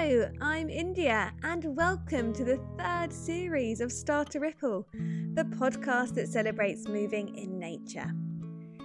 Hello, 0.00 0.30
I'm 0.40 0.70
India, 0.70 1.32
and 1.42 1.76
welcome 1.76 2.32
to 2.34 2.44
the 2.44 2.60
third 2.78 3.12
series 3.12 3.80
of 3.80 3.90
Start 3.90 4.36
a 4.36 4.40
Ripple, 4.40 4.86
the 4.92 5.42
podcast 5.42 6.14
that 6.14 6.28
celebrates 6.28 6.86
moving 6.86 7.36
in 7.36 7.58
nature. 7.58 8.08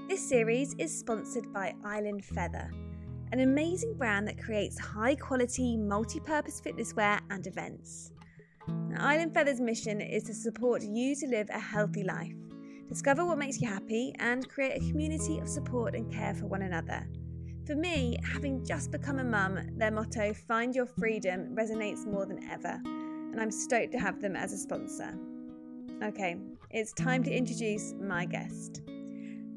This 0.09 0.27
series 0.27 0.73
is 0.79 0.97
sponsored 0.97 1.53
by 1.53 1.75
Island 1.85 2.25
Feather, 2.25 2.71
an 3.31 3.41
amazing 3.41 3.93
brand 3.93 4.27
that 4.27 4.41
creates 4.41 4.79
high 4.79 5.13
quality, 5.13 5.77
multi 5.77 6.19
purpose 6.19 6.59
fitness 6.59 6.95
wear 6.95 7.19
and 7.29 7.45
events. 7.45 8.11
Now, 8.67 9.07
Island 9.07 9.35
Feather's 9.35 9.61
mission 9.61 10.01
is 10.01 10.23
to 10.23 10.33
support 10.33 10.81
you 10.81 11.15
to 11.17 11.27
live 11.27 11.47
a 11.51 11.59
healthy 11.59 12.03
life, 12.03 12.33
discover 12.89 13.23
what 13.23 13.37
makes 13.37 13.61
you 13.61 13.67
happy, 13.67 14.15
and 14.17 14.49
create 14.49 14.81
a 14.81 14.89
community 14.89 15.37
of 15.37 15.47
support 15.47 15.93
and 15.93 16.11
care 16.11 16.33
for 16.33 16.47
one 16.47 16.63
another. 16.63 17.07
For 17.65 17.75
me, 17.75 18.17
having 18.29 18.65
just 18.65 18.91
become 18.91 19.19
a 19.19 19.23
mum, 19.23 19.57
their 19.77 19.89
motto, 19.89 20.33
Find 20.33 20.75
Your 20.75 20.85
Freedom, 20.85 21.55
resonates 21.55 22.05
more 22.05 22.25
than 22.25 22.43
ever, 22.51 22.81
and 22.83 23.39
I'm 23.39 23.51
stoked 23.51 23.93
to 23.93 23.99
have 23.99 24.21
them 24.21 24.35
as 24.35 24.51
a 24.51 24.57
sponsor. 24.57 25.17
Okay, 26.03 26.35
it's 26.71 26.91
time 26.91 27.23
to 27.23 27.31
introduce 27.31 27.93
my 27.93 28.25
guest. 28.25 28.81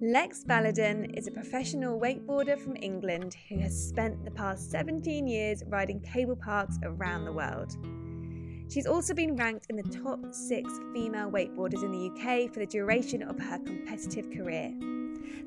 Lex 0.00 0.45
Baladin 0.45 1.18
is 1.18 1.26
a 1.26 1.32
professional 1.32 1.98
wakeboarder 1.98 2.60
from 2.60 2.76
England 2.80 3.34
who 3.48 3.58
has 3.58 3.88
spent 3.88 4.24
the 4.24 4.30
past 4.30 4.70
17 4.70 5.26
years 5.26 5.64
riding 5.66 5.98
cable 5.98 6.36
parks 6.36 6.78
around 6.84 7.24
the 7.24 7.32
world. 7.32 7.76
She's 8.70 8.86
also 8.86 9.14
been 9.14 9.34
ranked 9.34 9.66
in 9.68 9.74
the 9.74 9.98
top 9.98 10.32
six 10.32 10.70
female 10.92 11.28
wakeboarders 11.28 11.82
in 11.82 11.90
the 11.90 12.10
UK 12.10 12.52
for 12.54 12.60
the 12.60 12.66
duration 12.66 13.24
of 13.24 13.36
her 13.40 13.59
competitive 13.59 14.30
career. 14.30 14.73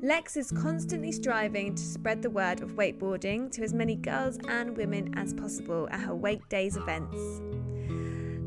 Lex 0.02 0.38
is 0.38 0.50
constantly 0.52 1.12
striving 1.12 1.76
to 1.76 1.84
spread 1.84 2.22
the 2.22 2.30
word 2.30 2.62
of 2.62 2.72
wakeboarding 2.76 3.52
to 3.52 3.62
as 3.64 3.74
many 3.74 3.98
girls 3.98 4.40
and 4.48 4.78
women 4.78 5.14
as 5.18 5.34
possible 5.34 5.90
at 5.92 6.00
her 6.00 6.16
Wake 6.16 6.48
Days 6.48 6.78
events. 6.78 7.42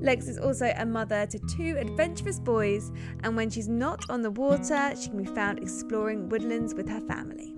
Lex 0.00 0.28
is 0.28 0.38
also 0.38 0.72
a 0.78 0.86
mother 0.86 1.26
to 1.26 1.38
two 1.40 1.76
adventurous 1.78 2.40
boys, 2.40 2.90
and 3.22 3.36
when 3.36 3.50
she's 3.50 3.68
not 3.68 4.08
on 4.08 4.22
the 4.22 4.30
water, 4.30 4.94
she 4.98 5.10
can 5.10 5.22
be 5.22 5.30
found 5.34 5.58
exploring 5.58 6.30
woodlands 6.30 6.72
with 6.72 6.88
her 6.88 7.00
family. 7.00 7.52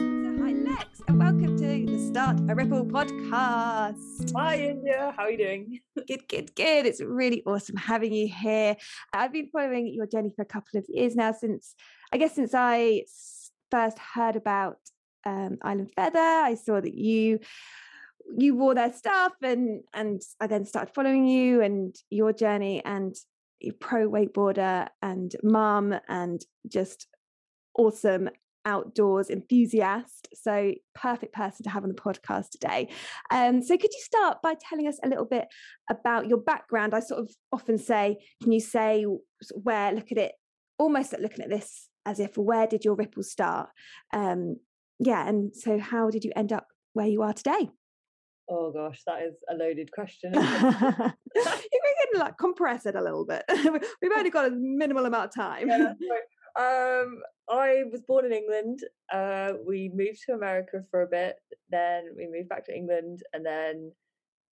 So, 0.00 0.42
hi, 0.42 0.52
Lex, 0.52 1.02
and 1.06 1.18
welcome 1.18 1.58
to 1.58 1.86
the 1.86 2.08
Start 2.08 2.40
a 2.48 2.54
Ripple 2.54 2.86
podcast. 2.86 4.32
Hi, 4.34 4.56
India. 4.56 5.12
How 5.14 5.24
are 5.24 5.30
you 5.30 5.36
doing? 5.36 5.80
Good, 6.10 6.26
good, 6.26 6.54
good. 6.56 6.86
It's 6.86 7.00
really 7.00 7.40
awesome 7.46 7.76
having 7.76 8.12
you 8.12 8.26
here. 8.26 8.74
I've 9.12 9.32
been 9.32 9.46
following 9.46 9.94
your 9.94 10.06
journey 10.06 10.32
for 10.34 10.42
a 10.42 10.44
couple 10.44 10.76
of 10.76 10.84
years 10.88 11.14
now, 11.14 11.30
since 11.30 11.76
I 12.12 12.16
guess 12.16 12.34
since 12.34 12.52
I 12.52 13.04
first 13.70 13.96
heard 13.96 14.34
about 14.34 14.78
um, 15.24 15.58
Island 15.62 15.92
Feather. 15.94 16.18
I 16.18 16.56
saw 16.56 16.80
that 16.80 16.94
you 16.94 17.38
you 18.36 18.56
wore 18.56 18.74
their 18.74 18.92
stuff, 18.92 19.34
and 19.40 19.82
and 19.94 20.20
I 20.40 20.48
then 20.48 20.64
started 20.64 20.92
following 20.92 21.28
you 21.28 21.62
and 21.62 21.94
your 22.10 22.32
journey 22.32 22.84
and 22.84 23.14
pro 23.78 24.10
wakeboarder 24.10 24.88
and 25.00 25.36
mom 25.44 25.94
and 26.08 26.44
just 26.66 27.06
awesome 27.78 28.30
outdoors 28.64 29.30
enthusiast. 29.30 30.28
So, 30.34 30.74
perfect 30.94 31.34
person 31.34 31.64
to 31.64 31.70
have 31.70 31.82
on 31.82 31.88
the 31.88 31.94
podcast 31.94 32.50
today. 32.50 32.88
Um, 33.30 33.62
so, 33.62 33.76
could 33.76 33.92
you 33.92 34.00
start 34.00 34.38
by 34.42 34.54
telling 34.68 34.86
us 34.86 34.98
a 35.02 35.08
little 35.08 35.24
bit 35.24 35.48
about 35.88 36.28
your 36.28 36.38
background? 36.38 36.94
I 36.94 37.00
sort 37.00 37.20
of 37.20 37.30
often 37.52 37.78
say, 37.78 38.18
can 38.42 38.52
you 38.52 38.60
say 38.60 39.06
where, 39.54 39.92
look 39.92 40.12
at 40.12 40.18
it, 40.18 40.32
almost 40.78 41.12
like 41.12 41.22
looking 41.22 41.44
at 41.44 41.50
this 41.50 41.88
as 42.06 42.20
if, 42.20 42.36
where 42.36 42.66
did 42.66 42.84
your 42.84 42.94
ripple 42.94 43.22
start? 43.22 43.68
Um, 44.12 44.56
yeah. 44.98 45.28
And 45.28 45.54
so, 45.54 45.78
how 45.78 46.10
did 46.10 46.24
you 46.24 46.32
end 46.36 46.52
up 46.52 46.66
where 46.92 47.06
you 47.06 47.22
are 47.22 47.32
today? 47.32 47.70
Oh 48.52 48.72
gosh, 48.72 49.00
that 49.06 49.22
is 49.22 49.34
a 49.48 49.54
loaded 49.54 49.92
question. 49.92 50.32
you 50.34 50.40
can 50.42 51.14
like 52.20 52.36
compress 52.36 52.84
it 52.84 52.96
a 52.96 53.02
little 53.02 53.24
bit. 53.24 53.44
We've 54.02 54.12
only 54.16 54.30
got 54.30 54.48
a 54.48 54.50
minimal 54.50 55.06
amount 55.06 55.26
of 55.26 55.34
time. 55.34 55.68
Yeah, 55.68 55.92
um, 56.56 57.22
I 57.48 57.84
was 57.90 58.00
born 58.02 58.24
in 58.24 58.32
England. 58.32 58.80
Uh, 59.12 59.52
we 59.66 59.90
moved 59.94 60.20
to 60.26 60.34
America 60.34 60.82
for 60.90 61.02
a 61.02 61.06
bit. 61.06 61.36
Then 61.70 62.10
we 62.16 62.26
moved 62.26 62.48
back 62.48 62.64
to 62.66 62.76
England, 62.76 63.22
and 63.32 63.44
then 63.44 63.92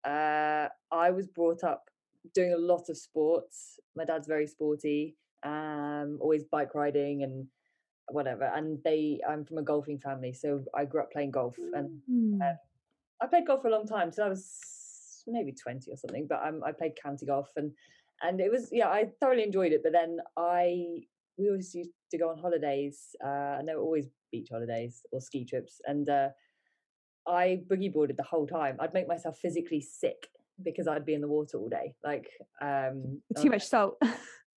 uh, 0.04 0.68
I 0.92 1.12
was 1.12 1.28
brought 1.28 1.64
up 1.64 1.90
doing 2.34 2.54
a 2.54 2.58
lot 2.58 2.90
of 2.90 2.98
sports. 2.98 3.80
My 3.96 4.06
dad's 4.06 4.28
very 4.28 4.48
sporty, 4.48 5.16
um, 5.44 6.18
always 6.22 6.44
bike 6.44 6.76
riding 6.76 7.24
and 7.24 7.48
whatever. 8.10 8.52
And 8.56 8.80
they, 8.84 9.20
I'm 9.28 9.46
from 9.46 9.58
a 9.58 9.64
golfing 9.64 10.00
family, 10.00 10.34
so 10.34 10.64
I 10.76 10.86
grew 10.86 11.02
up 11.02 11.12
playing 11.12 11.32
golf, 11.32 11.56
and 11.74 12.42
uh. 12.42 12.54
I 13.22 13.28
played 13.28 13.48
golf 13.48 13.62
for 13.62 13.68
a 13.68 13.72
long 13.72 13.88
time. 13.88 14.12
So 14.12 14.26
I 14.26 14.30
was 14.30 15.24
maybe 15.28 15.52
twenty 15.52 15.92
or 15.92 15.98
something, 15.98 16.26
but 16.28 16.46
um, 16.46 16.62
I 16.66 16.72
played 16.72 16.94
county 17.02 17.26
golf, 17.26 17.50
and 17.56 17.72
and 18.22 18.40
it 18.40 18.52
was 18.52 18.70
yeah, 18.72 18.90
I 18.90 19.10
thoroughly 19.20 19.44
enjoyed 19.44 19.72
it. 19.72 19.84
But 19.84 19.92
then 19.92 20.20
I 20.38 21.02
we 21.38 21.48
always 21.48 21.74
used 21.74 21.92
to 22.12 22.18
go 22.18 22.30
on 22.30 22.38
holidays, 22.38 23.16
uh, 23.24 23.58
and 23.58 23.68
they 23.68 23.76
were 23.76 23.82
always 23.82 24.08
beach 24.32 24.50
holidays 24.52 25.02
or 25.12 25.22
ski 25.22 25.46
trips, 25.46 25.80
and 25.86 26.10
uh, 26.10 26.30
I 27.28 27.62
boogie 27.68 27.94
boarded 27.94 28.18
the 28.18 28.24
whole 28.24 28.48
time. 28.48 28.78
I'd 28.80 28.94
make 28.94 29.08
myself 29.08 29.38
physically 29.38 29.82
sick 29.82 30.28
because 30.64 30.88
I'd 30.88 31.06
be 31.06 31.14
in 31.14 31.22
the 31.22 31.28
water 31.28 31.58
all 31.58 31.70
day, 31.70 31.94
like 32.04 32.30
um, 32.62 33.22
Too 33.40 33.50
much 33.50 33.68
salt, 33.68 34.02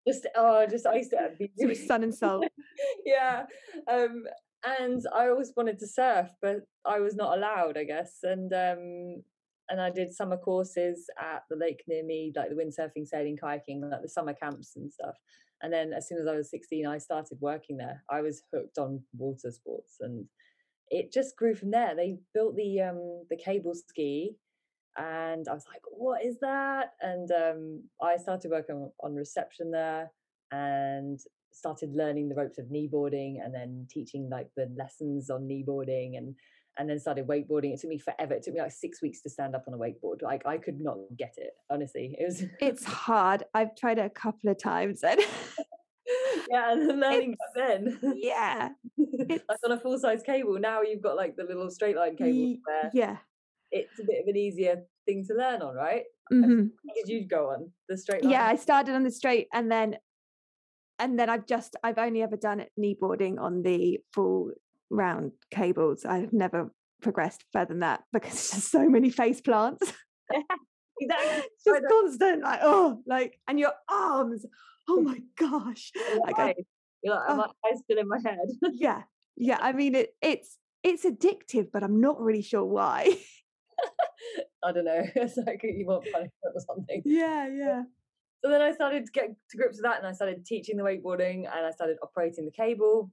Just 0.07 0.27
oh, 0.37 0.67
just 0.67 0.87
I 0.87 0.97
used 0.97 1.11
to 1.11 1.31
be 1.39 1.51
too 1.61 1.69
much 1.69 1.79
sun 1.79 2.03
and 2.03 2.15
salt. 2.15 2.47
yeah. 3.05 3.45
Um, 3.91 4.25
and 4.67 5.05
I 5.15 5.29
always 5.29 5.53
wanted 5.57 5.79
to 5.81 5.87
surf, 5.87 6.31
but 6.43 6.63
I 6.85 6.99
was 7.01 7.15
not 7.15 7.37
allowed, 7.37 7.77
I 7.77 7.85
guess. 7.85 8.19
And 8.23 8.53
um, 8.53 9.23
and 9.71 9.81
I 9.81 9.91
did 9.91 10.15
summer 10.15 10.37
courses 10.37 11.09
at 11.21 11.43
the 11.51 11.57
lake 11.57 11.83
near 11.87 12.05
me, 12.05 12.33
like 12.35 12.49
the 12.49 12.55
windsurfing, 12.55 13.07
sailing, 13.07 13.37
kayaking, 13.37 13.91
like 13.91 14.03
the 14.03 14.09
summer 14.09 14.33
camps 14.33 14.77
and 14.77 14.91
stuff. 14.91 15.17
And 15.63 15.73
then 15.73 15.93
as 15.93 16.09
soon 16.09 16.19
as 16.19 16.27
I 16.27 16.37
was 16.37 16.51
16, 16.51 16.87
I 16.87 16.99
started 16.99 17.39
working 17.41 17.77
there. 17.77 18.05
I 18.11 18.21
was 18.21 18.43
hooked 18.53 18.79
on 18.79 19.03
water 19.17 19.51
sports 19.51 19.97
and 20.01 20.27
it 20.91 21.13
just 21.13 21.37
grew 21.37 21.55
from 21.55 21.71
there. 21.71 21.95
They 21.95 22.19
built 22.35 22.57
the 22.57 22.81
um 22.83 23.25
the 23.31 23.37
cable 23.37 23.75
ski 23.75 24.37
and 24.97 25.47
I 25.49 25.55
was 25.55 25.65
like, 25.67 25.83
what 25.91 26.25
is 26.25 26.39
that? 26.41 26.93
And 27.01 27.31
um 27.31 27.83
I 28.03 28.17
started 28.17 28.51
working 28.51 28.77
on, 28.77 28.93
on 29.03 29.15
reception 29.15 29.71
there 29.71 30.11
and 30.51 31.19
started 31.53 31.95
learning 31.95 32.29
the 32.29 32.35
ropes 32.35 32.59
of 32.59 32.67
kneeboarding 32.67 33.37
and 33.45 33.55
then 33.55 33.87
teaching 33.91 34.29
like 34.31 34.49
the 34.57 34.71
lessons 34.77 35.31
on 35.31 35.49
kneeboarding 35.49 36.17
and 36.17 36.35
and 36.79 36.89
then 36.89 36.99
started 36.99 37.27
wakeboarding. 37.27 37.75
It 37.75 37.81
took 37.81 37.91
me 37.91 37.99
forever. 37.99 38.35
It 38.35 38.45
took 38.45 38.55
me 38.55 38.61
like 38.61 38.73
six 38.73 39.03
weeks 39.03 39.21
to 39.23 39.31
stand 39.31 39.55
up 39.55 39.65
on 39.67 39.75
a 39.75 39.79
wakeboard. 39.79 40.23
Like 40.23 40.47
I 40.47 40.59
could 40.59 40.81
not 40.81 40.99
get 41.17 41.35
it. 41.37 41.51
Honestly, 41.71 42.17
it 42.19 42.25
was. 42.25 42.45
It's 42.61 42.85
hard. 42.85 43.45
I've 43.53 43.75
tried 43.77 43.99
it 43.99 44.07
a 44.07 44.11
couple 44.11 44.51
of 44.51 44.59
times, 44.59 45.03
and 45.03 45.21
yeah, 46.51 46.73
and 46.73 46.89
then 46.89 47.01
learning 47.01 47.37
then. 47.55 47.99
yeah, 48.17 48.71
like 48.97 49.43
on 49.65 49.73
a 49.73 49.81
full 49.81 49.99
size 49.99 50.23
cable. 50.23 50.59
Now 50.59 50.83
you've 50.83 51.03
got 51.03 51.17
like 51.17 51.37
the 51.37 51.45
little 51.45 51.71
straight 51.71 51.97
line 51.97 52.17
cable. 52.17 52.57
Where 52.65 52.91
yeah. 52.95 53.17
it's 53.73 53.99
a 53.99 54.05
bit 54.05 54.23
of 54.23 54.29
an 54.29 54.37
easier 54.37 54.85
thing 55.05 55.25
to 55.27 55.35
learn 55.35 55.63
on, 55.63 55.75
right? 55.75 56.05
Mhm. 56.33 56.71
Did 56.95 57.09
you 57.09 57.27
go 57.27 57.51
on 57.51 57.73
the 57.89 57.99
straight 57.99 58.23
line? 58.23 58.33
Yeah, 58.33 58.47
I 58.47 58.57
started 58.57 58.95
on 58.95 59.03
the 59.03 59.11
straight, 59.11 59.49
and 59.53 59.71
then 59.71 59.97
and 61.01 61.19
then 61.19 61.29
I've 61.29 61.47
just 61.47 61.75
I've 61.83 61.99
only 61.99 62.23
ever 62.23 62.37
done 62.37 62.61
it 62.61 62.71
kneeboarding 62.79 63.41
on 63.41 63.63
the 63.63 63.99
full 64.13 64.53
round 64.91 65.33
cables. 65.51 66.05
I've 66.05 66.33
never 66.33 66.73
progressed 67.03 67.45
further 67.53 67.69
than 67.69 67.81
that 67.81 68.03
because 68.13 68.33
there's 68.35 68.51
just 68.51 68.71
so 68.73 68.89
many 68.89 69.11
face 69.11 69.41
plants. 69.41 69.93
exactly. 71.01 71.43
It's 71.51 71.65
just 71.65 71.83
constant, 71.89 72.43
like 72.43 72.61
oh, 72.63 73.03
like 73.07 73.39
and 73.47 73.59
your 73.59 73.73
arms. 73.89 74.45
Oh 74.89 75.01
my 75.03 75.21
gosh! 75.39 75.93
Like, 76.25 76.39
I, 76.39 76.55
You're 77.03 77.15
like, 77.15 77.31
am 77.31 77.41
Oh. 77.41 77.43
I 77.45 77.69
eyes 77.71 77.81
still 77.85 77.99
in 77.99 78.09
my 78.09 78.19
head? 78.25 78.39
yeah, 78.73 79.03
yeah. 79.37 79.59
I 79.61 79.73
mean, 79.73 79.95
it 79.95 80.15
it's 80.23 80.59
it's 80.83 81.05
addictive, 81.05 81.69
but 81.73 81.83
I'm 81.85 82.01
not 82.01 82.21
really 82.21 82.43
sure 82.43 82.65
why. 82.65 83.17
I 84.65 84.73
don't 84.73 84.85
know. 84.87 85.05
It's 85.15 85.37
like 85.37 85.61
you 85.63 85.87
want 85.87 86.05
punishment 86.05 86.33
or 86.55 86.61
something. 86.67 87.03
yeah, 87.05 87.47
yeah. 87.49 87.83
So 88.45 88.51
then 88.51 88.61
I 88.63 88.73
started 88.73 89.05
to 89.07 89.13
get 89.13 89.29
to 89.51 89.57
grips 89.57 89.77
with 89.77 89.83
that 89.85 89.99
and 89.99 90.07
I 90.07 90.13
started 90.13 90.45
teaching 90.47 90.77
the 90.77 90.83
wakeboarding 90.85 91.47
and 91.47 91.67
I 91.67 91.71
started 91.71 91.97
operating 92.03 92.45
the 92.45 92.53
cable. 92.53 93.11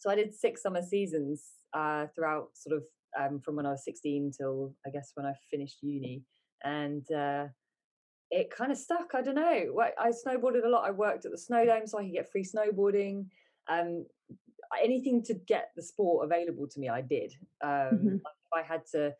So 0.00 0.10
I 0.10 0.14
did 0.16 0.34
six 0.34 0.62
summer 0.62 0.82
seasons 0.82 1.44
uh, 1.74 2.06
throughout 2.14 2.48
sort 2.54 2.76
of 2.78 2.84
um, 3.20 3.38
from 3.40 3.56
when 3.56 3.66
I 3.66 3.72
was 3.72 3.84
16 3.84 4.32
till 4.36 4.74
I 4.86 4.90
guess 4.90 5.12
when 5.14 5.26
I 5.26 5.34
finished 5.50 5.78
uni. 5.82 6.22
And 6.64 7.10
uh, 7.12 7.48
it 8.30 8.50
kind 8.50 8.72
of 8.72 8.78
stuck. 8.78 9.10
I 9.14 9.20
don't 9.20 9.34
know. 9.34 9.82
I 9.98 10.10
snowboarded 10.10 10.64
a 10.64 10.68
lot. 10.68 10.86
I 10.86 10.90
worked 10.90 11.26
at 11.26 11.32
the 11.32 11.38
snow 11.38 11.64
dome 11.66 11.86
so 11.86 11.98
I 11.98 12.04
could 12.04 12.12
get 12.14 12.32
free 12.32 12.44
snowboarding. 12.44 13.26
Um, 13.68 14.06
anything 14.82 15.22
to 15.24 15.34
get 15.34 15.70
the 15.76 15.82
sport 15.82 16.24
available 16.24 16.66
to 16.68 16.80
me, 16.80 16.88
I 16.88 17.02
did. 17.02 17.34
Um, 17.62 17.70
Mhm. 17.70 18.14
If 18.16 18.52
I 18.54 18.62
had 18.62 18.86
to 18.92 19.14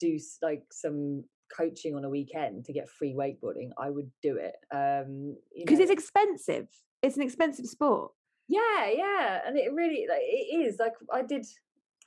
do 0.00 0.18
like 0.42 0.64
some 0.72 1.24
coaching 1.56 1.94
on 1.94 2.04
a 2.04 2.10
weekend 2.10 2.64
to 2.64 2.72
get 2.72 2.90
free 2.90 3.14
wakeboarding, 3.14 3.70
I 3.78 3.90
would 3.90 4.10
do 4.22 4.36
it. 4.36 4.56
Um, 4.72 5.36
Because 5.56 5.78
it's 5.78 5.90
expensive. 5.90 6.68
It's 7.02 7.16
an 7.16 7.22
expensive 7.22 7.66
sport. 7.66 8.12
Yeah, 8.48 8.90
yeah, 8.92 9.40
and 9.46 9.56
it 9.56 9.72
really 9.72 10.06
like 10.08 10.22
it 10.22 10.66
is 10.66 10.78
like 10.78 10.94
I 11.12 11.22
did. 11.22 11.46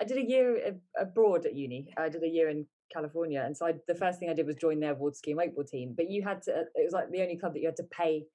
I 0.02 0.06
did 0.06 0.18
a 0.18 0.26
year 0.26 0.78
abroad 0.98 1.46
at 1.46 1.56
uni. 1.56 1.94
I 1.98 2.08
did 2.08 2.24
a 2.24 2.28
year 2.28 2.50
in 2.50 2.66
California, 2.92 3.44
and 3.46 3.56
so 3.56 3.66
I, 3.66 3.74
the 3.88 3.96
first 3.96 4.20
thing 4.20 4.30
I 4.30 4.34
did 4.34 4.48
was 4.48 4.56
join 4.56 4.80
their 4.80 4.96
water 4.96 5.16
ski 5.16 5.32
and 5.32 5.40
wakeboard 5.40 5.68
team. 5.68 5.94
But 5.96 6.10
you 6.10 6.24
had 6.24 6.42
to; 6.44 6.52
it 6.76 6.84
was 6.84 6.94
like 6.94 7.12
the 7.12 7.22
only 7.22 7.38
club 7.38 7.54
that 7.54 7.60
you 7.60 7.68
had 7.68 7.76
to 7.78 7.84
pay 7.92 8.26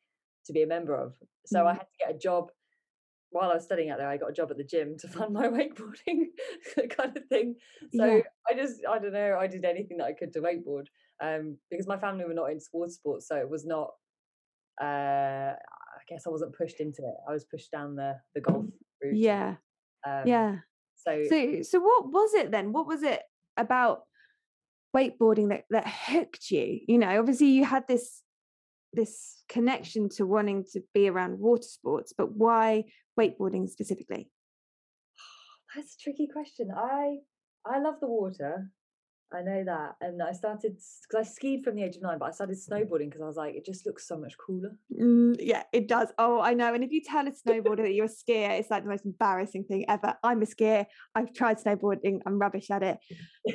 to 0.47 0.53
be 0.53 0.62
a 0.62 0.67
member 0.67 0.95
of. 0.95 1.15
So 1.47 1.61
mm. 1.61 1.67
I 1.67 1.73
had 1.73 1.81
to 1.81 2.06
get 2.06 2.15
a 2.15 2.19
job 2.19 2.51
while 3.31 3.51
I 3.51 3.55
was 3.55 3.65
studying 3.65 3.91
out 3.91 3.99
there. 3.99 4.09
I 4.09 4.17
got 4.17 4.31
a 4.31 4.35
job 4.35 4.51
at 4.51 4.56
the 4.56 4.65
gym 4.65 4.97
to 4.99 5.09
fund 5.15 5.35
my 5.35 5.49
wakeboarding 5.49 6.27
kind 6.97 7.17
of 7.17 7.25
thing. 7.27 7.56
So 7.95 8.17
yeah. 8.17 8.23
I 8.49 8.55
just, 8.55 8.81
I 8.89 8.99
don't 8.99 9.12
know, 9.12 9.37
I 9.39 9.47
did 9.47 9.65
anything 9.65 9.99
that 9.99 10.06
I 10.06 10.12
could 10.12 10.33
to 10.35 10.41
wakeboard 10.41 10.87
um, 11.23 11.59
because 11.71 11.87
my 11.87 11.99
family 11.99 12.25
were 12.25 12.35
not 12.35 12.51
into 12.51 12.67
water 12.73 12.93
sports, 12.93 13.29
so 13.29 13.37
it 13.37 13.51
was 13.51 13.67
not. 13.67 13.91
Uh, 14.81 15.55
guess 16.09 16.27
I 16.27 16.31
wasn't 16.31 16.56
pushed 16.56 16.81
into 16.81 17.03
it. 17.03 17.15
I 17.29 17.33
was 17.33 17.45
pushed 17.45 17.71
down 17.71 17.97
the 17.97 18.17
the 18.35 18.41
golf 18.41 18.67
route. 19.03 19.17
Yeah. 19.17 19.56
Um, 20.06 20.23
yeah. 20.27 20.56
So, 20.97 21.23
so, 21.29 21.62
so 21.62 21.81
what 21.81 22.06
was 22.11 22.35
it 22.35 22.51
then? 22.51 22.73
What 22.73 22.87
was 22.87 23.03
it 23.03 23.21
about 23.56 24.03
wakeboarding 24.97 25.51
that 25.51 25.65
that 25.71 25.87
hooked 25.87 26.51
you? 26.51 26.81
You 26.87 26.99
know, 26.99 27.19
obviously 27.19 27.49
you 27.49 27.65
had 27.65 27.87
this 27.89 28.23
this 28.93 29.43
connection 29.49 30.09
to 30.09 30.25
wanting 30.25 30.65
to 30.73 30.81
be 30.95 31.09
around 31.09 31.39
water 31.39 31.62
sports, 31.62 32.12
but 32.17 32.33
why 32.33 32.85
wakeboarding 33.19 33.69
specifically? 33.69 34.31
That's 35.75 35.95
a 35.95 35.99
tricky 36.03 36.29
question. 36.33 36.69
I 36.75 37.19
I 37.67 37.81
love 37.81 37.97
the 38.01 38.09
water. 38.09 38.71
I 39.34 39.42
know 39.42 39.64
that. 39.64 39.96
And 40.00 40.22
I 40.22 40.32
started 40.32 40.72
because 40.72 41.26
I 41.26 41.28
skied 41.28 41.64
from 41.64 41.75
the 41.75 41.82
age 41.82 41.96
of 41.96 42.02
nine, 42.02 42.19
but 42.19 42.26
I 42.26 42.31
started 42.31 42.56
snowboarding 42.56 43.06
because 43.06 43.20
I 43.20 43.26
was 43.26 43.36
like, 43.36 43.54
it 43.54 43.64
just 43.64 43.86
looks 43.86 44.06
so 44.06 44.16
much 44.16 44.34
cooler. 44.38 44.70
Mm, 44.98 45.36
yeah, 45.40 45.64
it 45.72 45.88
does. 45.88 46.08
Oh, 46.19 46.40
I 46.40 46.54
know. 46.54 46.72
And 46.72 46.84
if 46.84 46.92
you 46.92 47.02
tell 47.02 47.26
a 47.26 47.31
snowboarder 47.31 47.82
that 47.82 47.94
you're 47.94 48.06
a 48.06 48.08
skier, 48.08 48.58
it's 48.58 48.70
like 48.70 48.84
the 48.84 48.90
most 48.90 49.04
embarrassing 49.04 49.64
thing 49.64 49.84
ever. 49.88 50.14
I'm 50.22 50.42
a 50.42 50.46
skier. 50.46 50.86
I've 51.14 51.32
tried 51.34 51.58
snowboarding. 51.58 52.20
I'm 52.26 52.38
rubbish 52.38 52.70
at 52.70 52.82
it. 52.82 52.98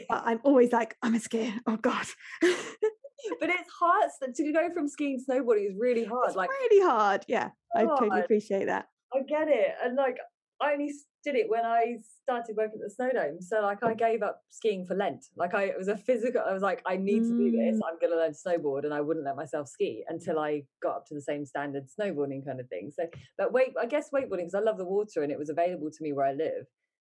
But 0.10 0.24
I'm 0.26 0.40
always 0.44 0.72
like, 0.72 0.96
I'm 1.02 1.16
a 1.16 1.20
skier. 1.20 1.54
Oh 1.66 1.78
God. 1.78 2.06
but 2.42 3.50
it's 3.50 3.70
hard 3.80 4.10
to 4.36 4.52
go 4.52 4.70
from 4.74 4.88
skiing 4.88 5.20
to 5.20 5.32
snowboarding 5.32 5.70
is 5.70 5.76
really 5.78 6.04
hard. 6.04 6.28
It's 6.28 6.36
like 6.36 6.50
really 6.50 6.86
hard. 6.86 7.26
Yeah, 7.28 7.50
I 7.76 7.86
totally 7.86 8.22
appreciate 8.22 8.66
that. 8.66 8.88
I 9.14 9.22
get 9.28 9.48
it, 9.48 9.74
and 9.84 9.96
like 9.96 10.18
I 10.62 10.74
only 10.74 10.92
did 11.24 11.36
it 11.36 11.50
when 11.50 11.66
I 11.66 11.98
started 12.24 12.56
working 12.56 12.80
at 12.82 12.88
the 12.88 12.94
Snow 12.94 13.10
Dome. 13.12 13.42
So 13.42 13.62
like 13.62 13.84
I 13.84 13.94
gave 13.94 14.22
up 14.22 14.42
skiing 14.50 14.86
for 14.86 14.96
Lent. 14.96 15.26
Like 15.36 15.54
I 15.54 15.64
it 15.64 15.78
was 15.78 15.88
a 15.88 15.98
physical. 15.98 16.42
I 16.48 16.54
was 16.54 16.62
like, 16.62 16.82
I 16.86 16.98
need 16.98 17.24
to 17.24 17.38
do 17.38 17.52
this. 17.52 17.76
Mm. 17.76 17.82
I'm 17.88 18.00
going 18.00 18.12
to 18.12 18.18
learn 18.18 18.34
to 18.34 18.38
snowboard, 18.38 18.86
and 18.86 18.94
I 18.94 19.02
wouldn't 19.02 19.26
let 19.26 19.36
myself 19.36 19.68
ski 19.68 20.04
until 20.08 20.40
I 20.40 20.64
got 20.82 20.98
up 20.98 21.06
to 21.08 21.16
the 21.16 21.22
same 21.22 21.46
standard 21.46 21.86
snowboarding 21.88 22.46
kind 22.46 22.60
of 22.60 22.68
thing. 22.70 22.92
So, 22.96 23.08
but 23.38 23.52
wait, 23.52 23.74
I 23.80 23.86
guess 23.86 24.10
wakeboarding 24.14 24.48
because 24.48 24.56
I 24.56 24.60
love 24.60 24.78
the 24.78 24.86
water 24.86 25.24
and 25.24 25.32
it 25.32 25.40
was 25.40 25.50
available 25.50 25.90
to 25.92 26.04
me 26.04 26.14
where 26.14 26.26
I 26.26 26.34
live. 26.34 26.66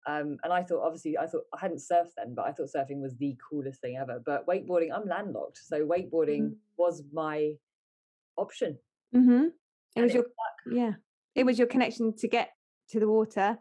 Um, 0.06 0.38
and 0.44 0.52
I 0.52 0.64
thought, 0.64 0.84
obviously, 0.84 1.18
I 1.18 1.28
thought 1.28 1.44
I 1.54 1.60
hadn't 1.62 1.78
surfed 1.78 2.12
then, 2.18 2.36
but 2.36 2.46
I 2.46 2.52
thought 2.52 2.70
surfing 2.76 3.02
was 3.02 3.16
the 3.16 3.38
coolest 3.50 3.80
thing 3.80 3.98
ever. 3.98 4.22
But 4.26 4.46
wakeboarding, 4.46 4.90
I'm 4.94 5.08
landlocked, 5.08 5.60
so 5.64 5.86
wakeboarding 5.86 6.42
mm-hmm. 6.42 6.54
was 6.78 7.04
my 7.14 7.54
option. 8.38 8.78
Mm-hmm. 9.16 9.48
It 9.96 10.02
was 10.02 10.14
your 10.14 10.26
yeah, 10.70 10.94
it 11.36 11.46
was 11.46 11.58
your 11.58 11.68
connection 11.68 12.16
to 12.18 12.28
get 12.28 12.50
to 12.94 13.00
the 13.00 13.10
water. 13.10 13.58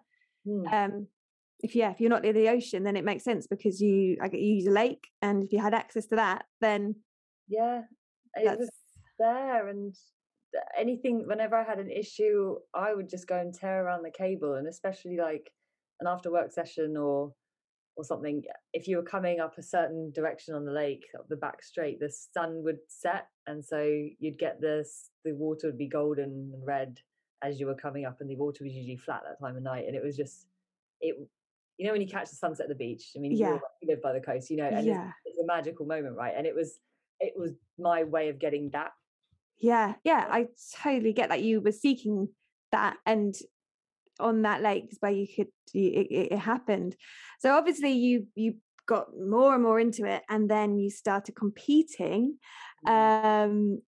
Mm. 0.46 0.72
Um, 0.72 1.06
if 1.60 1.76
yeah, 1.76 1.90
if 1.90 2.00
you're 2.00 2.10
not 2.10 2.22
near 2.22 2.32
the 2.32 2.48
ocean, 2.48 2.82
then 2.82 2.96
it 2.96 3.04
makes 3.04 3.24
sense 3.24 3.46
because 3.46 3.80
you 3.80 4.16
I 4.20 4.28
get 4.28 4.40
you 4.40 4.54
use 4.54 4.66
a 4.66 4.70
lake, 4.70 5.08
and 5.20 5.44
if 5.44 5.52
you 5.52 5.60
had 5.60 5.74
access 5.74 6.06
to 6.06 6.16
that, 6.16 6.44
then 6.60 6.96
yeah, 7.48 7.82
it 8.34 8.58
was 8.58 8.70
there. 9.18 9.68
And 9.68 9.94
anything, 10.76 11.24
whenever 11.26 11.56
I 11.56 11.64
had 11.64 11.78
an 11.78 11.90
issue, 11.90 12.56
I 12.74 12.94
would 12.94 13.08
just 13.08 13.28
go 13.28 13.38
and 13.38 13.54
tear 13.54 13.84
around 13.84 14.02
the 14.02 14.10
cable, 14.10 14.54
and 14.54 14.66
especially 14.66 15.16
like 15.16 15.50
an 16.00 16.08
after 16.08 16.32
work 16.32 16.52
session 16.52 16.96
or 16.96 17.32
or 17.96 18.04
something 18.04 18.42
if 18.72 18.88
you 18.88 18.96
were 18.96 19.02
coming 19.02 19.40
up 19.40 19.58
a 19.58 19.62
certain 19.62 20.10
direction 20.14 20.54
on 20.54 20.64
the 20.64 20.72
lake 20.72 21.04
up 21.18 21.28
the 21.28 21.36
back 21.36 21.62
straight 21.62 22.00
the 22.00 22.10
sun 22.10 22.62
would 22.64 22.78
set 22.88 23.26
and 23.46 23.64
so 23.64 23.82
you'd 24.18 24.38
get 24.38 24.60
this 24.60 25.10
the 25.24 25.34
water 25.34 25.66
would 25.66 25.78
be 25.78 25.88
golden 25.88 26.24
and 26.24 26.66
red 26.66 26.98
as 27.42 27.58
you 27.58 27.66
were 27.66 27.74
coming 27.74 28.04
up 28.04 28.20
and 28.20 28.30
the 28.30 28.36
water 28.36 28.64
was 28.64 28.72
usually 28.72 28.96
flat 28.96 29.22
that 29.26 29.44
time 29.44 29.56
of 29.56 29.62
night 29.62 29.84
and 29.86 29.96
it 29.96 30.02
was 30.02 30.16
just 30.16 30.46
it 31.00 31.16
you 31.78 31.86
know 31.86 31.92
when 31.92 32.00
you 32.00 32.06
catch 32.06 32.30
the 32.30 32.36
sunset 32.36 32.64
at 32.64 32.68
the 32.68 32.74
beach 32.74 33.10
i 33.16 33.18
mean 33.18 33.32
yeah. 33.32 33.58
you 33.80 33.88
live 33.88 34.02
by 34.02 34.12
the 34.12 34.20
coast 34.20 34.50
you 34.50 34.56
know 34.56 34.66
and 34.66 34.86
yeah. 34.86 35.10
it's, 35.24 35.36
it's 35.36 35.38
a 35.38 35.46
magical 35.46 35.86
moment 35.86 36.16
right 36.16 36.34
and 36.36 36.46
it 36.46 36.54
was 36.54 36.78
it 37.20 37.32
was 37.36 37.52
my 37.78 38.04
way 38.04 38.28
of 38.28 38.38
getting 38.38 38.70
that 38.70 38.92
yeah 39.58 39.94
yeah 40.04 40.26
i 40.30 40.46
totally 40.82 41.12
get 41.12 41.28
that 41.28 41.42
you 41.42 41.60
were 41.60 41.72
seeking 41.72 42.28
that 42.70 42.96
and 43.06 43.34
on 44.20 44.42
that 44.42 44.62
lake 44.62 44.88
is 44.90 44.98
where 45.00 45.12
you 45.12 45.26
could 45.26 45.48
it, 45.74 46.32
it, 46.32 46.38
happened 46.38 46.94
so 47.40 47.56
obviously 47.56 47.92
you 47.92 48.26
you 48.34 48.54
got 48.86 49.06
more 49.18 49.54
and 49.54 49.62
more 49.62 49.80
into 49.80 50.04
it 50.04 50.22
and 50.28 50.50
then 50.50 50.76
you 50.76 50.90
started 50.90 51.34
competing 51.34 52.36
mm-hmm. 52.86 53.50
um 53.50 53.80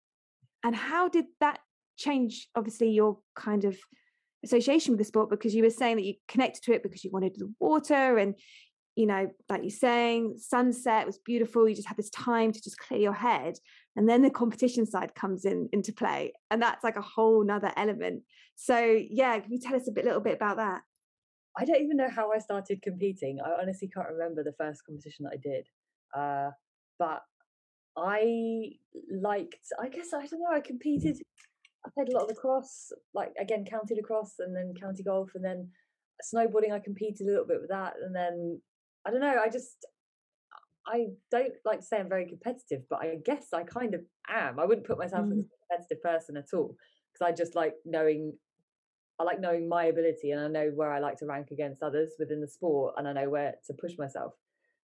and 0.64 0.74
how 0.74 1.08
did 1.08 1.26
that 1.40 1.58
change 1.96 2.48
obviously 2.54 2.90
your 2.90 3.18
kind 3.34 3.64
of 3.64 3.76
association 4.44 4.92
with 4.92 4.98
the 4.98 5.04
sport 5.04 5.30
because 5.30 5.54
you 5.54 5.62
were 5.62 5.70
saying 5.70 5.96
that 5.96 6.04
you 6.04 6.14
connected 6.28 6.62
to 6.62 6.72
it 6.72 6.82
because 6.82 7.02
you 7.02 7.10
wanted 7.12 7.34
the 7.36 7.52
water 7.58 8.18
and 8.18 8.34
you 8.94 9.06
know 9.06 9.28
like 9.48 9.62
you're 9.62 9.70
saying 9.70 10.34
sunset 10.36 11.06
was 11.06 11.18
beautiful 11.18 11.68
you 11.68 11.74
just 11.74 11.88
had 11.88 11.96
this 11.96 12.10
time 12.10 12.52
to 12.52 12.62
just 12.62 12.78
clear 12.78 13.00
your 13.00 13.12
head 13.12 13.54
and 13.96 14.08
then 14.08 14.22
the 14.22 14.30
competition 14.30 14.86
side 14.86 15.14
comes 15.14 15.44
in 15.44 15.68
into 15.72 15.92
play 15.92 16.32
and 16.50 16.60
that's 16.60 16.84
like 16.84 16.96
a 16.96 17.02
whole 17.02 17.44
nother 17.44 17.72
element. 17.76 18.22
So 18.56 19.00
yeah 19.08 19.38
can 19.38 19.52
you 19.52 19.58
tell 19.58 19.76
us 19.76 19.88
a 19.88 19.92
bit 19.92 20.04
little 20.04 20.20
bit 20.20 20.34
about 20.34 20.58
that? 20.58 20.82
I 21.56 21.64
don't 21.64 21.82
even 21.82 21.96
know 21.96 22.10
how 22.10 22.32
i 22.32 22.38
started 22.38 22.82
competing 22.82 23.38
i 23.40 23.62
honestly 23.62 23.88
can't 23.88 24.08
remember 24.08 24.42
the 24.42 24.54
first 24.58 24.84
competition 24.84 25.24
that 25.24 25.34
i 25.34 25.36
did 25.36 25.66
uh, 26.16 26.50
but 26.98 27.22
i 27.96 28.72
liked 29.10 29.66
i 29.80 29.88
guess 29.88 30.12
i 30.12 30.26
don't 30.26 30.40
know 30.40 30.52
i 30.52 30.60
competed 30.60 31.16
i 31.86 31.90
played 31.94 32.08
a 32.08 32.12
lot 32.12 32.24
of 32.24 32.28
lacrosse 32.28 32.92
like 33.14 33.32
again 33.40 33.64
county 33.64 33.94
lacrosse 33.94 34.34
and 34.38 34.54
then 34.54 34.74
county 34.80 35.02
golf 35.02 35.30
and 35.34 35.44
then 35.44 35.68
snowboarding 36.22 36.72
i 36.72 36.78
competed 36.78 37.26
a 37.26 37.30
little 37.30 37.46
bit 37.46 37.60
with 37.60 37.70
that 37.70 37.94
and 38.04 38.14
then 38.14 38.60
i 39.06 39.10
don't 39.10 39.20
know 39.20 39.40
i 39.42 39.48
just 39.48 39.86
I 40.86 41.06
don't 41.30 41.52
like 41.64 41.80
to 41.80 41.86
say 41.86 41.98
I'm 41.98 42.08
very 42.08 42.26
competitive, 42.26 42.82
but 42.90 43.00
I 43.00 43.16
guess 43.24 43.52
I 43.52 43.62
kind 43.62 43.94
of 43.94 44.02
am. 44.28 44.60
I 44.60 44.64
wouldn't 44.64 44.86
put 44.86 44.98
myself 44.98 45.26
mm. 45.26 45.32
as 45.32 45.38
a 45.38 45.44
competitive 45.68 46.02
person 46.02 46.36
at 46.36 46.52
all 46.52 46.76
because 47.12 47.26
I 47.26 47.32
just 47.32 47.54
like 47.54 47.74
knowing. 47.84 48.34
I 49.18 49.22
like 49.22 49.40
knowing 49.40 49.68
my 49.68 49.84
ability, 49.84 50.32
and 50.32 50.40
I 50.40 50.48
know 50.48 50.72
where 50.74 50.92
I 50.92 50.98
like 50.98 51.18
to 51.18 51.26
rank 51.26 51.52
against 51.52 51.84
others 51.84 52.14
within 52.18 52.40
the 52.40 52.48
sport, 52.48 52.94
and 52.96 53.06
I 53.06 53.12
know 53.12 53.30
where 53.30 53.54
to 53.66 53.72
push 53.74 53.92
myself. 53.96 54.34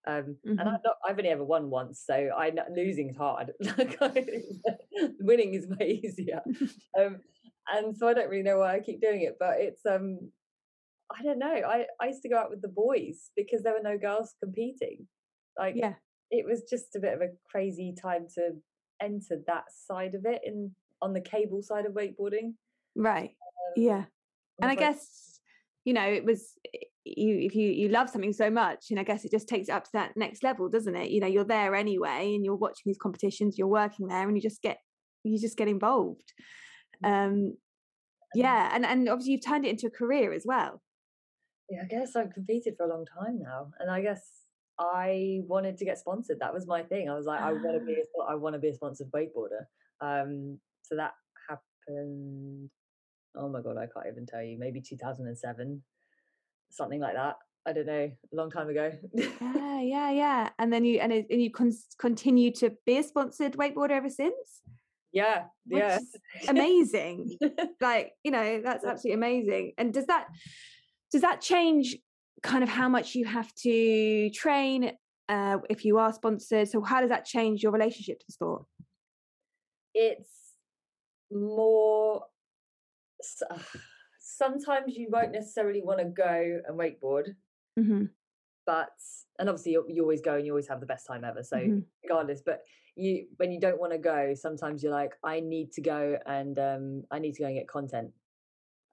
Um, 0.06 0.36
mm-hmm. 0.46 0.58
And 0.58 0.68
I've, 0.68 0.80
not, 0.84 0.96
I've 1.06 1.18
only 1.18 1.30
ever 1.30 1.44
won 1.44 1.70
once, 1.70 2.02
so 2.04 2.14
I 2.14 2.52
losing 2.74 3.10
is 3.10 3.16
hard. 3.16 3.52
winning 5.20 5.54
is 5.54 5.66
way 5.68 6.00
easier. 6.02 6.40
um, 6.98 7.18
and 7.72 7.96
so 7.96 8.08
I 8.08 8.14
don't 8.14 8.28
really 8.28 8.42
know 8.42 8.58
why 8.58 8.74
I 8.74 8.80
keep 8.80 9.00
doing 9.00 9.22
it, 9.22 9.36
but 9.38 9.56
it's 9.58 9.84
um, 9.86 10.30
I 11.14 11.22
don't 11.22 11.38
know. 11.38 11.52
I 11.52 11.86
I 12.00 12.06
used 12.06 12.22
to 12.22 12.28
go 12.28 12.38
out 12.38 12.50
with 12.50 12.62
the 12.62 12.68
boys 12.68 13.30
because 13.36 13.62
there 13.62 13.74
were 13.74 13.82
no 13.82 13.98
girls 13.98 14.34
competing. 14.42 15.06
Like, 15.58 15.74
yeah, 15.76 15.94
it 16.30 16.46
was 16.46 16.62
just 16.68 16.96
a 16.96 17.00
bit 17.00 17.14
of 17.14 17.20
a 17.20 17.28
crazy 17.50 17.94
time 18.00 18.26
to 18.36 18.52
enter 19.02 19.36
that 19.46 19.64
side 19.86 20.14
of 20.14 20.24
it 20.24 20.40
in 20.44 20.72
on 21.02 21.12
the 21.12 21.20
cable 21.20 21.62
side 21.62 21.86
of 21.86 21.92
wakeboarding. 21.92 22.54
Right. 22.94 23.30
Um, 23.30 23.82
yeah. 23.82 24.04
And 24.60 24.70
I 24.70 24.74
guess 24.74 25.40
you 25.84 25.92
know 25.92 26.04
it 26.04 26.24
was 26.24 26.54
you 27.04 27.38
if 27.40 27.54
you 27.54 27.68
you 27.70 27.88
love 27.88 28.10
something 28.10 28.32
so 28.32 28.50
much 28.50 28.86
and 28.90 29.00
i 29.00 29.02
guess 29.02 29.24
it 29.24 29.30
just 29.30 29.48
takes 29.48 29.68
it 29.68 29.72
up 29.72 29.84
to 29.84 29.90
that 29.94 30.12
next 30.16 30.42
level 30.42 30.68
doesn't 30.68 30.96
it 30.96 31.10
you 31.10 31.20
know 31.20 31.26
you're 31.26 31.44
there 31.44 31.74
anyway 31.74 32.34
and 32.34 32.44
you're 32.44 32.56
watching 32.56 32.82
these 32.84 32.98
competitions 32.98 33.56
you're 33.56 33.66
working 33.66 34.06
there 34.06 34.28
and 34.28 34.36
you 34.36 34.42
just 34.42 34.60
get 34.60 34.78
you 35.24 35.38
just 35.38 35.56
get 35.56 35.68
involved 35.68 36.32
mm. 37.04 37.10
um 37.10 37.56
yeah 38.34 38.70
and 38.74 38.84
and 38.84 39.08
obviously 39.08 39.32
you've 39.32 39.44
turned 39.44 39.64
it 39.64 39.70
into 39.70 39.86
a 39.86 39.90
career 39.90 40.32
as 40.32 40.44
well 40.44 40.82
yeah 41.70 41.80
i 41.82 41.86
guess 41.86 42.14
i've 42.16 42.32
competed 42.32 42.74
for 42.76 42.84
a 42.84 42.88
long 42.88 43.06
time 43.06 43.38
now 43.40 43.68
and 43.78 43.90
i 43.90 44.00
guess 44.00 44.40
I 44.80 45.40
wanted 45.46 45.76
to 45.76 45.84
get 45.84 45.98
sponsored. 45.98 46.38
That 46.40 46.54
was 46.54 46.66
my 46.66 46.82
thing. 46.82 47.10
I 47.10 47.14
was 47.14 47.26
like, 47.26 47.40
I 47.40 47.52
want 47.52 47.78
to 47.78 47.84
be, 47.84 47.92
a, 47.92 48.04
ah. 48.22 48.32
I 48.32 48.34
want 48.34 48.54
to 48.54 48.58
be 48.58 48.68
a 48.68 48.74
sponsored 48.74 49.10
wakeboarder. 49.12 49.66
Um, 50.00 50.58
so 50.82 50.96
that 50.96 51.12
happened. 51.48 52.70
Oh 53.36 53.48
my 53.50 53.60
god, 53.60 53.76
I 53.76 53.86
can't 53.92 54.06
even 54.10 54.24
tell 54.24 54.42
you. 54.42 54.58
Maybe 54.58 54.80
2007, 54.80 55.82
something 56.70 57.00
like 57.00 57.14
that. 57.14 57.36
I 57.66 57.72
don't 57.72 57.86
know, 57.86 58.10
a 58.32 58.36
long 58.36 58.50
time 58.50 58.68
ago. 58.68 58.90
yeah, 59.14 59.80
yeah, 59.80 60.10
yeah. 60.10 60.48
And 60.58 60.72
then 60.72 60.84
you 60.84 60.98
and, 61.00 61.12
it, 61.12 61.26
and 61.30 61.42
you 61.42 61.50
con- 61.50 61.72
continue 61.98 62.52
to 62.52 62.72
be 62.86 62.98
a 62.98 63.02
sponsored 63.02 63.52
wakeboarder 63.52 63.90
ever 63.90 64.08
since. 64.08 64.62
Yeah, 65.12 65.44
yeah. 65.66 65.98
amazing. 66.48 67.36
like 67.80 68.12
you 68.24 68.30
know, 68.30 68.62
that's 68.64 68.84
absolutely 68.84 69.14
amazing. 69.14 69.72
And 69.76 69.92
does 69.92 70.06
that 70.06 70.28
does 71.12 71.20
that 71.20 71.40
change 71.40 71.96
kind 72.42 72.62
of 72.62 72.68
how 72.68 72.88
much 72.88 73.14
you 73.14 73.26
have 73.26 73.52
to 73.56 74.30
train 74.30 74.92
uh, 75.30 75.58
if 75.68 75.84
you 75.84 75.98
are 75.98 76.12
sponsored. 76.12 76.68
So, 76.68 76.82
how 76.82 77.00
does 77.00 77.10
that 77.10 77.24
change 77.24 77.62
your 77.62 77.72
relationship 77.72 78.18
to 78.18 78.26
the 78.26 78.32
sport? 78.32 78.64
It's 79.94 80.28
more. 81.30 82.24
Sometimes 84.40 84.96
you 84.96 85.08
won't 85.10 85.32
necessarily 85.32 85.82
want 85.82 86.00
to 86.00 86.06
go 86.06 86.60
and 86.66 86.78
wakeboard. 86.78 87.34
Mm-hmm. 87.78 88.04
but 88.66 88.90
and 89.38 89.48
obviously 89.48 89.72
you, 89.72 89.84
you 89.88 90.02
always 90.02 90.20
go 90.20 90.36
and 90.36 90.46
you 90.46 90.52
always 90.52 90.68
have 90.68 90.80
the 90.80 90.86
best 90.86 91.06
time 91.06 91.24
ever. 91.24 91.42
So 91.42 91.68
Mhm. 91.68 91.84
regardless, 92.04 92.42
but 92.44 92.62
you 92.96 93.28
when 93.36 93.52
you 93.52 93.60
don't 93.60 93.80
want 93.80 93.92
to 93.92 93.98
go, 93.98 94.34
sometimes 94.34 94.82
you're 94.82 94.92
like, 94.92 95.12
I 95.24 95.40
need 95.40 95.72
to 95.72 95.80
go 95.82 96.18
and 96.26 96.58
um 96.58 97.04
I 97.10 97.18
need 97.18 97.34
to 97.34 97.42
go 97.42 97.46
and 97.46 97.56
get 97.56 97.68
content. 97.68 98.12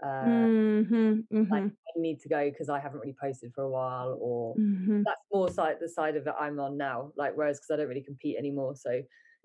Uh, 0.04 0.48
Mhm, 0.80 1.28
like 1.50 1.64
mhm, 1.64 1.78
I 1.96 2.00
need 2.00 2.20
to 2.22 2.30
go 2.30 2.50
because 2.50 2.70
I 2.70 2.80
haven't 2.80 3.00
really 3.00 3.16
posted 3.20 3.54
for 3.54 3.64
a 3.64 3.70
while, 3.70 4.18
or 4.20 4.58
mhm, 4.58 5.06
that's 5.06 5.22
more 5.34 5.50
side 5.50 5.78
the 5.80 5.90
side 5.90 6.16
of 6.18 6.28
it 6.28 6.34
I'm 6.40 6.60
on 6.60 6.78
now. 6.78 7.14
Like 7.16 7.34
whereas 7.36 7.60
because 7.60 7.72
I 7.74 7.78
don't 7.78 7.88
really 7.90 8.04
compete 8.04 8.38
anymore, 8.38 8.76
so 8.76 9.02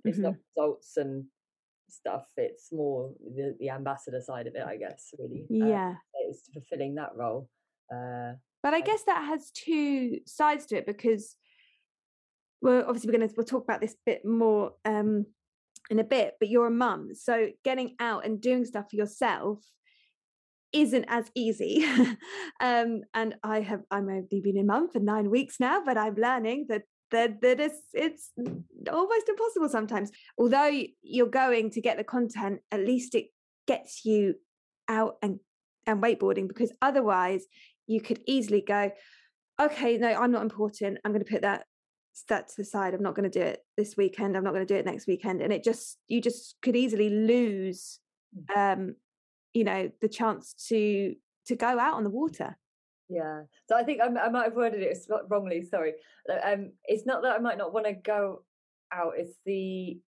it's 0.06 0.22
not 0.22 0.34
mhm. 0.34 0.42
results 0.56 0.96
and 0.96 1.26
stuff. 1.92 2.26
It's 2.36 2.72
more 2.72 3.12
the 3.36 3.56
the 3.58 3.70
ambassador 3.70 4.20
side 4.20 4.46
of 4.46 4.54
it, 4.54 4.62
I 4.64 4.76
guess. 4.76 5.14
Really, 5.18 5.46
uh, 5.62 5.66
Yeah. 5.66 5.94
it's 6.14 6.48
fulfilling 6.52 6.94
that 6.96 7.14
role. 7.16 7.48
Uh, 7.92 8.34
But 8.62 8.74
I 8.74 8.78
I- 8.78 8.80
guess 8.80 9.02
that 9.04 9.24
has 9.24 9.50
two 9.50 10.20
sides 10.26 10.66
to 10.66 10.76
it 10.76 10.86
because 10.86 11.36
well, 12.60 12.84
obviously 12.86 13.08
we're 13.10 13.18
gonna 13.18 13.32
we'll 13.36 13.44
talk 13.46 13.64
about 13.64 13.80
this 13.80 13.96
bit 14.06 14.24
more 14.24 14.74
um 14.84 15.26
in 15.90 15.98
a 15.98 16.04
bit, 16.04 16.34
but 16.38 16.48
you're 16.48 16.66
a 16.68 16.70
mum. 16.70 17.14
So 17.14 17.50
getting 17.64 17.96
out 17.98 18.24
and 18.24 18.40
doing 18.40 18.64
stuff 18.64 18.90
for 18.90 18.96
yourself 18.96 19.58
isn't 20.72 21.04
as 21.08 21.30
easy. 21.34 21.84
um 22.60 23.02
and 23.14 23.34
I 23.42 23.60
have 23.60 23.82
I'm 23.90 24.08
only 24.08 24.40
been 24.40 24.58
a 24.58 24.64
mum 24.64 24.88
for 24.90 25.00
nine 25.00 25.28
weeks 25.30 25.58
now, 25.60 25.82
but 25.84 25.98
I'm 25.98 26.14
learning 26.14 26.66
that 26.68 26.82
that 27.12 27.40
that 27.40 27.60
it's 27.60 27.80
it's 27.94 28.30
almost 28.90 29.28
impossible 29.28 29.68
sometimes. 29.68 30.10
Although 30.36 30.82
you're 31.02 31.26
going 31.26 31.70
to 31.70 31.80
get 31.80 31.96
the 31.96 32.04
content, 32.04 32.60
at 32.70 32.80
least 32.80 33.14
it 33.14 33.26
gets 33.66 34.04
you 34.04 34.34
out 34.88 35.16
and 35.22 35.38
and 35.86 36.02
wakeboarding 36.02 36.48
because 36.48 36.72
otherwise 36.80 37.44
you 37.86 38.00
could 38.00 38.20
easily 38.26 38.62
go, 38.66 38.90
okay, 39.60 39.98
no, 39.98 40.08
I'm 40.08 40.30
not 40.30 40.42
important. 40.42 40.98
I'm 41.04 41.12
going 41.12 41.24
to 41.24 41.30
put 41.30 41.42
that 41.42 41.66
that 42.28 42.48
to 42.48 42.54
the 42.58 42.64
side. 42.64 42.94
I'm 42.94 43.02
not 43.02 43.14
going 43.14 43.30
to 43.30 43.38
do 43.38 43.44
it 43.44 43.60
this 43.76 43.96
weekend. 43.96 44.36
I'm 44.36 44.44
not 44.44 44.52
going 44.52 44.66
to 44.66 44.74
do 44.74 44.78
it 44.78 44.84
next 44.84 45.06
weekend. 45.06 45.40
And 45.40 45.52
it 45.52 45.64
just 45.64 45.98
you 46.08 46.20
just 46.20 46.56
could 46.62 46.76
easily 46.76 47.10
lose, 47.10 48.00
um, 48.54 48.96
you 49.54 49.64
know, 49.64 49.90
the 50.00 50.08
chance 50.08 50.54
to 50.68 51.14
to 51.46 51.56
go 51.56 51.78
out 51.78 51.94
on 51.94 52.04
the 52.04 52.10
water. 52.10 52.56
Yeah. 53.12 53.42
So 53.68 53.76
I 53.76 53.82
think 53.84 54.00
I 54.00 54.08
might 54.08 54.44
have 54.44 54.54
worded 54.56 54.82
it 54.82 54.98
wrongly. 55.28 55.62
Sorry. 55.62 55.94
Uh, 56.28 56.38
Um, 56.42 56.72
it's 56.84 57.06
not 57.06 57.22
that 57.22 57.32
I 57.36 57.38
might 57.38 57.58
not 57.58 57.72
want 57.72 57.86
to 57.86 57.92
go 57.92 58.44
out. 58.92 59.14
It's 59.16 59.36
the 59.44 60.00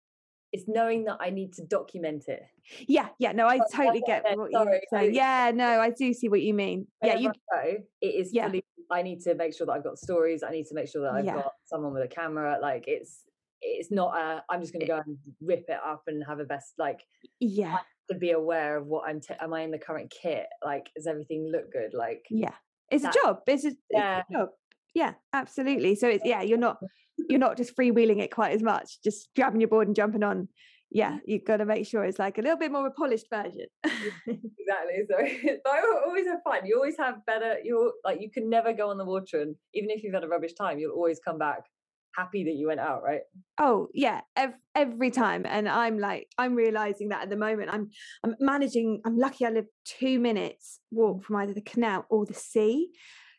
it's 0.53 0.69
knowing 0.69 1.05
that 1.05 1.17
I 1.21 1.31
need 1.31 1.53
to 1.55 1.65
document 1.65 2.29
it. 2.29 2.43
Yeah, 2.87 3.09
yeah. 3.19 3.33
No, 3.33 3.49
I 3.49 3.59
Oh, 3.59 3.65
totally 3.75 4.03
get 4.07 4.23
what 4.39 4.53
you're 4.53 4.81
saying. 4.89 5.13
Yeah, 5.13 5.51
no, 5.55 5.81
I 5.81 5.91
do 5.91 6.13
see 6.15 6.29
what 6.29 6.43
you 6.43 6.55
mean. 6.55 6.87
Yeah, 7.03 7.15
you. 7.17 7.33
Whenever 7.51 7.79
go, 7.79 7.85
it 8.01 8.07
is 8.07 8.33
Yeah. 8.33 8.47
fully. 8.47 8.65
I 8.91 9.03
need 9.03 9.21
to 9.23 9.35
make 9.35 9.53
sure 9.55 9.67
that 9.67 9.73
I've 9.73 9.83
got 9.83 9.99
stories. 9.99 10.43
I 10.45 10.51
need 10.51 10.67
to 10.67 10.75
make 10.75 10.87
sure 10.89 11.03
that 11.03 11.15
I've 11.15 11.25
Yeah. 11.25 11.35
got 11.43 11.53
someone 11.65 11.93
with 11.93 12.05
a 12.05 12.09
camera. 12.09 12.59
Like 12.63 12.85
it's 12.87 13.25
it's 13.63 13.91
not 13.91 14.17
a. 14.17 14.45
I'm 14.49 14.61
just 14.61 14.73
going 14.73 14.83
to 14.83 14.87
go 14.87 15.01
and 15.05 15.19
rip 15.41 15.65
it 15.69 15.79
up 15.85 16.05
and 16.07 16.23
have 16.25 16.39
a 16.39 16.45
best. 16.45 16.75
Like 16.79 17.01
Yeah, 17.41 17.79
to 18.11 18.15
be 18.17 18.31
aware 18.31 18.77
of 18.77 18.87
what 18.87 19.09
I'm. 19.09 19.21
T- 19.21 19.35
am 19.41 19.53
I 19.55 19.63
in 19.63 19.73
the 19.73 19.79
current 19.79 20.11
kit? 20.11 20.47
Like 20.65 20.89
does 20.95 21.07
everything 21.09 21.49
look 21.51 21.73
good? 21.73 21.95
Like 21.95 22.25
yeah. 22.31 22.55
It's 22.91 23.05
a 23.05 23.13
job. 23.23 23.41
It's 23.47 23.65
a, 23.65 23.69
it's 23.69 23.79
Yeah. 23.91 24.23
a 24.29 24.33
job. 24.33 24.49
Yeah, 24.95 25.15
absolutely. 25.33 25.95
So 25.97 26.09
it's 26.09 26.25
yeah, 26.25 26.43
you're 26.43 26.59
not 26.59 26.79
you're 27.29 27.39
not 27.39 27.57
just 27.57 27.77
freewheeling 27.77 28.21
it 28.21 28.31
quite 28.31 28.53
as 28.53 28.63
much, 28.63 29.03
just 29.03 29.29
grabbing 29.35 29.61
your 29.61 29.69
board 29.69 29.89
and 29.89 29.97
jumping 29.97 30.23
on. 30.23 30.49
Yeah, 30.91 31.19
you've 31.27 31.45
got 31.45 31.57
to 31.59 31.65
make 31.65 31.87
sure 31.87 32.05
it's 32.05 32.19
like 32.19 32.39
a 32.39 32.43
little 32.43 32.59
bit 32.59 32.71
more 32.71 32.87
of 32.87 32.93
a 32.93 32.95
polished 32.95 33.27
version. 33.29 33.67
exactly. 33.85 35.07
So 35.09 35.17
I 35.67 35.83
always 36.07 36.27
have 36.27 36.41
fun. 36.45 36.67
You 36.67 36.77
always 36.77 36.97
have 36.99 37.25
better. 37.27 37.57
You're 37.65 37.93
like 38.05 38.21
you 38.21 38.31
can 38.31 38.49
never 38.49 38.73
go 38.73 38.91
on 38.91 38.99
the 38.99 39.05
water, 39.05 39.41
and 39.41 39.57
even 39.75 39.91
if 39.91 40.03
you've 40.03 40.15
had 40.15 40.25
a 40.25 40.29
rubbish 40.29 40.55
time, 40.55 40.79
you'll 40.79 40.93
always 40.95 41.21
come 41.25 41.39
back 41.39 41.61
happy 42.17 42.45
that 42.45 42.55
you 42.55 42.69
went 42.69 42.81
out. 42.81 43.03
Right? 43.03 43.21
Oh 43.59 43.89
yeah, 43.95 44.21
ev- 44.37 44.59
every 44.75 45.11
time, 45.11 45.45
and 45.47 45.69
I'm 45.69 45.99
like, 45.99 46.29
I'm 46.39 46.55
realizing 46.55 47.09
that 47.11 47.23
at 47.23 47.31
the 47.31 47.37
moment. 47.37 47.71
I'm, 47.73 47.91
I'm 48.23 48.35
managing. 48.41 49.01
I'm 49.05 49.19
lucky. 49.19 49.47
I 49.47 49.51
live 49.51 49.67
two 49.85 50.19
minutes 50.19 50.81
walk 50.91 51.25
from 51.25 51.37
either 51.37 51.55
the 51.55 51.63
canal 51.63 52.07
or 52.11 52.27
the 52.27 52.35
sea. 52.35 52.91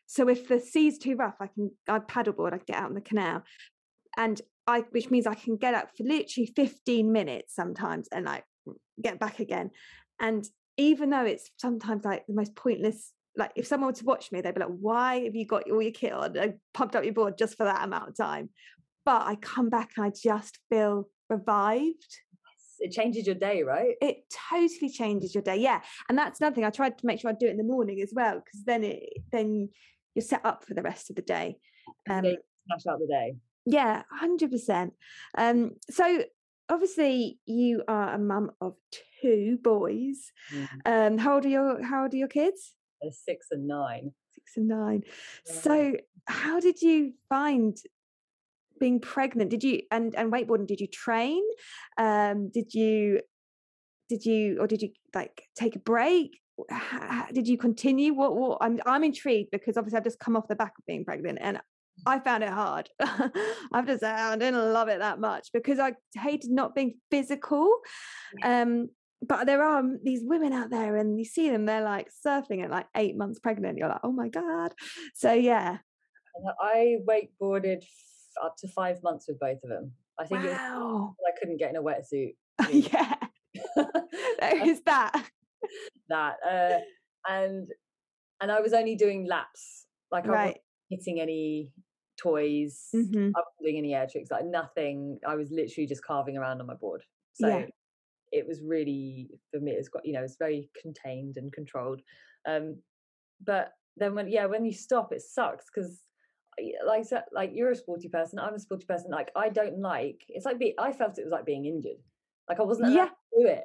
So 0.06 0.28
if 0.28 0.48
the 0.48 0.60
sea's 0.60 0.98
too 0.98 1.16
rough, 1.16 1.36
I 1.40 1.48
can 1.48 1.70
I 1.88 1.98
paddleboard. 1.98 2.54
I 2.54 2.60
get 2.66 2.76
out 2.76 2.86
on 2.86 2.94
the 2.94 3.00
canal, 3.00 3.42
and 4.16 4.40
I, 4.66 4.80
which 4.90 5.10
means 5.10 5.26
I 5.26 5.34
can 5.34 5.56
get 5.56 5.74
out 5.74 5.96
for 5.96 6.04
literally 6.04 6.52
15 6.54 7.12
minutes 7.12 7.54
sometimes, 7.54 8.08
and 8.12 8.24
like 8.24 8.44
get 9.02 9.18
back 9.18 9.40
again. 9.40 9.70
And 10.20 10.44
even 10.76 11.10
though 11.10 11.24
it's 11.24 11.50
sometimes 11.56 12.04
like 12.04 12.26
the 12.26 12.34
most 12.34 12.54
pointless. 12.54 13.12
Like 13.36 13.52
if 13.56 13.66
someone 13.66 13.88
were 13.88 13.96
to 13.98 14.04
watch 14.04 14.32
me, 14.32 14.40
they'd 14.40 14.54
be 14.54 14.60
like, 14.60 14.70
"Why 14.80 15.20
have 15.24 15.34
you 15.34 15.46
got 15.46 15.70
all 15.70 15.82
your 15.82 15.92
kit 15.92 16.12
on 16.12 16.36
and 16.36 16.54
pumped 16.74 16.96
up 16.96 17.04
your 17.04 17.12
board 17.14 17.36
just 17.38 17.56
for 17.56 17.64
that 17.64 17.84
amount 17.84 18.08
of 18.08 18.16
time?" 18.16 18.50
but 19.04 19.22
I 19.22 19.36
come 19.36 19.70
back 19.70 19.92
and 19.96 20.04
I 20.04 20.10
just 20.10 20.58
feel 20.68 21.08
revived. 21.30 22.16
It 22.80 22.90
changes 22.90 23.24
your 23.24 23.36
day, 23.36 23.62
right? 23.62 23.94
It 24.02 24.24
totally 24.50 24.90
changes 24.90 25.32
your 25.32 25.42
day. 25.42 25.58
Yeah. 25.58 25.80
And 26.08 26.18
that's 26.18 26.40
another 26.40 26.56
thing. 26.56 26.64
I 26.64 26.70
tried 26.70 26.98
to 26.98 27.06
make 27.06 27.20
sure 27.20 27.30
I 27.30 27.34
do 27.38 27.46
it 27.46 27.50
in 27.50 27.56
the 27.56 27.62
morning 27.62 28.00
as 28.02 28.12
well, 28.12 28.42
because 28.44 28.64
then 28.64 28.82
it 28.84 29.04
then 29.30 29.68
you're 30.14 30.22
set 30.24 30.44
up 30.44 30.64
for 30.64 30.74
the 30.74 30.82
rest 30.82 31.08
of 31.08 31.16
the 31.16 31.22
day. 31.22 31.56
Um, 32.10 32.24
Yeah, 32.24 32.32
Smash 32.66 32.92
out 32.92 32.98
the 32.98 33.06
day. 33.06 33.36
yeah, 33.64 34.02
hundred 34.10 34.50
percent. 34.50 34.92
Um, 35.38 35.76
so 35.88 36.24
obviously 36.68 37.38
you 37.46 37.84
are 37.86 38.14
a 38.14 38.18
mum 38.18 38.50
of 38.60 38.74
two 39.22 39.58
boys. 39.62 40.32
Mm. 40.52 40.68
Um, 40.84 41.18
how 41.18 41.34
old 41.36 41.46
are 41.46 41.48
your 41.48 41.82
how 41.82 42.02
old 42.02 42.12
are 42.12 42.16
your 42.16 42.28
kids? 42.28 42.74
Six 43.10 43.48
and 43.50 43.66
nine. 43.66 44.12
Six 44.34 44.56
and 44.56 44.68
nine. 44.68 45.02
Yeah. 45.46 45.52
So 45.52 45.92
how 46.26 46.60
did 46.60 46.80
you 46.82 47.12
find 47.28 47.76
being 48.78 49.00
pregnant? 49.00 49.50
Did 49.50 49.64
you 49.64 49.82
and 49.90 50.14
and 50.14 50.32
wakeboarding? 50.32 50.66
Did 50.66 50.80
you 50.80 50.88
train? 50.88 51.42
Um, 51.98 52.50
did 52.50 52.74
you 52.74 53.20
did 54.08 54.24
you 54.24 54.58
or 54.60 54.66
did 54.66 54.82
you 54.82 54.90
like 55.14 55.42
take 55.56 55.76
a 55.76 55.80
break? 55.80 56.40
Did 57.32 57.46
you 57.48 57.58
continue? 57.58 58.14
What 58.14 58.36
what? 58.36 58.58
I'm 58.60 58.80
I'm 58.86 59.04
intrigued 59.04 59.50
because 59.50 59.76
obviously 59.76 59.98
I've 59.98 60.04
just 60.04 60.18
come 60.18 60.36
off 60.36 60.48
the 60.48 60.56
back 60.56 60.72
of 60.78 60.86
being 60.86 61.04
pregnant 61.04 61.38
and 61.40 61.60
I 62.04 62.18
found 62.18 62.42
it 62.42 62.50
hard. 62.50 62.88
I've 63.72 63.86
just 63.86 64.02
I 64.04 64.36
didn't 64.36 64.72
love 64.72 64.88
it 64.88 64.98
that 64.98 65.20
much 65.20 65.48
because 65.52 65.78
I 65.78 65.94
hated 66.14 66.50
not 66.50 66.74
being 66.74 66.98
physical. 67.10 67.78
Um, 68.42 68.88
but 69.22 69.46
there 69.46 69.62
are 69.62 69.82
these 70.04 70.22
women 70.24 70.52
out 70.52 70.70
there 70.70 70.96
and 70.96 71.18
you 71.18 71.24
see 71.24 71.48
them 71.50 71.64
they're 71.66 71.82
like 71.82 72.08
surfing 72.26 72.62
at 72.62 72.70
like 72.70 72.86
eight 72.96 73.16
months 73.16 73.38
pregnant 73.38 73.78
you're 73.78 73.88
like 73.88 74.00
oh 74.04 74.12
my 74.12 74.28
god 74.28 74.74
so 75.14 75.32
yeah 75.32 75.78
I 76.60 76.96
wakeboarded 77.08 77.78
f- 77.82 78.44
up 78.44 78.56
to 78.58 78.68
five 78.68 79.02
months 79.02 79.26
with 79.26 79.38
both 79.40 79.58
of 79.64 79.70
them. 79.70 79.92
I 80.18 80.26
think 80.26 80.44
it 80.44 80.48
was 80.50 80.54
I 81.26 81.38
couldn't 81.38 81.56
get 81.56 81.70
in 81.70 81.76
a 81.76 81.82
wetsuit. 81.82 82.34
yeah 82.70 83.14
there 84.38 84.66
is 84.68 84.82
that 84.82 85.12
that 86.10 86.34
uh, 86.46 86.78
and 87.30 87.68
and 88.40 88.52
I 88.52 88.60
was 88.60 88.72
only 88.74 88.96
doing 88.96 89.26
laps. 89.26 89.86
Like 90.10 90.26
I 90.26 90.30
wasn't 90.30 90.58
hitting 90.90 91.20
any 91.20 91.70
toys. 92.20 92.88
Mhm. 92.94 93.32
I 93.34 93.40
wasn't 93.40 93.62
doing 93.62 93.78
any 93.78 93.94
air 93.94 94.06
tricks. 94.10 94.30
Like 94.30 94.44
nothing. 94.44 95.18
I 95.26 95.36
was 95.36 95.50
literally 95.50 95.86
just 95.86 96.04
carving 96.04 96.36
around 96.36 96.60
on 96.60 96.66
my 96.66 96.74
board. 96.74 97.02
So 97.34 97.48
Yeah. 97.48 97.66
It 98.36 98.46
was 98.46 98.60
really 98.62 99.30
for 99.50 99.60
me. 99.60 99.72
It's 99.72 99.88
got 99.88 100.04
you 100.04 100.12
know 100.12 100.22
it's 100.22 100.36
very 100.38 100.68
contained 100.80 101.36
and 101.36 101.52
controlled. 101.52 102.00
Um, 102.46 102.76
but 103.44 103.72
then 103.96 104.14
when 104.14 104.28
yeah 104.28 104.46
when 104.46 104.64
you 104.64 104.72
stop 104.72 105.12
it 105.12 105.22
sucks 105.22 105.66
because 105.74 106.02
like 106.86 107.00
I 107.00 107.02
said, 107.02 107.24
like 107.32 107.50
you're 107.52 107.70
a 107.70 107.76
sporty 107.76 108.08
person. 108.08 108.38
I'm 108.38 108.54
a 108.54 108.58
sporty 108.58 108.86
person. 108.86 109.10
Like 109.10 109.30
I 109.36 109.48
don't 109.48 109.80
like. 109.80 110.22
It's 110.28 110.46
like 110.46 110.58
be, 110.58 110.74
I 110.78 110.92
felt 110.92 111.18
it 111.18 111.24
was 111.24 111.32
like 111.32 111.44
being 111.44 111.66
injured. 111.66 112.00
Like 112.48 112.60
I 112.60 112.62
wasn't 112.62 112.88
allowed 112.88 112.96
Yeah. 112.96 113.08
to 113.08 113.42
do 113.42 113.46
it. 113.48 113.64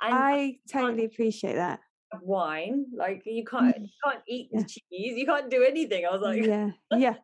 And 0.00 0.14
i 0.14 0.58
totally 0.72 1.04
appreciate 1.04 1.54
that 1.54 1.80
wine. 2.20 2.86
Like 2.96 3.22
you 3.26 3.44
can't 3.44 3.76
you 3.80 3.88
can't 4.04 4.22
eat 4.28 4.48
Yeah. 4.52 4.60
the 4.60 4.64
cheese. 4.66 5.16
You 5.18 5.26
can't 5.26 5.50
do 5.50 5.62
anything. 5.62 6.04
I 6.06 6.10
was 6.10 6.22
like, 6.22 6.42
yeah 6.42 6.70
yeah 6.96 7.14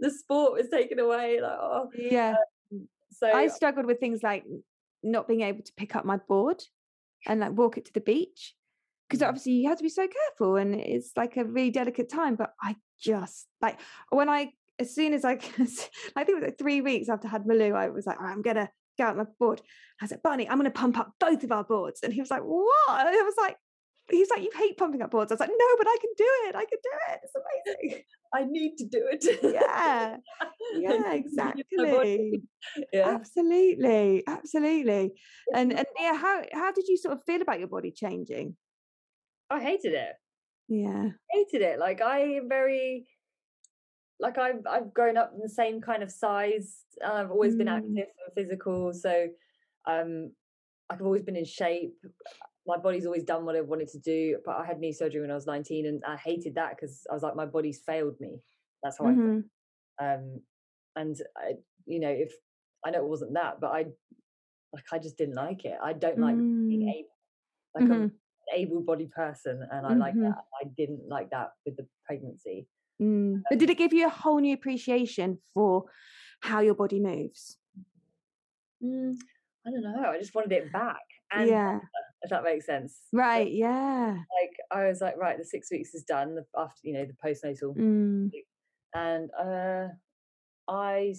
the 0.00 0.10
sport 0.10 0.52
was 0.54 0.68
taken 0.68 0.98
away. 0.98 1.40
Like 1.40 1.58
oh, 1.60 1.90
yeah 1.96 2.34
so 3.14 3.30
i 3.30 3.46
struggled 3.46 3.84
with 3.84 4.00
things 4.00 4.22
like 4.22 4.44
not 5.02 5.28
being 5.28 5.42
able 5.42 5.62
to 5.62 5.72
pick 5.76 5.94
up 5.96 6.04
my 6.04 6.16
board 6.16 6.62
and 7.26 7.40
like 7.40 7.52
walk 7.52 7.78
it 7.78 7.84
to 7.86 7.92
the 7.92 8.00
beach 8.00 8.54
because 9.08 9.22
Mm. 9.24 9.28
obviously 9.28 9.52
you 9.52 9.68
have 9.68 9.78
to 9.78 9.82
be 9.82 9.88
so 9.88 10.06
careful 10.08 10.56
and 10.56 10.74
it's 10.74 11.12
like 11.16 11.36
a 11.36 11.44
really 11.44 11.70
delicate 11.70 12.08
time 12.08 12.34
but 12.34 12.52
i 12.62 12.76
just 13.00 13.46
like 13.60 13.78
when 14.10 14.28
i 14.28 14.52
as 14.78 14.94
soon 14.94 15.12
as 15.12 15.24
i 15.24 15.32
i 16.16 16.24
think 16.24 16.28
it 16.28 16.34
was 16.34 16.44
like 16.44 16.58
three 16.58 16.80
weeks 16.80 17.08
after 17.08 17.28
I 17.28 17.32
had 17.32 17.44
Malou, 17.44 17.74
i 17.74 17.88
was 17.88 18.06
like 18.06 18.18
"All 18.18 18.26
right, 18.26 18.32
i'm 18.32 18.42
gonna 18.42 18.70
go 18.98 19.04
out 19.04 19.16
my 19.16 19.24
board. 19.38 19.60
I 20.00 20.04
was 20.04 20.10
like 20.10 20.22
barney 20.22 20.48
i'm 20.48 20.58
gonna 20.58 20.70
pump 20.70 20.98
up 20.98 21.12
both 21.18 21.44
of 21.44 21.52
our 21.52 21.64
boards. 21.64 22.00
And 22.02 22.12
he 22.12 22.20
was 22.20 22.30
like 22.30 22.42
what? 22.42 23.00
And 23.00 23.08
i 23.08 23.22
was 23.22 23.34
like 23.38 23.56
he 24.10 24.18
was 24.18 24.28
like 24.30 24.42
you 24.42 24.50
hate 24.56 24.76
pumping 24.76 25.00
up 25.02 25.10
boards 25.10 25.30
i 25.30 25.34
was 25.34 25.40
like 25.40 25.48
no 25.48 25.66
but 25.78 25.86
i 25.86 25.96
can 26.00 26.10
do 26.16 26.26
it 26.48 26.54
i 26.56 26.64
can 26.64 26.78
do 26.82 26.90
it 27.10 27.20
it's 27.22 27.32
amazing 27.34 28.02
I 28.34 28.44
need 28.46 28.76
to 28.78 28.86
do 28.86 29.06
it. 29.10 29.22
yeah 29.42 30.16
yeah 30.74 31.12
need 31.12 31.22
to 31.28 31.28
use 31.28 31.62
my 31.76 31.88
exactly. 31.88 32.42
Yeah. 32.94 33.08
absolutely 33.10 34.24
absolutely 34.26 35.12
and 35.54 35.72
and 35.72 35.86
yeah 36.00 36.16
how 36.16 36.42
how 36.52 36.72
did 36.72 36.86
you 36.88 36.96
sort 36.96 37.14
of 37.16 37.22
feel 37.24 37.42
about 37.42 37.58
your 37.58 37.68
body 37.68 37.92
changing 37.94 38.56
I 39.50 39.60
hated 39.60 39.92
it. 39.92 40.14
yeah 40.68 41.08
Hated 41.30 41.60
it. 41.60 41.78
Like 41.78 42.00
I 42.00 42.20
am 42.38 42.48
very 42.48 43.06
like 44.18 44.38
I've 44.38 44.62
I've 44.66 44.94
grown 44.94 45.18
up 45.18 45.32
in 45.34 45.40
the 45.40 45.48
same 45.48 45.82
kind 45.82 46.02
of 46.02 46.10
size. 46.10 46.84
I've 47.04 47.30
always 47.30 47.54
been 47.54 47.66
Mm. 47.66 47.76
active 47.76 48.08
and 48.24 48.34
physical, 48.34 48.94
so 48.94 49.28
um, 49.86 50.32
I've 50.88 51.02
always 51.02 51.22
been 51.22 51.36
in 51.36 51.44
shape. 51.44 51.96
My 52.66 52.76
body's 52.76 53.06
always 53.06 53.24
done 53.24 53.44
what 53.44 53.56
I 53.56 53.60
wanted 53.60 53.88
to 53.88 53.98
do. 53.98 54.38
But 54.44 54.56
I 54.56 54.64
had 54.64 54.78
knee 54.78 54.92
surgery 54.92 55.20
when 55.20 55.30
I 55.30 55.34
was 55.34 55.46
19, 55.46 55.86
and 55.86 56.02
I 56.04 56.16
hated 56.16 56.54
that 56.54 56.76
because 56.76 57.06
I 57.10 57.14
was 57.14 57.22
like, 57.22 57.34
my 57.36 57.46
body's 57.46 57.80
failed 57.80 58.20
me. 58.20 58.40
That's 58.82 58.98
how 58.98 59.06
I 59.06 59.14
felt. 59.14 59.24
Mhm. 59.24 59.50
Um, 60.00 60.42
and 60.96 61.16
I, 61.36 61.54
you 61.86 62.00
know, 62.00 62.10
if 62.10 62.32
I 62.84 62.90
know 62.90 63.04
it 63.04 63.08
wasn't 63.08 63.34
that, 63.34 63.60
but 63.60 63.72
I 63.72 63.86
like 64.72 64.84
I 64.92 64.98
just 64.98 65.18
didn't 65.18 65.34
like 65.34 65.64
it. 65.64 65.76
I 65.82 65.92
don't 65.92 66.18
like 66.18 66.36
being 66.36 66.82
Mm. 66.82 66.94
able. 66.98 67.08
Like 67.74 67.84
I'm 67.90 68.02
Mhm. 68.02 68.04
an 68.04 68.54
able-bodied 68.54 69.10
person, 69.12 69.62
and 69.70 69.86
I 69.86 69.94
like 69.94 70.14
Mhm. 70.14 70.22
that. 70.28 70.44
I 70.60 70.64
didn't 70.76 71.08
like 71.08 71.30
that 71.30 71.50
with 71.64 71.76
the 71.76 71.88
pregnancy. 72.04 72.68
Mm. 73.00 73.42
But 73.48 73.58
did 73.58 73.70
it 73.70 73.78
give 73.78 73.92
you 73.92 74.06
a 74.06 74.10
whole 74.10 74.38
new 74.40 74.54
appreciation 74.54 75.38
for 75.54 75.90
how 76.40 76.60
your 76.60 76.74
body 76.74 77.00
moves? 77.00 77.58
Mm, 78.82 79.16
I 79.66 79.70
don't 79.70 79.82
know. 79.82 80.10
I 80.10 80.18
just 80.18 80.34
wanted 80.34 80.52
it 80.52 80.72
back, 80.72 81.02
and 81.30 81.48
yeah. 81.48 81.80
If 82.22 82.30
that 82.30 82.44
makes 82.44 82.66
sense. 82.66 82.98
So, 83.10 83.18
Right. 83.18 83.50
Yeah. 83.52 84.16
like 84.40 84.56
I 84.70 84.88
was 84.88 85.00
like, 85.00 85.16
right, 85.16 85.38
the 85.38 85.44
six 85.44 85.70
weeks 85.70 85.94
is 85.94 86.04
done 86.04 86.34
the, 86.36 86.44
after 86.56 86.80
you 86.82 86.94
know 86.94 87.04
the 87.06 87.14
postnatal, 87.14 87.76
Mm. 87.76 88.30
and 88.94 89.30
uh, 89.38 89.88
I 90.68 91.14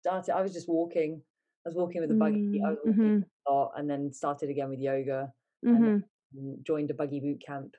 started. 0.00 0.34
I 0.34 0.42
was 0.42 0.52
just 0.52 0.68
walking. 0.68 1.22
I 1.66 1.68
was 1.68 1.76
walking 1.76 2.00
with 2.00 2.10
a 2.10 2.14
buggy. 2.14 2.62
I 2.64 2.70
was 2.70 2.78
mm-hmm. 2.86 3.20
a 3.46 3.52
lot, 3.52 3.72
and 3.76 3.88
then 3.90 4.12
started 4.12 4.48
again 4.50 4.70
with 4.70 4.80
yoga. 4.80 5.32
Mhm. 5.64 6.02
and 6.32 6.64
Joined 6.64 6.90
a 6.90 6.94
buggy 6.94 7.20
boot 7.20 7.42
camp, 7.44 7.76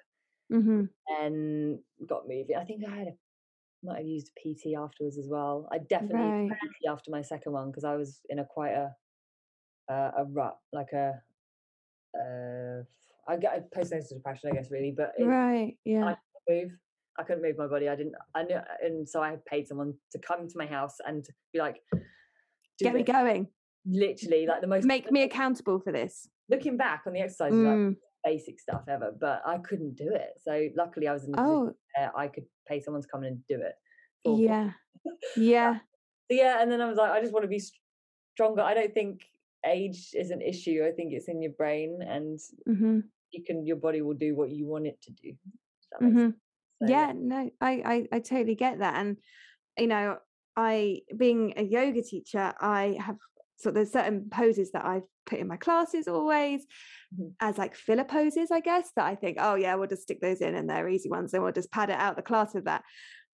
Mhm. 0.51 0.89
and 1.19 1.79
got 2.05 2.27
moving. 2.27 2.55
I 2.55 2.65
think 2.65 2.83
I 2.85 2.95
had 2.95 3.07
a 3.07 3.17
might 3.83 3.97
have 3.97 4.05
used 4.07 4.29
PT 4.35 4.75
afterwards 4.75 5.17
as 5.17 5.27
well. 5.27 5.67
I 5.71 5.79
definitely 5.79 6.49
Right. 6.49 6.57
After 6.87 7.09
my 7.09 7.21
second 7.23 7.53
one 7.53 7.71
because 7.71 7.83
I 7.83 7.95
was 7.95 8.21
in 8.29 8.37
a 8.39 8.45
quite 8.45 8.73
a 8.73 8.95
uh, 9.89 10.11
a 10.17 10.25
rut, 10.25 10.59
like 10.71 10.93
a 10.93 11.21
uh, 12.19 12.83
I 13.27 13.37
get 13.37 13.57
a 13.57 13.77
postnatal 13.77 14.09
depression, 14.09 14.49
I 14.51 14.55
guess, 14.55 14.69
really. 14.71 14.93
But 14.95 15.13
it, 15.17 15.25
Right. 15.25 15.77
I 15.85 15.89
Yeah. 15.89 16.15
couldn't 16.47 16.63
move. 16.69 16.77
I 17.19 17.23
couldn't 17.23 17.43
move 17.43 17.57
my 17.57 17.67
body. 17.67 17.89
I 17.89 17.95
didn't. 17.95 18.15
I 18.35 18.43
knew, 18.43 18.59
and 18.81 19.07
so 19.07 19.21
I 19.21 19.31
had 19.31 19.45
paid 19.45 19.67
someone 19.67 19.93
to 20.11 20.19
come 20.19 20.47
to 20.47 20.57
my 20.57 20.65
house 20.65 20.95
and 21.05 21.25
be 21.53 21.59
like, 21.59 21.81
Get 22.79 22.93
me 22.95 23.03
going. 23.03 23.47
Literally, 23.85 24.47
like 24.47 24.61
the 24.61 24.67
most. 24.67 24.85
Make 24.85 25.11
me 25.11 25.23
accountable 25.29 25.79
for 25.79 25.91
this. 25.91 26.27
Looking 26.49 26.77
back 26.77 27.03
on 27.05 27.13
the 27.13 27.19
exercises, 27.21 27.59
like 27.59 27.77
Mm. 27.77 27.95
basic 28.23 28.59
stuff 28.59 28.83
ever, 28.87 29.11
but 29.19 29.41
I 29.45 29.57
couldn't 29.59 29.95
do 29.95 30.09
it. 30.13 30.31
So 30.41 30.69
luckily, 30.75 31.07
I 31.07 31.13
was 31.13 31.25
in 31.25 31.35
Oh. 31.37 31.73
I 32.15 32.27
could 32.27 32.45
pay 32.67 32.79
someone 32.79 33.01
to 33.01 33.07
come 33.07 33.23
in 33.23 33.33
and 33.33 33.47
do 33.47 33.61
it. 33.61 33.75
Yeah. 34.25 34.71
Yeah. 35.35 35.79
Yeah, 36.29 36.61
and 36.61 36.71
then 36.71 36.79
I 36.79 36.87
was 36.87 36.97
like, 36.97 37.11
I 37.11 37.19
just 37.19 37.33
want 37.33 37.43
to 37.43 37.49
be 37.49 37.61
stronger. 38.33 38.61
I 38.61 38.73
don't 38.73 38.93
think 38.93 39.21
age 39.65 40.09
is 40.13 40.31
an 40.31 40.41
issue. 40.41 40.85
I 40.87 40.91
think 40.91 41.13
it's 41.13 41.27
in 41.27 41.41
your 41.41 41.53
brain, 41.53 41.99
and 42.07 42.39
hmm 42.65 42.99
you 43.31 43.43
can. 43.43 43.65
Your 43.65 43.77
body 43.77 44.01
will 44.01 44.13
do 44.15 44.35
what 44.35 44.51
you 44.51 44.65
want 44.65 44.87
it 44.87 45.01
to 45.03 45.11
do. 45.11 45.29
If 45.29 45.89
that 45.91 46.01
makes 46.01 46.21
hmm. 46.21 46.29
So, 46.81 46.87
yeah 46.87 47.13
no 47.15 47.47
I, 47.61 47.71
I 47.85 48.07
i 48.11 48.19
totally 48.19 48.55
get 48.55 48.79
that 48.79 48.95
and 48.95 49.17
you 49.77 49.85
know 49.85 50.17
i 50.57 51.01
being 51.15 51.53
a 51.55 51.61
yoga 51.61 52.01
teacher 52.01 52.53
i 52.59 52.97
have 52.99 53.17
so 53.57 53.69
there's 53.69 53.91
certain 53.91 54.29
poses 54.31 54.71
that 54.71 54.83
i've 54.83 55.05
put 55.27 55.37
in 55.37 55.47
my 55.47 55.57
classes 55.57 56.07
always 56.07 56.65
Mhm. 57.13 57.33
as 57.39 57.57
like 57.59 57.75
filler 57.75 58.03
poses 58.05 58.49
i 58.49 58.61
guess 58.61 58.89
that 58.95 59.05
i 59.05 59.13
think 59.13 59.37
oh 59.39 59.53
yeah 59.55 59.75
we'll 59.75 59.87
just 59.89 60.01
stick 60.03 60.21
those 60.21 60.41
in 60.41 60.55
and 60.55 60.67
they're 60.67 60.89
easy 60.89 61.09
ones 61.09 61.33
and 61.35 61.43
we'll 61.43 61.51
just 61.51 61.71
pad 61.71 61.89
it 61.91 61.99
out 61.99 62.15
the 62.15 62.21
class 62.23 62.55
with 62.55 62.65
that 62.65 62.83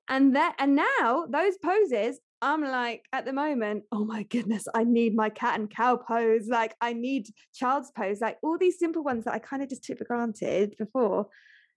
and 0.10 0.36
that 0.36 0.56
and 0.60 0.76
now 0.76 1.26
those 1.30 1.58
poses 1.58 2.20
i'm 2.42 2.62
like 2.64 3.04
at 3.14 3.26
the 3.26 3.34
moment 3.34 3.84
oh 3.92 4.06
my 4.06 4.24
goodness 4.24 4.68
i 4.76 4.84
need 4.84 5.16
my 5.16 5.30
cat 5.30 5.60
and 5.60 5.70
cow 5.70 5.96
pose 5.96 6.48
like 6.48 6.76
i 6.82 6.94
need 6.94 7.28
child's 7.54 7.91
pose 7.91 8.22
like 8.22 8.38
all 8.43 8.58
these 8.58 8.78
simple 8.80 9.04
ones 9.04 9.26
that 9.26 9.34
i 9.34 9.39
kind 9.39 9.62
of 9.63 9.70
just 9.70 9.84
took 9.84 9.98
for 9.98 10.06
granted 10.06 10.76
before 10.78 11.28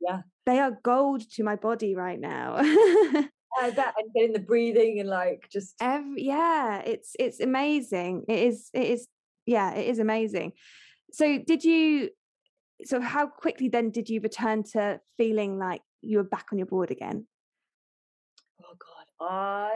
Yeah. 0.00 0.20
they 0.46 0.58
are 0.58 0.78
gold 0.82 1.22
to 1.32 1.42
my 1.44 1.56
body 1.56 1.94
right 1.94 2.18
now. 2.20 2.56
I 3.60 3.70
bet, 3.72 3.94
and 3.98 4.12
getting 4.14 4.32
the 4.32 4.38
breathing 4.38 5.00
and 5.00 5.08
like 5.08 5.48
just 5.52 5.74
Every, 5.80 6.22
yeah 6.24 6.82
it's 6.86 7.16
it's 7.18 7.40
amazing 7.40 8.24
it 8.28 8.38
is 8.48 8.70
it 8.72 8.86
is 8.86 9.08
yeah 9.44 9.74
it 9.74 9.86
is 9.88 9.98
amazing. 9.98 10.52
So 11.12 11.38
did 11.38 11.64
you 11.64 12.10
so 12.84 13.00
how 13.00 13.26
quickly 13.26 13.68
then 13.68 13.90
did 13.90 14.08
you 14.08 14.20
return 14.20 14.62
to 14.72 15.00
feeling 15.18 15.58
like 15.58 15.82
you 16.00 16.18
were 16.18 16.24
back 16.36 16.46
on 16.52 16.58
your 16.58 16.66
board 16.66 16.90
again 16.90 17.26
I 19.20 19.72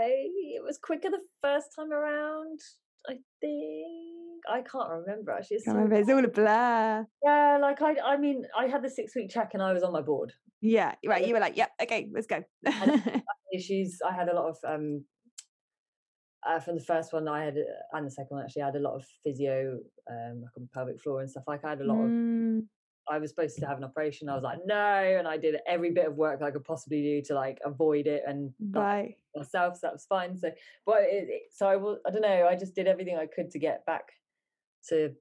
it 0.57 0.62
was 0.64 0.78
quicker 0.78 1.11
the 1.11 1.20
first 1.42 1.68
time 1.76 1.92
around. 1.92 2.61
I 3.09 3.18
think 3.40 4.42
I 4.50 4.62
can't 4.62 4.90
remember 4.90 5.33
actually. 5.33 5.59
It's 5.59 5.68
I 5.68 5.72
so 5.72 5.76
remember 5.76 5.96
it's 5.96 6.11
all 6.11 6.24
a 6.24 6.28
blur 6.28 7.07
Yeah, 7.22 7.59
like 7.61 7.83
I, 7.83 7.96
I 8.04 8.16
mean, 8.16 8.44
I 8.59 8.66
had 8.66 8.83
the 8.83 8.90
six 8.90 9.14
week 9.14 9.30
check 9.30 9.50
and 9.52 9.62
I 9.62 9.72
was 9.72 9.83
on 9.83 9.92
my 9.92 10.00
board. 10.02 10.33
yeah 10.62 10.94
right 11.07 11.26
you 11.26 11.35
were 11.35 11.40
like 11.40 11.57
yeah 11.59 11.66
okay 11.83 12.09
let's 12.14 12.26
go 12.26 12.42
Issues. 13.52 13.98
I 14.09 14.12
had 14.12 14.28
a 14.28 14.35
lot 14.35 14.48
of 14.48 14.57
um. 14.66 15.04
Uh, 16.46 16.61
from 16.61 16.74
the 16.76 16.85
first 16.85 17.11
one, 17.14 17.26
I 17.26 17.42
had, 17.44 17.57
uh, 17.57 17.96
and 17.96 18.07
the 18.07 18.11
second 18.11 18.37
one 18.37 18.44
actually, 18.44 18.62
I 18.62 18.66
had 18.66 18.76
a 18.76 18.80
lot 18.80 18.96
of 18.96 19.04
physio, 19.22 19.78
um, 20.11 20.42
like 20.42 20.50
on 20.59 20.68
pelvic 20.74 21.00
floor 21.00 21.20
and 21.20 21.30
stuff. 21.30 21.44
Like 21.46 21.64
I 21.64 21.70
had 21.70 21.80
a 21.80 21.85
lot 21.85 22.04
of. 22.04 22.11
I 23.09 23.19
was 23.19 23.31
supposed 23.31 23.59
to 23.59 23.67
have 23.67 23.79
an 23.79 23.85
operation. 23.85 24.29
I 24.29 24.35
was 24.35 24.43
like, 24.43 24.59
no, 24.64 24.75
and 24.75 25.29
I 25.29 25.37
did 25.37 25.57
every 25.67 25.90
bit 25.90 26.07
of 26.07 26.17
work 26.17 26.43
I 26.43 26.51
could 26.51 26.64
possibly 26.64 27.03
do 27.03 27.23
to 27.27 27.35
like 27.35 27.59
avoid 27.64 28.07
it 28.07 28.23
and 28.27 28.53
right 28.71 29.17
myself, 29.37 29.75
so 29.75 29.81
that 29.83 29.93
was 29.93 30.07
fine. 30.09 30.38
So, 30.38 30.51
but 30.87 31.03
it, 31.03 31.29
it, 31.29 31.43
so 31.53 31.67
I 31.67 31.77
was, 31.77 31.99
I 32.07 32.11
don't 32.11 32.23
know, 32.23 32.47
I 32.49 32.57
just 32.57 32.75
did 32.75 32.87
everything 32.87 33.17
I 33.17 33.27
could 33.27 33.51
to 33.51 33.59
get 33.59 33.85
back 33.87 34.05
to. 34.88 35.12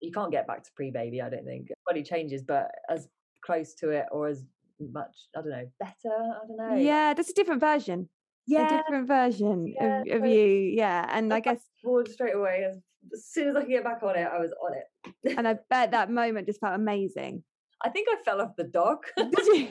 You 0.00 0.10
can't 0.10 0.32
get 0.32 0.46
back 0.46 0.64
to 0.64 0.70
pre-baby, 0.74 1.22
I 1.22 1.28
don't 1.28 1.44
think. 1.44 1.68
Body 1.86 2.02
changes, 2.02 2.42
but 2.42 2.70
as 2.88 3.08
close 3.44 3.74
to 3.74 3.90
it 3.90 4.06
or 4.10 4.28
as 4.28 4.44
much, 4.80 5.28
I 5.36 5.40
don't 5.42 5.50
know, 5.50 5.68
better. 5.78 5.94
I 6.04 6.46
don't 6.46 6.56
know. 6.56 6.76
yeah 6.76 7.14
that's 7.14 7.30
a 7.30 7.34
different 7.34 7.60
version 7.60 8.08
a 8.48 8.52
yeah. 8.52 8.76
different 8.78 9.06
version 9.08 9.66
Yeah, 9.80 10.02
of, 10.02 10.22
of 10.24 10.28
you 10.30 10.44
yeah 10.76 11.06
and 11.10 11.32
i 11.32 11.36
back 11.36 11.44
guess 11.44 11.64
Board 11.84 12.08
straight 12.08 12.34
away. 12.34 12.64
As, 12.68 12.78
soon 13.32 13.48
as 13.48 13.56
I 13.56 13.60
could 13.62 13.70
get 13.70 13.82
back 13.84 14.00
on 14.04 14.16
it, 14.16 14.28
I 14.32 14.38
was 14.38 14.52
on 14.64 14.72
it. 14.76 15.36
and 15.36 15.46
i 15.48 15.56
bet 15.70 15.90
that 15.90 16.10
moment 16.20 16.46
just 16.46 16.60
felt 16.60 16.74
amazing 16.74 17.42
I 17.84 17.88
think 17.88 18.06
I 18.08 18.22
fell 18.24 18.40
off 18.40 18.54
the 18.56 18.62
dock. 18.64 19.06
did 19.16 19.34
you 19.46 19.68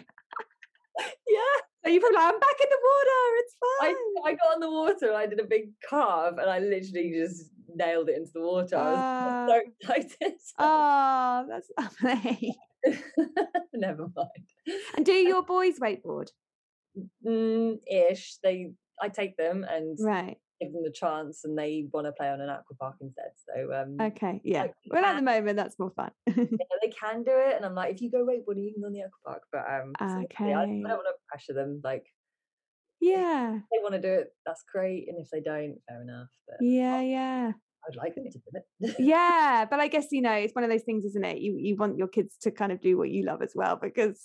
yeah. 1.30 1.56
so 1.84 1.90
you 1.90 2.00
probably 2.02 2.18
like, 2.18 2.34
i'm 2.34 2.40
back 2.40 2.60
in 2.62 2.68
the 2.70 2.82
water 2.90 3.22
it's 3.42 3.56
fine 3.64 3.96
I 4.26 4.32
got 4.34 4.54
on 4.56 4.60
the 4.60 4.70
water 4.70 5.08
and 5.08 5.18
I 5.18 5.26
did 5.28 5.40
a 5.40 5.46
big 5.46 5.70
carve 5.90 6.38
and 6.38 6.50
I 6.50 6.60
literally 6.60 7.14
just 7.16 7.50
nailed 7.74 8.10
it 8.10 8.18
into 8.18 8.32
the 8.34 8.42
water. 8.42 8.76
I 8.76 8.92
was 8.92 9.00
Ah. 9.00 9.46
so 9.48 9.62
excited. 9.98 10.34
oh 10.60 11.46
that's 11.48 11.70
lovely 11.80 12.56
Never 13.74 14.08
mind. 14.16 14.78
and 14.98 15.06
do 15.06 15.14
your 15.14 15.42
boys 15.44 15.80
wakeboard 15.80 16.30
Mm, 17.26 17.80
ish. 17.90 18.38
They, 18.44 18.72
I 19.02 19.10
take 19.10 19.38
them 19.38 19.66
and 19.70 19.98
right 20.00 20.38
give 20.62 20.74
them 20.74 20.84
the 20.84 20.92
chance, 20.92 21.42
and 21.44 21.58
they 21.58 21.88
want 21.92 22.06
to 22.06 22.12
play 22.12 22.30
on 22.30 22.40
an 22.40 22.50
aqua 22.50 22.76
park 22.80 22.96
instead. 23.02 23.32
So 23.48 23.74
um, 23.74 23.98
okay 24.00 24.40
yeah 24.44 24.62
like, 24.62 24.74
well 24.90 25.04
at 25.04 25.16
the 25.16 25.22
moment 25.22 25.58
that's 25.58 25.78
more 25.80 25.92
fun 25.96 26.12
yeah, 26.28 26.36
they 26.82 26.90
can 26.90 27.24
do 27.24 27.32
it, 27.32 27.56
and 27.56 27.66
I'm 27.66 27.76
like, 27.76 27.94
if 27.96 28.02
you 28.02 28.12
go 28.12 28.26
wakeboarding, 28.26 28.64
you 28.64 28.74
can 28.74 28.82
go 28.82 28.88
on 28.88 28.94
the 28.94 29.02
aqua 29.02 29.12
park. 29.26 29.42
But 29.52 29.66
um, 29.68 29.94
so, 30.00 30.46
yeah, 30.46 30.60
I, 30.60 30.66
don't 30.66 30.84
want 30.84 31.08
to 31.08 31.14
pressure 31.28 31.54
them. 31.54 31.82
Like, 31.84 32.06
yeah 33.00 33.56
if 33.56 33.64
they 33.72 33.82
want 33.82 33.96
to 33.96 34.02
do 34.02 34.14
it, 34.14 34.28
that's 34.46 34.64
great, 34.72 35.08
and 35.10 35.18
if 35.20 35.30
they 35.32 35.42
don't, 35.42 35.78
fair 35.90 36.02
enough. 36.02 36.30
But 36.48 36.58
yeah 36.62 37.02
yeah 37.02 37.52
I'd 37.90 37.96
like 37.96 38.14
them 38.14 38.26
to 38.32 38.38
do 38.38 38.60
it. 38.82 38.96
yeah 39.00 39.66
but 39.68 39.80
i 39.80 39.88
guess 39.88 40.06
you 40.12 40.22
know 40.22 40.34
it's 40.34 40.54
one 40.54 40.64
of 40.64 40.70
those 40.70 40.84
things 40.84 41.04
isn't 41.04 41.26
it 41.26 41.40
you 41.40 41.58
you 41.58 41.76
want 41.76 41.98
your 41.98 42.08
kids 42.08 42.36
to 42.42 42.52
kind 42.52 42.72
of 42.72 42.80
do 42.80 42.96
what 42.96 43.10
you 43.10 43.26
love 43.26 43.42
as 43.42 43.54
well 43.56 43.76
because 43.82 44.24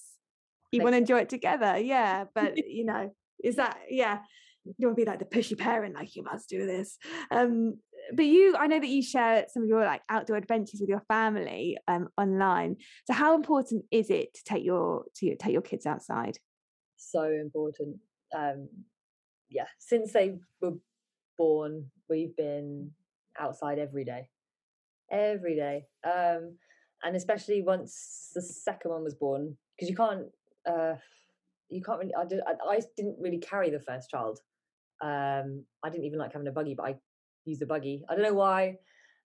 you 0.72 0.82
want 0.82 0.94
to 0.94 0.98
enjoy 0.98 1.18
it 1.18 1.28
together 1.28 1.78
yeah 1.78 2.24
but 2.34 2.56
you 2.68 2.84
know 2.84 3.10
is 3.42 3.56
that 3.56 3.78
yeah 3.88 4.18
you 4.64 4.74
don't 4.80 4.90
want 4.90 4.98
to 4.98 5.04
be 5.04 5.10
like 5.10 5.18
the 5.18 5.24
pushy 5.24 5.56
parent 5.56 5.94
like 5.94 6.16
you 6.16 6.24
must 6.24 6.48
do 6.48 6.66
this. 6.66 6.98
Um 7.30 7.78
but 8.12 8.24
you 8.24 8.54
i 8.56 8.66
know 8.66 8.78
that 8.78 8.88
you 8.88 9.02
share 9.02 9.46
some 9.48 9.64
of 9.64 9.68
your 9.68 9.84
like 9.84 10.00
outdoor 10.08 10.36
adventures 10.36 10.80
with 10.80 10.88
your 10.88 11.02
family 11.08 11.76
um 11.88 12.08
online. 12.18 12.76
So 13.06 13.14
how 13.14 13.34
important 13.34 13.84
is 13.90 14.10
it 14.10 14.34
to 14.34 14.44
take 14.44 14.64
your 14.64 15.04
to 15.16 15.36
take 15.36 15.52
your 15.52 15.62
kids 15.62 15.86
outside? 15.86 16.38
So 16.96 17.22
important. 17.24 17.96
Um, 18.36 18.68
yeah, 19.48 19.66
since 19.78 20.12
they 20.12 20.34
were 20.60 20.74
born, 21.38 21.90
we've 22.08 22.36
been 22.36 22.90
outside 23.38 23.78
every 23.78 24.04
day, 24.04 24.28
every 25.10 25.54
day, 25.54 25.84
um, 26.04 26.56
and 27.02 27.14
especially 27.14 27.62
once 27.62 28.30
the 28.34 28.42
second 28.42 28.90
one 28.90 29.04
was 29.04 29.14
born, 29.14 29.56
because 29.76 29.88
you 29.88 29.96
can't, 29.96 30.26
uh, 30.66 30.94
you 31.68 31.82
can't 31.82 31.98
really. 31.98 32.14
I, 32.14 32.24
did, 32.24 32.40
I, 32.46 32.52
I 32.68 32.80
didn't 32.96 33.16
really 33.18 33.38
carry 33.38 33.70
the 33.70 33.80
first 33.80 34.10
child. 34.10 34.40
Um, 35.02 35.64
I 35.82 35.90
didn't 35.90 36.04
even 36.04 36.18
like 36.18 36.32
having 36.32 36.48
a 36.48 36.52
buggy, 36.52 36.74
but 36.74 36.86
I 36.86 36.94
used 37.44 37.62
a 37.62 37.66
buggy. 37.66 38.04
I 38.08 38.14
don't 38.14 38.22
know 38.24 38.34
why. 38.34 38.78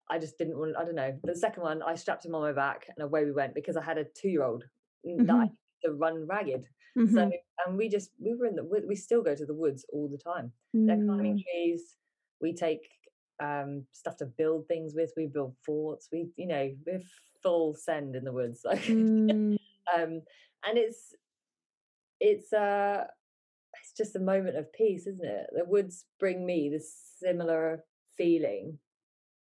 I 0.10 0.20
just 0.20 0.38
didn't 0.38 0.58
want. 0.58 0.76
I 0.78 0.84
don't 0.84 0.96
know. 0.96 1.18
But 1.24 1.34
the 1.34 1.40
second 1.40 1.64
one, 1.64 1.82
I 1.82 1.96
strapped 1.96 2.26
him 2.26 2.36
on 2.36 2.42
my 2.42 2.52
back, 2.52 2.88
and 2.90 3.04
away 3.04 3.26
we 3.26 3.32
went 3.32 3.54
because 3.56 3.78
I 3.78 3.84
had 3.84 3.98
a 3.98 4.06
two-year-old 4.06 4.64
that 5.04 5.30
I 5.36 5.46
Mhm. 5.46 5.52
to 5.86 5.92
run 5.94 6.28
ragged. 6.28 6.68
Mhm. 6.98 7.14
So 7.14 7.32
and 7.66 7.78
we 7.78 7.90
just 7.90 8.12
we 8.20 8.34
were 8.34 8.46
in 8.48 8.56
the. 8.56 8.64
We 8.64 8.96
still 8.96 9.22
go 9.22 9.36
to 9.36 9.46
the 9.46 9.54
woods 9.54 9.86
all 9.94 10.08
the 10.10 10.18
time. 10.18 10.52
They're 10.74 10.96
climbing 11.06 11.38
Mm. 11.38 11.44
trees. 11.44 11.98
We 12.42 12.54
take 12.54 12.90
um 13.40 13.88
stuff 13.94 14.18
to 14.18 14.26
build 14.26 14.68
things 14.68 14.94
with. 14.96 15.14
We 15.16 15.28
build 15.28 15.56
forts. 15.66 16.10
We 16.12 16.30
you 16.36 16.48
know 16.48 16.76
we're 16.86 17.02
full 17.42 17.74
send 17.76 18.16
in 18.16 18.24
the 18.26 18.34
woods. 18.34 18.62
Like 18.66 18.82
Mm. 18.82 19.58
um 19.96 20.22
and 20.64 20.78
it's 20.78 21.16
it's 22.22 22.54
uh 22.54 23.04
it's 23.82 23.94
just 23.98 24.16
a 24.16 24.20
moment 24.20 24.56
of 24.56 24.72
peace 24.74 25.08
isn't 25.08 25.26
it 25.26 25.48
the 25.58 25.66
woods 25.66 26.06
bring 26.20 26.46
me 26.46 26.70
this 26.70 26.88
similar 27.20 27.84
feeling 28.18 28.78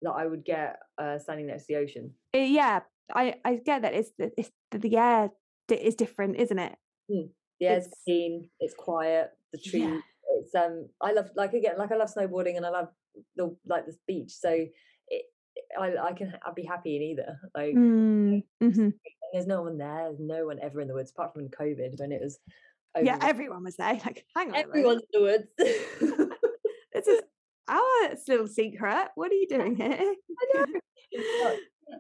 that 0.02 0.12
i 0.12 0.26
would 0.26 0.44
get 0.44 0.78
uh 0.98 1.18
standing 1.20 1.48
next 1.48 1.68
to 1.68 1.74
the 1.74 1.80
ocean 1.80 2.12
Uh, 2.36 2.40
yeah, 2.60 2.80
I 3.14 3.36
I 3.46 3.52
get 3.70 3.82
that. 3.84 3.94
It's 3.94 4.12
the 4.18 4.32
it's 4.38 4.52
the, 4.72 4.80
the 4.80 4.98
air 4.98 5.30
is 5.70 5.96
different, 5.96 6.36
isn't 6.44 6.60
it? 6.68 6.74
the 7.08 7.66
air's 7.72 7.86
It's- 7.86 8.02
clean 8.04 8.50
it's 8.60 8.74
quiet 8.88 9.30
the 9.54 9.60
trees 9.60 9.84
Yeah. 9.84 10.00
it's 10.42 10.54
um 10.64 10.90
i 11.08 11.14
love 11.14 11.30
like 11.42 11.54
again 11.54 11.76
like 11.78 11.92
i 11.94 11.96
love 12.02 12.12
snowboarding 12.14 12.58
and 12.58 12.66
i 12.66 12.72
love 12.78 12.90
the 13.38 13.46
like 13.74 13.86
the 13.86 13.96
beach 14.10 14.32
so 14.46 14.50
it 15.16 15.24
i 15.80 15.88
i 16.10 16.12
can 16.20 16.34
i'd 16.46 16.56
be 16.62 16.66
happy 16.74 16.92
in 16.98 17.02
either 17.12 17.30
like 17.60 17.76
Mm. 17.76 18.44
There's 19.36 19.48
no 19.48 19.62
one 19.62 19.78
there 19.78 20.04
there's 20.06 20.20
no 20.20 20.46
one 20.46 20.58
ever 20.62 20.82
in 20.82 20.88
the 20.88 20.94
woods 20.94 21.12
apart 21.12 21.34
from 21.34 21.42
in 21.44 21.50
covid 21.50 22.00
when 22.00 22.12
it 22.12 22.22
was 22.22 22.40
Yeah, 23.02 23.16
over- 23.18 23.26
everyone 23.26 23.64
was 23.64 23.76
there. 23.76 23.94
Like, 24.06 24.26
hang 24.36 24.50
on, 24.50 24.56
everyone's 24.56 25.02
in 25.14 25.22
the 25.22 25.22
woods 25.22 25.48
This 26.94 27.08
is 27.08 27.22
our 27.68 28.16
little 28.28 28.48
secret. 28.48 29.10
What 29.16 29.32
are 29.32 29.36
you 29.36 29.48
doing 29.56 29.76
here? 29.76 30.14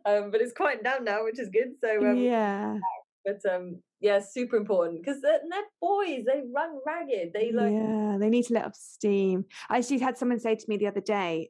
um, 0.05 0.31
but 0.31 0.41
it's 0.41 0.53
quieting 0.53 0.83
down 0.83 1.03
now, 1.03 1.23
which 1.23 1.39
is 1.39 1.49
good. 1.49 1.73
So, 1.81 2.05
um, 2.05 2.17
yeah, 2.17 2.77
but 3.25 3.39
um, 3.51 3.81
yeah, 3.99 4.19
super 4.19 4.55
important 4.55 5.03
because 5.03 5.21
they're, 5.21 5.41
they're 5.49 5.63
boys. 5.81 6.23
They 6.25 6.43
run 6.53 6.79
ragged. 6.85 7.33
They 7.33 7.51
like 7.51 7.73
yeah. 7.73 8.17
They 8.19 8.29
need 8.29 8.45
to 8.45 8.53
let 8.53 8.65
off 8.65 8.75
steam. 8.75 9.45
I 9.69 9.77
actually 9.79 9.99
had 9.99 10.17
someone 10.17 10.39
say 10.39 10.55
to 10.55 10.65
me 10.69 10.77
the 10.77 10.87
other 10.87 11.01
day. 11.01 11.49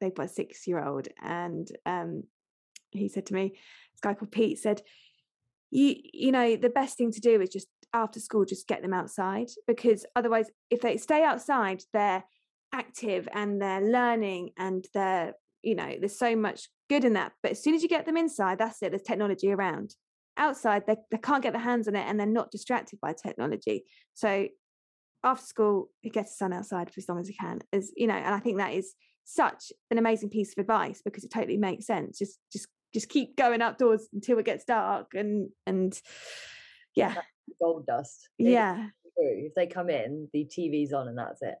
They've 0.00 0.14
got 0.14 0.26
a 0.26 0.28
six-year-old, 0.28 1.08
and 1.22 1.66
um, 1.86 2.24
he 2.90 3.08
said 3.08 3.26
to 3.26 3.34
me, 3.34 3.50
"This 3.92 4.00
guy 4.02 4.14
called 4.14 4.32
Pete 4.32 4.58
said, 4.58 4.82
you 5.74 5.96
you 6.12 6.32
know, 6.32 6.56
the 6.56 6.70
best 6.70 6.96
thing 6.96 7.10
to 7.10 7.20
do 7.20 7.40
is 7.40 7.50
just 7.50 7.66
after 7.92 8.20
school, 8.20 8.44
just 8.44 8.68
get 8.68 8.80
them 8.80 8.94
outside 8.94 9.48
because 9.66 10.06
otherwise, 10.14 10.48
if 10.70 10.80
they 10.80 10.96
stay 10.96 11.24
outside, 11.24 11.82
they're 11.92 12.24
active 12.72 13.28
and 13.32 13.60
they're 13.60 13.80
learning 13.80 14.50
and 14.56 14.86
they're 14.94 15.34
you 15.62 15.74
know 15.74 15.94
there's 15.98 16.18
so 16.18 16.36
much 16.36 16.68
good 16.88 17.04
in 17.04 17.14
that. 17.14 17.32
But 17.42 17.52
as 17.52 17.62
soon 17.62 17.74
as 17.74 17.82
you 17.82 17.88
get 17.88 18.06
them 18.06 18.16
inside 18.16 18.58
that's 18.58 18.82
it 18.82 18.90
there's 18.90 19.02
technology 19.02 19.52
around. 19.52 19.94
Outside 20.36 20.84
they, 20.86 20.96
they 21.10 21.18
can't 21.18 21.42
get 21.42 21.52
their 21.52 21.62
hands 21.62 21.88
on 21.88 21.96
it 21.96 22.06
and 22.06 22.18
they're 22.18 22.26
not 22.26 22.50
distracted 22.50 22.98
by 23.00 23.12
technology. 23.12 23.84
So 24.14 24.48
after 25.24 25.46
school 25.46 25.88
he 26.02 26.10
gets 26.10 26.38
sun 26.38 26.52
outside 26.52 26.92
for 26.92 27.00
as 27.00 27.08
long 27.08 27.18
as 27.20 27.28
he 27.28 27.34
can 27.34 27.60
is 27.72 27.92
you 27.96 28.06
know 28.06 28.14
and 28.14 28.34
i 28.34 28.38
think 28.38 28.58
that 28.58 28.74
is 28.74 28.94
such 29.24 29.72
an 29.90 29.98
amazing 29.98 30.28
piece 30.28 30.52
of 30.52 30.60
advice 30.60 31.00
because 31.04 31.24
it 31.24 31.32
totally 31.32 31.56
makes 31.56 31.86
sense. 31.86 32.18
Just 32.18 32.38
just 32.52 32.68
just 32.94 33.08
keep 33.08 33.36
going 33.36 33.60
outdoors 33.60 34.08
until 34.12 34.38
it 34.38 34.46
gets 34.46 34.64
dark 34.64 35.14
and 35.14 35.50
and 35.66 36.00
yeah 36.94 37.14
gold 37.60 37.86
dust. 37.86 38.28
They 38.38 38.52
yeah. 38.52 38.88
If 39.16 39.54
they 39.54 39.66
come 39.66 39.90
in, 39.90 40.28
the 40.32 40.44
TV's 40.44 40.92
on 40.92 41.08
and 41.08 41.16
that's 41.18 41.42
it. 41.42 41.56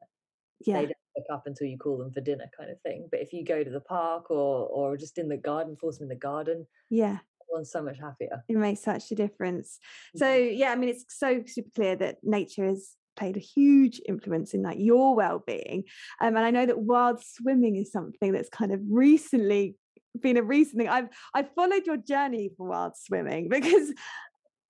yeah 0.66 0.80
They 0.80 0.86
don't 0.86 0.96
look 1.16 1.26
up 1.32 1.46
until 1.46 1.66
you 1.66 1.78
call 1.78 1.98
them 1.98 2.12
for 2.12 2.20
dinner, 2.20 2.50
kind 2.56 2.70
of 2.70 2.80
thing. 2.80 3.08
But 3.10 3.20
if 3.20 3.32
you 3.32 3.44
go 3.44 3.62
to 3.62 3.70
the 3.70 3.80
park 3.80 4.30
or 4.30 4.66
or 4.68 4.96
just 4.96 5.18
in 5.18 5.28
the 5.28 5.36
garden, 5.36 5.76
force 5.76 5.98
them 5.98 6.06
in 6.06 6.08
the 6.08 6.16
garden, 6.16 6.66
yeah 6.90 7.18
everyone's 7.48 7.70
so 7.70 7.82
much 7.82 7.98
happier. 7.98 8.42
it 8.48 8.56
makes 8.56 8.80
such 8.82 9.10
a 9.10 9.14
difference 9.14 9.78
so 10.16 10.34
yeah 10.34 10.70
i 10.70 10.76
mean 10.76 10.88
it's 10.88 11.04
so 11.08 11.42
super 11.46 11.70
clear 11.74 11.94
that 11.96 12.16
nature 12.22 12.64
has 12.64 12.92
played 13.16 13.36
a 13.36 13.40
huge 13.40 14.00
influence 14.08 14.54
in 14.54 14.62
like 14.62 14.78
your 14.80 15.14
well-being 15.14 15.84
um, 16.20 16.36
and 16.36 16.44
i 16.44 16.50
know 16.50 16.66
that 16.66 16.78
wild 16.78 17.22
swimming 17.22 17.76
is 17.76 17.92
something 17.92 18.32
that's 18.32 18.48
kind 18.48 18.72
of 18.72 18.80
recently 18.88 19.76
been 20.20 20.36
a 20.36 20.42
recent 20.42 20.78
thing 20.78 20.88
i've 20.88 21.08
i've 21.34 21.52
followed 21.54 21.86
your 21.86 21.96
journey 21.96 22.50
for 22.56 22.68
wild 22.68 22.96
swimming 22.96 23.48
because 23.50 23.92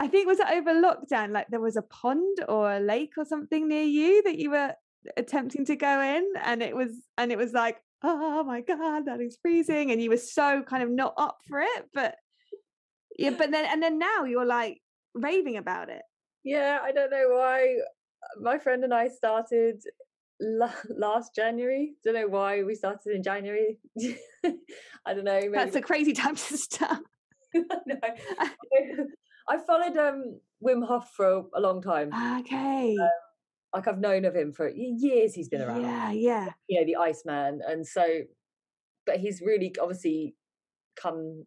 i 0.01 0.07
think 0.07 0.27
was 0.27 0.41
it 0.41 0.47
over 0.51 0.73
lockdown 0.73 1.31
like 1.33 1.47
there 1.49 1.61
was 1.61 1.77
a 1.77 1.83
pond 1.83 2.39
or 2.49 2.73
a 2.73 2.81
lake 2.81 3.13
or 3.17 3.25
something 3.25 3.69
near 3.69 3.83
you 3.83 4.23
that 4.23 4.39
you 4.39 4.51
were 4.51 4.73
attempting 5.17 5.65
to 5.65 5.77
go 5.77 6.01
in 6.01 6.27
and 6.43 6.63
it 6.63 6.75
was 6.75 6.91
and 7.19 7.31
it 7.31 7.39
was 7.39 7.53
like 7.53 7.77
oh 8.03 8.43
my 8.43 8.61
god 8.61 9.07
that 9.07 9.21
is 9.21 9.39
freezing 9.41 9.91
and 9.91 10.03
you 10.03 10.11
were 10.11 10.17
so 10.17 10.63
kind 10.63 10.83
of 10.83 10.91
not 10.91 11.15
up 11.17 11.39
for 11.47 11.61
it 11.61 11.85
but 11.93 12.17
yeah 13.19 13.31
but 13.31 13.51
then 13.51 13.65
and 13.67 13.83
then 13.83 13.99
now 13.99 14.25
you're 14.25 14.47
like 14.47 14.81
raving 15.15 15.57
about 15.57 15.89
it 15.89 16.03
Yeah, 16.45 16.79
I 16.83 16.93
don't 16.93 17.11
know 17.11 17.29
why. 17.31 17.79
Uh, 17.81 18.41
my 18.41 18.59
friend 18.59 18.85
and 18.85 18.93
I 18.93 19.09
started 19.09 19.83
last 20.45 21.35
January. 21.35 21.95
Don't 22.05 22.15
know 22.15 22.29
why 22.29 22.63
we 22.63 22.75
started 22.75 23.15
in 23.15 23.23
January. 23.23 23.79
I 25.07 25.15
don't 25.15 25.25
know. 25.25 25.41
Maybe 25.41 25.53
that's 25.53 25.77
a 25.77 25.83
crazy 25.83 26.13
time 26.13 26.37
to 26.37 26.57
start 26.57 27.01
no. 27.55 27.97
I 29.49 29.59
followed 29.59 29.97
um 29.97 30.41
Wim 30.65 30.87
Hof 30.87 31.11
for 31.17 31.45
a, 31.55 31.61
long 31.61 31.83
time. 31.83 32.11
okay 32.41 32.97
Like 33.75 33.87
I've 33.89 33.99
known 34.01 34.25
of 34.25 34.35
him 34.35 34.53
for 34.53 34.69
years. 34.69 35.35
He's 35.35 35.49
been 35.49 35.61
around. 35.63 35.83
yeah 35.83 36.11
yeah 36.13 36.49
You 36.69 36.81
know, 36.81 36.87
the 36.87 36.97
Iceman, 36.97 37.61
and 37.67 37.87
so, 37.87 38.21
but 39.07 39.19
he's 39.19 39.41
really 39.41 39.75
obviously 39.81 40.35
come 40.97 41.45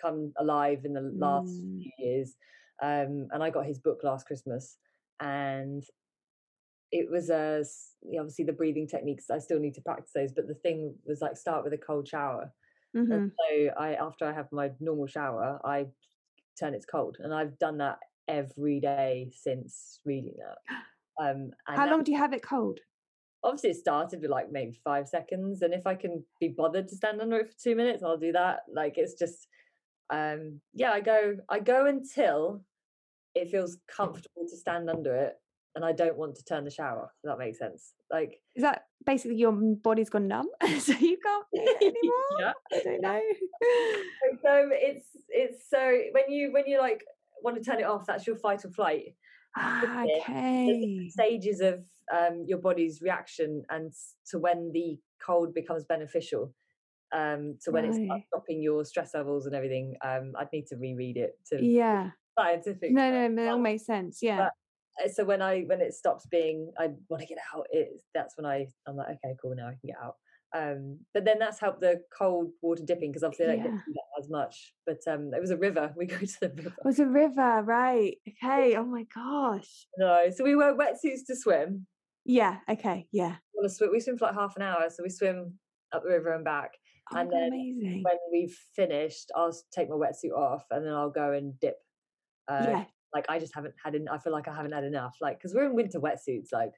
come 0.00 0.32
alive 0.38 0.80
in 0.84 0.92
the 0.94 1.12
last 1.16 1.52
Mm. 1.60 1.82
few 1.82 1.90
years. 1.98 2.36
Um, 2.82 3.28
and 3.32 3.42
I 3.42 3.50
got 3.50 3.64
his 3.66 3.78
book 3.78 4.00
last 4.02 4.26
Christmas, 4.26 4.76
and 5.20 5.82
it 6.92 7.10
was 7.10 7.30
a 7.30 7.64
obviously 8.18 8.44
the 8.44 8.52
breathing 8.52 8.86
techniques. 8.88 9.30
I 9.30 9.38
still 9.38 9.60
need 9.60 9.74
to 9.74 9.82
practice 9.82 10.12
those, 10.14 10.32
but 10.32 10.48
the 10.48 10.54
thing 10.56 10.98
was 11.04 11.20
like 11.22 11.36
start 11.36 11.64
with 11.64 11.72
a 11.74 11.78
cold 11.78 12.08
shower. 12.08 12.52
Mhm. 12.94 13.12
And 13.12 13.32
so 13.38 13.68
I 13.78 13.94
after 13.96 14.26
I 14.26 14.32
have 14.32 14.52
my 14.52 14.72
normal 14.80 15.06
shower, 15.08 15.60
I 15.64 15.88
turn 16.58 16.74
it's 16.74 16.86
cold. 16.86 17.18
And 17.20 17.34
I've 17.34 17.58
done 17.58 17.78
that 17.78 18.00
every 18.28 18.80
day 18.80 19.32
since 19.34 20.00
reading 20.04 20.36
that. 20.38 20.58
Um 21.22 21.52
and 21.68 21.76
how 21.76 21.86
long 21.90 22.04
do 22.04 22.12
you 22.12 22.18
have 22.18 22.32
it 22.32 22.42
cold 22.42 22.80
obviously 23.42 23.70
it 23.70 23.76
started 23.76 24.20
with 24.20 24.30
like 24.30 24.50
maybe 24.50 24.72
five 24.84 25.08
seconds. 25.08 25.62
And 25.62 25.74
if 25.74 25.86
I 25.86 25.94
can 25.94 26.24
be 26.40 26.48
bothered 26.48 26.88
to 26.88 26.96
stand 26.96 27.20
under 27.20 27.38
it 27.40 27.48
for 27.50 27.58
two 27.58 27.74
minutes, 27.76 28.02
I'll 28.02 28.16
do 28.18 28.32
that. 28.32 28.60
Like 28.68 28.98
it's 28.98 29.14
just 29.14 29.48
um 30.10 30.60
yeah, 30.74 30.92
I 30.92 31.00
go 31.00 31.38
I 31.48 31.60
go 31.60 31.86
until 31.86 32.64
it 33.34 33.50
feels 33.50 33.78
comfortable 33.88 34.48
to 34.48 34.56
stand 34.58 34.90
under 34.90 35.16
it 35.16 35.41
and 35.74 35.84
I 35.84 35.92
don't 35.92 36.16
want 36.16 36.34
to 36.36 36.44
turn 36.44 36.64
the 36.64 36.70
shower. 36.70 37.02
Off. 37.04 37.10
If 37.22 37.28
that 37.30 37.38
makes 37.38 37.58
sense. 37.58 37.94
Like 38.10 38.40
is 38.54 38.62
that 38.62 38.84
basically 39.06 39.36
your 39.36 39.52
body's 39.52 40.10
gone 40.10 40.28
numb 40.28 40.48
so 40.78 40.92
you 40.92 41.16
can't 41.24 41.46
anymore 41.82 42.38
yeah. 42.38 42.52
i 42.72 42.80
don't 42.84 43.00
know 43.00 43.20
So 44.42 44.68
it's 44.72 45.06
it's 45.28 45.68
so 45.68 45.78
when 46.12 46.30
you 46.30 46.52
when 46.52 46.66
you 46.66 46.78
like 46.78 47.02
want 47.42 47.56
to 47.56 47.62
turn 47.68 47.80
it 47.80 47.84
off, 47.84 48.04
that's 48.06 48.26
your 48.26 48.36
fight 48.36 48.64
or 48.64 48.70
flight. 48.70 49.14
Ah, 49.56 50.04
okay 50.04 51.08
stages 51.10 51.60
of 51.60 51.80
um, 52.16 52.44
your 52.46 52.58
body's 52.58 53.00
reaction 53.02 53.62
and 53.70 53.92
to 54.30 54.38
when 54.38 54.70
the 54.72 54.98
cold 55.24 55.54
becomes 55.54 55.84
beneficial. 55.84 56.54
Um, 57.12 57.58
to 57.64 57.70
when 57.72 57.84
it 57.84 57.92
starts 57.94 58.08
Right. 58.08 58.24
dropping 58.32 58.62
your 58.62 58.84
stress 58.86 59.12
levels 59.14 59.44
and 59.46 59.54
everything. 59.54 59.96
Um, 60.02 60.32
I'd 60.38 60.48
need 60.52 60.66
to 60.68 60.76
reread 60.76 61.16
it 61.18 61.32
to 61.50 61.62
yeah 61.62 62.10
scientific. 62.38 62.90
no 62.92 63.10
no 63.10 63.28
no 63.28 63.42
it 63.44 63.48
all 63.48 63.58
makes 63.58 63.84
sense 63.84 64.22
yeah 64.22 64.48
So 65.12 65.24
when 65.24 65.40
I 65.42 65.62
when 65.62 65.80
it 65.80 65.94
stops 65.94 66.26
being, 66.26 66.72
I 66.78 66.90
want 67.08 67.22
to 67.22 67.26
get 67.26 67.38
out. 67.54 67.66
It 67.70 67.88
that's 68.14 68.36
when 68.36 68.46
I 68.46 68.66
I'm 68.86 68.96
like, 68.96 69.08
okay, 69.08 69.34
cool, 69.40 69.54
now 69.56 69.66
I 69.68 69.70
can 69.72 69.86
get 69.86 69.96
out. 70.02 70.16
Um, 70.54 70.98
but 71.14 71.24
then 71.24 71.38
that's 71.38 71.58
helped 71.58 71.80
the 71.80 72.02
cold 72.16 72.50
water 72.60 72.82
dipping 72.84 73.10
because 73.10 73.22
obviously 73.22 73.46
I 73.46 73.48
don't 73.48 73.58
Yeah. 73.58 73.62
get 73.64 73.70
to 73.70 73.82
do 73.86 73.92
that 73.94 74.22
as 74.22 74.28
much. 74.28 74.74
But 74.86 74.98
um, 75.10 75.30
it 75.34 75.40
was 75.40 75.50
a 75.50 75.56
river. 75.56 75.94
We 75.96 76.04
go 76.06 76.18
to 76.18 76.40
the 76.40 76.48
river. 76.50 76.68
it 76.78 76.84
was 76.84 76.98
a 77.00 77.06
river 77.06 77.62
right 77.64 78.16
okay 78.28 78.76
oh 78.76 78.84
my 78.84 79.04
gosh 79.14 79.86
No, 79.96 80.28
so 80.34 80.44
we 80.44 80.54
wear 80.56 80.76
wetsuits 80.76 81.24
to 81.28 81.36
swim. 81.36 81.86
yeah 82.26 82.58
okay 82.68 83.06
yeah 83.12 83.36
We 83.60 83.68
swim, 83.68 83.90
we 83.92 84.00
swim 84.00 84.18
for 84.18 84.26
like 84.26 84.34
half 84.34 84.54
an 84.56 84.62
hour, 84.62 84.88
so 84.90 85.02
we 85.02 85.08
swim 85.08 85.54
up 85.94 86.02
the 86.04 86.10
river 86.10 86.32
and 86.34 86.44
back. 86.44 86.72
oh 87.14 87.18
And 87.18 87.32
then 87.32 87.48
amazing 87.48 88.02
When 88.02 88.16
we've 88.30 88.56
finished, 88.76 89.30
I'll 89.34 89.56
take 89.74 89.88
my 89.88 89.96
wetsuit 89.96 90.36
off 90.36 90.64
and 90.70 90.84
then 90.84 90.92
I'll 90.92 91.10
go 91.10 91.32
and 91.32 91.58
dip. 91.60 91.76
Uh, 92.46 92.66
yeah 92.68 92.84
Like 93.14 93.26
I 93.28 93.38
just 93.38 93.54
haven't 93.54 93.74
had. 93.84 93.94
En- 93.94 94.08
I 94.10 94.18
feel 94.18 94.32
like 94.32 94.48
I 94.48 94.54
haven't 94.54 94.72
had 94.72 94.84
enough. 94.84 95.16
Like 95.20 95.38
because 95.38 95.54
we're 95.54 95.66
in 95.66 95.74
winter 95.74 96.00
wetsuits. 96.00 96.48
Like 96.52 96.72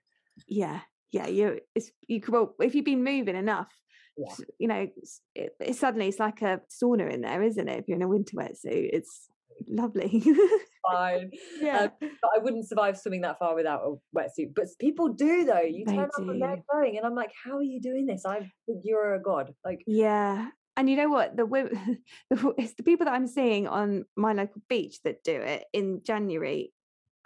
yeah 0.49 0.81
yeah 1.13 1.29
you 1.29 1.61
it's 1.77 1.93
you 2.09 2.21
well 2.29 2.55
if 2.61 2.75
you've 2.75 2.85
been 2.85 3.05
moving 3.05 3.37
enough 3.37 3.69
Yeah. 4.17 4.35
you 4.59 4.67
know 4.67 4.89
it, 5.37 5.53
it 5.61 5.77
suddenly 5.77 6.09
it's 6.09 6.19
like 6.19 6.43
a 6.43 6.61
sauna 6.69 7.09
in 7.13 7.21
there 7.21 7.41
isn't 7.41 7.69
it 7.69 7.79
if 7.79 7.85
you're 7.87 7.95
in 7.99 8.03
a 8.03 8.09
winter 8.09 8.37
wetsuit 8.37 8.91
it's 8.93 9.29
lovely 9.69 10.25
fine. 10.91 11.31
yeah 11.61 11.83
um, 11.83 11.91
but 12.01 12.31
I 12.35 12.39
wouldn't 12.43 12.69
survive 12.69 12.99
swimming 12.99 13.21
that 13.21 13.39
far 13.39 13.55
without 13.55 13.83
a 13.85 13.95
wetsuit. 14.19 14.55
But 14.57 14.67
people 14.81 15.13
do 15.13 15.45
though. 15.45 15.61
You 15.61 15.85
They 15.87 15.93
turn 15.95 16.05
up 16.05 16.11
and 16.19 16.43
they're 16.43 16.63
going, 16.73 16.97
and 16.97 17.07
I'm 17.07 17.15
like, 17.15 17.31
how 17.45 17.59
are 17.59 17.63
you 17.63 17.81
doing 17.81 18.07
this? 18.07 18.25
I 18.27 18.41
think 18.67 18.81
you're 18.83 19.15
a 19.15 19.23
god. 19.23 19.55
Like 19.65 19.83
yeah 19.87 20.49
and 20.77 20.91
you 20.91 20.97
know 20.97 21.09
what 21.09 21.37
the 21.37 21.47
wo- 21.47 21.69
the 22.31 22.55
it's 22.59 22.75
the 22.75 22.83
people 22.83 23.07
that 23.07 23.15
i'm 23.15 23.27
seeing 23.27 23.67
on 23.67 24.05
my 24.17 24.33
local 24.33 24.63
beach 24.69 24.99
that 25.05 25.23
do 25.23 25.35
it 25.35 25.65
in 25.73 26.01
january 26.05 26.73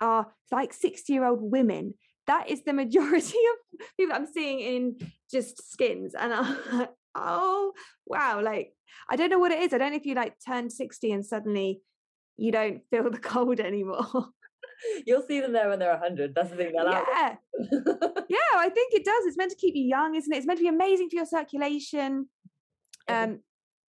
are 0.01 0.27
like 0.51 0.73
60 0.73 1.13
year 1.13 1.25
old 1.25 1.41
women 1.41 1.95
that 2.27 2.51
is 2.51 2.63
the 2.65 2.73
majority 2.83 3.39
of 3.39 3.87
people 3.99 4.15
i'm 4.15 4.27
seeing 4.27 4.61
in 4.61 4.97
just 5.31 5.71
skins 5.71 6.15
and 6.15 6.33
i'm 6.33 6.57
like 6.73 6.91
oh 7.15 7.73
wow 8.07 8.41
like 8.43 8.73
i 9.09 9.17
don't 9.17 9.31
know 9.31 9.39
what 9.39 9.53
it 9.53 9.63
is 9.63 9.73
i 9.73 9.79
don't 9.79 9.91
know 9.91 9.97
if 9.97 10.07
you 10.07 10.15
like 10.15 10.35
turn 10.47 10.71
60 10.71 11.13
and 11.13 11.27
suddenly 11.27 11.81
you 12.37 12.53
don't 12.53 12.83
feel 12.91 13.11
the 13.11 13.19
cold 13.33 13.61
anymore 13.61 14.31
You'll 15.07 15.23
see 15.23 15.41
them 15.41 15.53
there 15.53 15.69
when 15.69 15.79
they're 15.79 15.91
100. 15.91 16.35
That's 16.35 16.51
the 16.51 16.57
thing. 16.57 16.73
They're 16.73 16.85
yeah. 16.85 17.35
yeah, 18.29 18.57
I 18.57 18.69
think 18.69 18.95
it 18.95 19.05
does. 19.05 19.25
It's 19.27 19.37
meant 19.37 19.51
to 19.51 19.57
keep 19.57 19.75
you 19.75 19.85
young, 19.85 20.15
isn't 20.15 20.33
it? 20.33 20.37
It's 20.37 20.47
meant 20.47 20.59
to 20.59 20.65
be 20.65 20.69
amazing 20.69 21.09
for 21.11 21.17
your 21.17 21.27
circulation. 21.27 22.29
Um, 23.09 23.41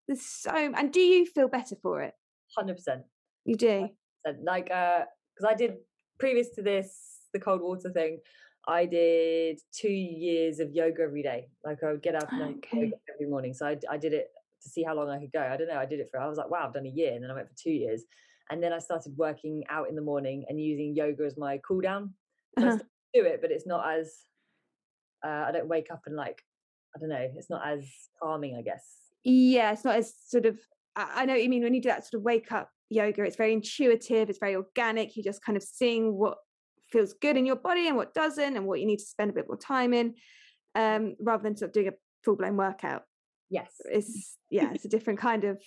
there's 0.08 0.22
so, 0.22 0.52
and 0.52 0.92
do 0.92 1.00
you 1.00 1.26
feel 1.26 1.48
better 1.48 1.76
for 1.82 2.02
it? 2.02 2.14
100%. 2.58 3.04
You 3.46 3.56
do? 3.56 3.90
100%. 4.28 4.38
Like, 4.44 4.72
uh, 4.72 5.02
because 5.36 5.54
I 5.54 5.56
did 5.56 5.78
previous 6.20 6.50
to 6.56 6.62
this, 6.62 7.28
the 7.34 7.40
cold 7.40 7.62
water 7.62 7.90
thing, 7.92 8.20
I 8.68 8.86
did 8.86 9.60
two 9.72 9.90
years 9.90 10.60
of 10.60 10.72
yoga 10.72 11.02
every 11.04 11.24
day. 11.24 11.48
Like 11.64 11.84
I 11.84 11.92
would 11.92 12.04
get 12.04 12.16
up 12.16 12.32
and 12.32 12.58
okay. 12.58 12.92
every 13.14 13.30
morning. 13.30 13.54
So 13.54 13.66
I, 13.66 13.78
I 13.90 13.98
did 13.98 14.14
it 14.14 14.28
to 14.64 14.70
see 14.70 14.84
how 14.84 14.96
long 14.96 15.10
I 15.10 15.20
could 15.20 15.32
go. 15.32 15.42
I 15.42 15.58
don't 15.58 15.68
know. 15.68 15.78
I 15.78 15.86
did 15.86 16.00
it 16.00 16.10
for, 16.12 16.20
I 16.20 16.28
was 16.28 16.38
like, 16.38 16.50
wow, 16.50 16.66
I've 16.68 16.74
done 16.74 16.86
a 16.86 16.90
year. 16.90 17.14
And 17.14 17.24
then 17.24 17.32
I 17.32 17.36
went 17.36 17.48
for 17.48 17.56
two 17.56 17.72
years. 17.72 18.04
And 18.52 18.62
then 18.62 18.74
I 18.74 18.80
started 18.80 19.14
working 19.16 19.64
out 19.70 19.90
in 19.90 19.96
the 19.96 20.02
morning 20.02 20.46
and 20.50 20.60
using 20.60 20.96
yoga 20.96 21.24
as 21.26 21.38
my 21.38 21.60
cool 21.68 21.82
down. 21.82 22.14
So 22.58 22.68
uh-huh. 22.68 22.78
Do 23.14 23.26
it, 23.26 23.42
but 23.42 23.50
it's 23.50 23.66
not 23.66 23.92
as, 23.92 24.14
uh, 25.26 25.46
I 25.48 25.52
don't 25.52 25.68
wake 25.68 25.88
up 25.92 26.02
and 26.06 26.16
like, 26.16 26.44
I 26.96 27.00
don't 27.00 27.10
know, 27.10 27.28
it's 27.36 27.50
not 27.50 27.68
as 27.68 27.88
calming, 28.22 28.56
I 28.56 28.62
guess. 28.62 28.84
Yeah, 29.24 29.72
it's 29.72 29.84
not 29.84 29.96
as 29.96 30.14
sort 30.28 30.46
of, 30.46 30.60
I 30.96 31.26
know 31.26 31.34
what 31.34 31.44
you 31.44 31.50
mean 31.50 31.64
when 31.64 31.74
you 31.74 31.82
do 31.82 31.90
that 31.90 32.06
sort 32.06 32.20
of 32.20 32.24
wake 32.24 32.52
up 32.52 32.70
yoga, 32.90 33.24
it's 33.24 33.36
very 33.36 33.54
intuitive, 33.54 34.30
it's 34.30 34.40
very 34.40 34.56
organic. 34.56 35.16
You 35.16 35.24
just 35.24 35.44
kind 35.44 35.56
of 35.56 35.64
seeing 35.64 36.18
what 36.18 36.38
feels 36.92 37.14
good 37.14 37.38
in 37.38 37.46
your 37.46 37.56
body 37.56 37.88
and 37.88 37.96
what 37.96 38.14
doesn't, 38.14 38.56
and 38.56 38.66
what 38.66 38.80
you 38.80 38.86
need 38.86 39.00
to 39.00 39.06
spend 39.06 39.30
a 39.30 39.34
bit 39.34 39.48
more 39.48 39.58
time 39.58 39.94
in, 39.94 40.16
um, 40.76 41.16
rather 41.20 41.44
than 41.44 41.56
sort 41.56 41.70
of 41.70 41.74
doing 41.74 41.88
a 41.90 41.94
full 42.24 42.36
blown 42.36 42.58
workout. 42.58 43.04
Yes, 43.50 43.72
it's 43.86 44.38
yeah, 44.50 44.72
it's 44.74 44.86
a 44.86 44.90
different 44.90 45.20
kind 45.20 45.44
of 45.44 45.62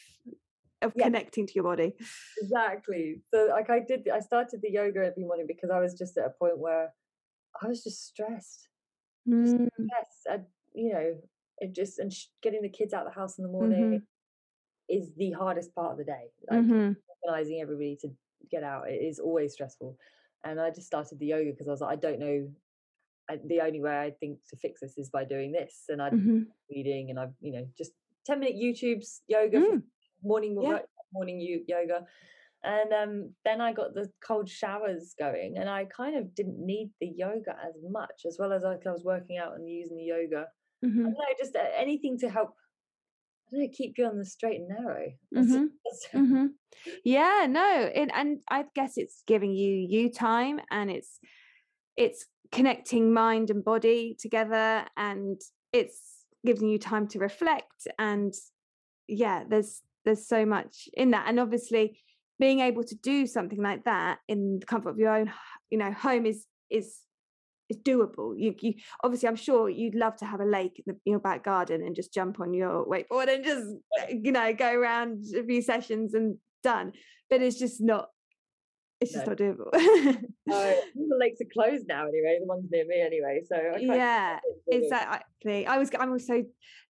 of 0.82 0.92
yeah. 0.96 1.04
connecting 1.04 1.46
to 1.46 1.52
your 1.54 1.64
body. 1.64 1.94
Exactly. 2.42 3.22
So 3.32 3.48
like 3.50 3.70
I 3.70 3.80
did 3.86 4.08
I 4.12 4.20
started 4.20 4.60
the 4.62 4.70
yoga 4.70 5.04
every 5.04 5.24
morning 5.24 5.46
because 5.46 5.70
I 5.70 5.78
was 5.78 5.94
just 5.94 6.18
at 6.18 6.26
a 6.26 6.30
point 6.30 6.58
where 6.58 6.92
I 7.62 7.66
was 7.68 7.84
just 7.84 8.04
stressed. 8.04 8.68
Mm. 9.28 9.44
Just 9.44 9.54
stressed. 9.54 10.26
I, 10.28 10.38
you 10.74 10.92
know, 10.92 11.14
it 11.62 11.74
just 11.74 11.98
and 11.98 12.12
sh- 12.12 12.26
getting 12.42 12.62
the 12.62 12.68
kids 12.68 12.92
out 12.92 13.06
of 13.06 13.12
the 13.12 13.18
house 13.18 13.38
in 13.38 13.44
the 13.44 13.50
morning 13.50 13.84
mm-hmm. 13.84 14.98
is 14.98 15.10
the 15.16 15.32
hardest 15.32 15.74
part 15.74 15.92
of 15.92 15.98
the 15.98 16.04
day. 16.04 16.26
Like 16.50 16.60
mm-hmm. 16.60 16.92
organizing 17.24 17.60
everybody 17.60 17.96
to 18.02 18.08
get 18.50 18.62
out 18.64 18.90
it 18.90 18.94
is 18.94 19.18
always 19.18 19.52
stressful. 19.52 19.96
And 20.44 20.60
I 20.60 20.70
just 20.70 20.88
started 20.88 21.18
the 21.18 21.26
yoga 21.26 21.52
because 21.52 21.68
I 21.68 21.70
was 21.70 21.80
like, 21.80 21.92
I 21.92 22.00
don't 22.00 22.18
know. 22.18 22.48
I, 23.30 23.38
the 23.46 23.60
only 23.60 23.80
way 23.80 23.96
I 23.96 24.10
think 24.10 24.38
to 24.50 24.56
fix 24.56 24.80
this 24.80 24.98
is 24.98 25.08
by 25.08 25.24
doing 25.24 25.52
this, 25.52 25.84
and 25.88 26.02
I'm 26.02 26.12
mm-hmm. 26.12 26.38
reading, 26.70 27.10
and 27.10 27.20
I've 27.20 27.34
you 27.40 27.52
know 27.52 27.66
just 27.78 27.92
ten 28.26 28.40
minute 28.40 28.56
YouTube's 28.56 29.22
yoga 29.28 29.58
mm 29.58 29.82
morning 30.24 30.56
yeah. 30.62 30.78
morning 31.12 31.64
yoga 31.66 32.06
and 32.64 32.92
um, 32.92 33.30
then 33.44 33.60
I 33.60 33.72
got 33.72 33.94
the 33.94 34.08
cold 34.24 34.48
showers 34.48 35.14
going, 35.18 35.58
and 35.58 35.68
I 35.68 35.84
kind 35.84 36.16
of 36.16 36.32
didn't 36.34 36.64
need 36.64 36.90
the 37.00 37.08
yoga 37.08 37.56
as 37.66 37.74
much, 37.90 38.22
as 38.26 38.36
well 38.38 38.52
as 38.52 38.64
I, 38.64 38.74
I 38.74 38.92
was 38.92 39.02
working 39.04 39.38
out 39.38 39.56
and 39.56 39.68
using 39.68 39.96
the 39.96 40.04
yoga. 40.04 40.46
Mm-hmm. 40.84 41.06
I 41.06 41.10
know, 41.10 41.34
just 41.38 41.54
uh, 41.56 41.60
anything 41.76 42.18
to 42.18 42.28
help. 42.28 42.50
I 43.48 43.56
don't 43.56 43.64
know, 43.64 43.68
keep 43.72 43.98
you 43.98 44.06
on 44.06 44.18
the 44.18 44.24
straight 44.24 44.60
and 44.60 44.68
narrow. 44.68 45.06
Mm-hmm. 45.34 45.64
mm-hmm. 46.18 46.46
Yeah, 47.04 47.46
no, 47.48 47.90
and 47.94 48.38
I 48.50 48.64
guess 48.74 48.96
it's 48.96 49.22
giving 49.26 49.52
you 49.52 49.86
you 49.88 50.10
time, 50.10 50.60
and 50.70 50.90
it's 50.90 51.18
it's 51.96 52.26
connecting 52.50 53.12
mind 53.12 53.50
and 53.50 53.64
body 53.64 54.16
together, 54.18 54.86
and 54.96 55.40
it's 55.72 56.00
giving 56.44 56.68
you 56.68 56.78
time 56.78 57.06
to 57.08 57.18
reflect. 57.18 57.86
And 57.98 58.32
yeah, 59.06 59.44
there's 59.48 59.82
there's 60.04 60.26
so 60.26 60.44
much 60.44 60.88
in 60.94 61.10
that 61.12 61.26
and 61.28 61.38
obviously 61.38 61.98
being 62.38 62.60
able 62.60 62.82
to 62.84 62.94
do 62.96 63.26
something 63.26 63.62
like 63.62 63.84
that 63.84 64.18
in 64.28 64.58
the 64.60 64.66
comfort 64.66 64.90
of 64.90 64.98
your 64.98 65.14
own 65.14 65.32
you 65.70 65.78
know 65.78 65.92
home 65.92 66.26
is 66.26 66.46
is 66.70 66.98
is 67.72 67.82
doable 67.82 68.34
you, 68.36 68.54
you 68.60 68.74
obviously 69.02 69.28
i'm 69.28 69.36
sure 69.36 69.68
you'd 69.68 69.94
love 69.94 70.16
to 70.16 70.24
have 70.24 70.40
a 70.40 70.44
lake 70.44 70.82
in, 70.84 70.84
the, 70.86 71.00
in 71.06 71.12
your 71.12 71.20
back 71.20 71.44
garden 71.44 71.82
and 71.82 71.96
just 71.96 72.12
jump 72.12 72.40
on 72.40 72.52
your 72.52 72.86
wakeboard 72.86 73.32
and 73.32 73.44
just 73.44 73.66
you 74.08 74.32
know 74.32 74.52
go 74.52 74.72
around 74.72 75.24
a 75.36 75.42
few 75.44 75.62
sessions 75.62 76.14
and 76.14 76.36
done 76.62 76.92
but 77.28 77.40
it's 77.42 77.58
just 77.58 77.80
not 77.80 78.08
it's 79.02 79.12
just 79.12 79.26
not 79.26 79.36
doable. 79.36 79.66
uh, 79.74 79.78
the 80.46 81.16
lakes 81.18 81.40
are 81.40 81.50
closed 81.52 81.86
now 81.88 82.06
anyway. 82.06 82.38
The 82.40 82.46
ones 82.46 82.66
near 82.70 82.86
me 82.86 83.00
anyway. 83.00 83.40
So 83.44 83.56
yeah, 83.80 84.38
exactly. 84.70 85.66
I 85.66 85.78
was 85.78 85.90
I'm 85.98 86.12
also 86.12 86.44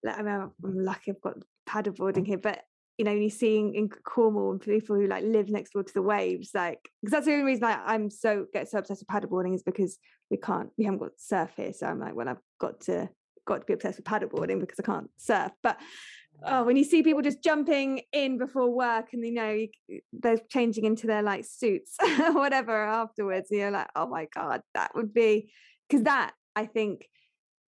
I 0.07 0.21
mean, 0.21 0.27
I'm 0.27 0.51
lucky 0.63 1.11
I've 1.11 1.21
got 1.21 1.37
paddleboarding 1.67 2.27
here, 2.27 2.37
but 2.37 2.63
you 2.97 3.05
know, 3.05 3.11
you're 3.11 3.29
seeing 3.31 3.73
in 3.73 3.89
Cornwall 3.89 4.51
and 4.51 4.61
people 4.61 4.95
who 4.95 5.07
like 5.07 5.23
live 5.23 5.49
next 5.49 5.71
door 5.71 5.83
to 5.83 5.93
the 5.93 6.01
waves, 6.01 6.51
like 6.53 6.87
because 7.01 7.11
that's 7.11 7.25
the 7.25 7.33
only 7.33 7.45
reason 7.45 7.63
I, 7.63 7.81
I'm 7.83 8.09
so 8.11 8.45
get 8.53 8.69
so 8.69 8.77
obsessed 8.77 9.03
with 9.07 9.23
paddleboarding 9.23 9.55
is 9.55 9.63
because 9.63 9.97
we 10.33 10.37
can't 10.37 10.71
we 10.79 10.83
haven't 10.85 10.99
got 10.99 11.11
surf 11.17 11.51
here. 11.55 11.71
So 11.73 11.85
I'm 11.85 11.99
like, 11.99 12.15
well, 12.15 12.27
I've 12.27 12.41
got 12.59 12.81
to 12.81 13.07
got 13.45 13.59
to 13.59 13.65
be 13.65 13.73
obsessed 13.73 13.99
with 13.99 14.05
paddleboarding 14.05 14.59
because 14.59 14.79
I 14.79 14.83
can't 14.83 15.11
surf. 15.15 15.51
But 15.61 15.77
mm. 15.77 16.49
oh, 16.51 16.63
when 16.63 16.75
you 16.75 16.83
see 16.83 17.03
people 17.03 17.21
just 17.21 17.43
jumping 17.43 18.01
in 18.11 18.39
before 18.39 18.73
work 18.73 19.09
and 19.13 19.23
you 19.23 19.31
know 19.31 19.67
they're 20.11 20.39
changing 20.49 20.85
into 20.85 21.05
their 21.05 21.21
like 21.21 21.45
suits 21.45 21.97
or 22.19 22.33
whatever 22.33 22.83
afterwards, 22.83 23.49
you're 23.51 23.69
like, 23.69 23.89
oh 23.95 24.07
my 24.07 24.27
god, 24.33 24.63
that 24.73 24.95
would 24.95 25.13
be 25.13 25.51
because 25.87 26.03
that 26.05 26.31
I 26.55 26.65
think 26.65 27.07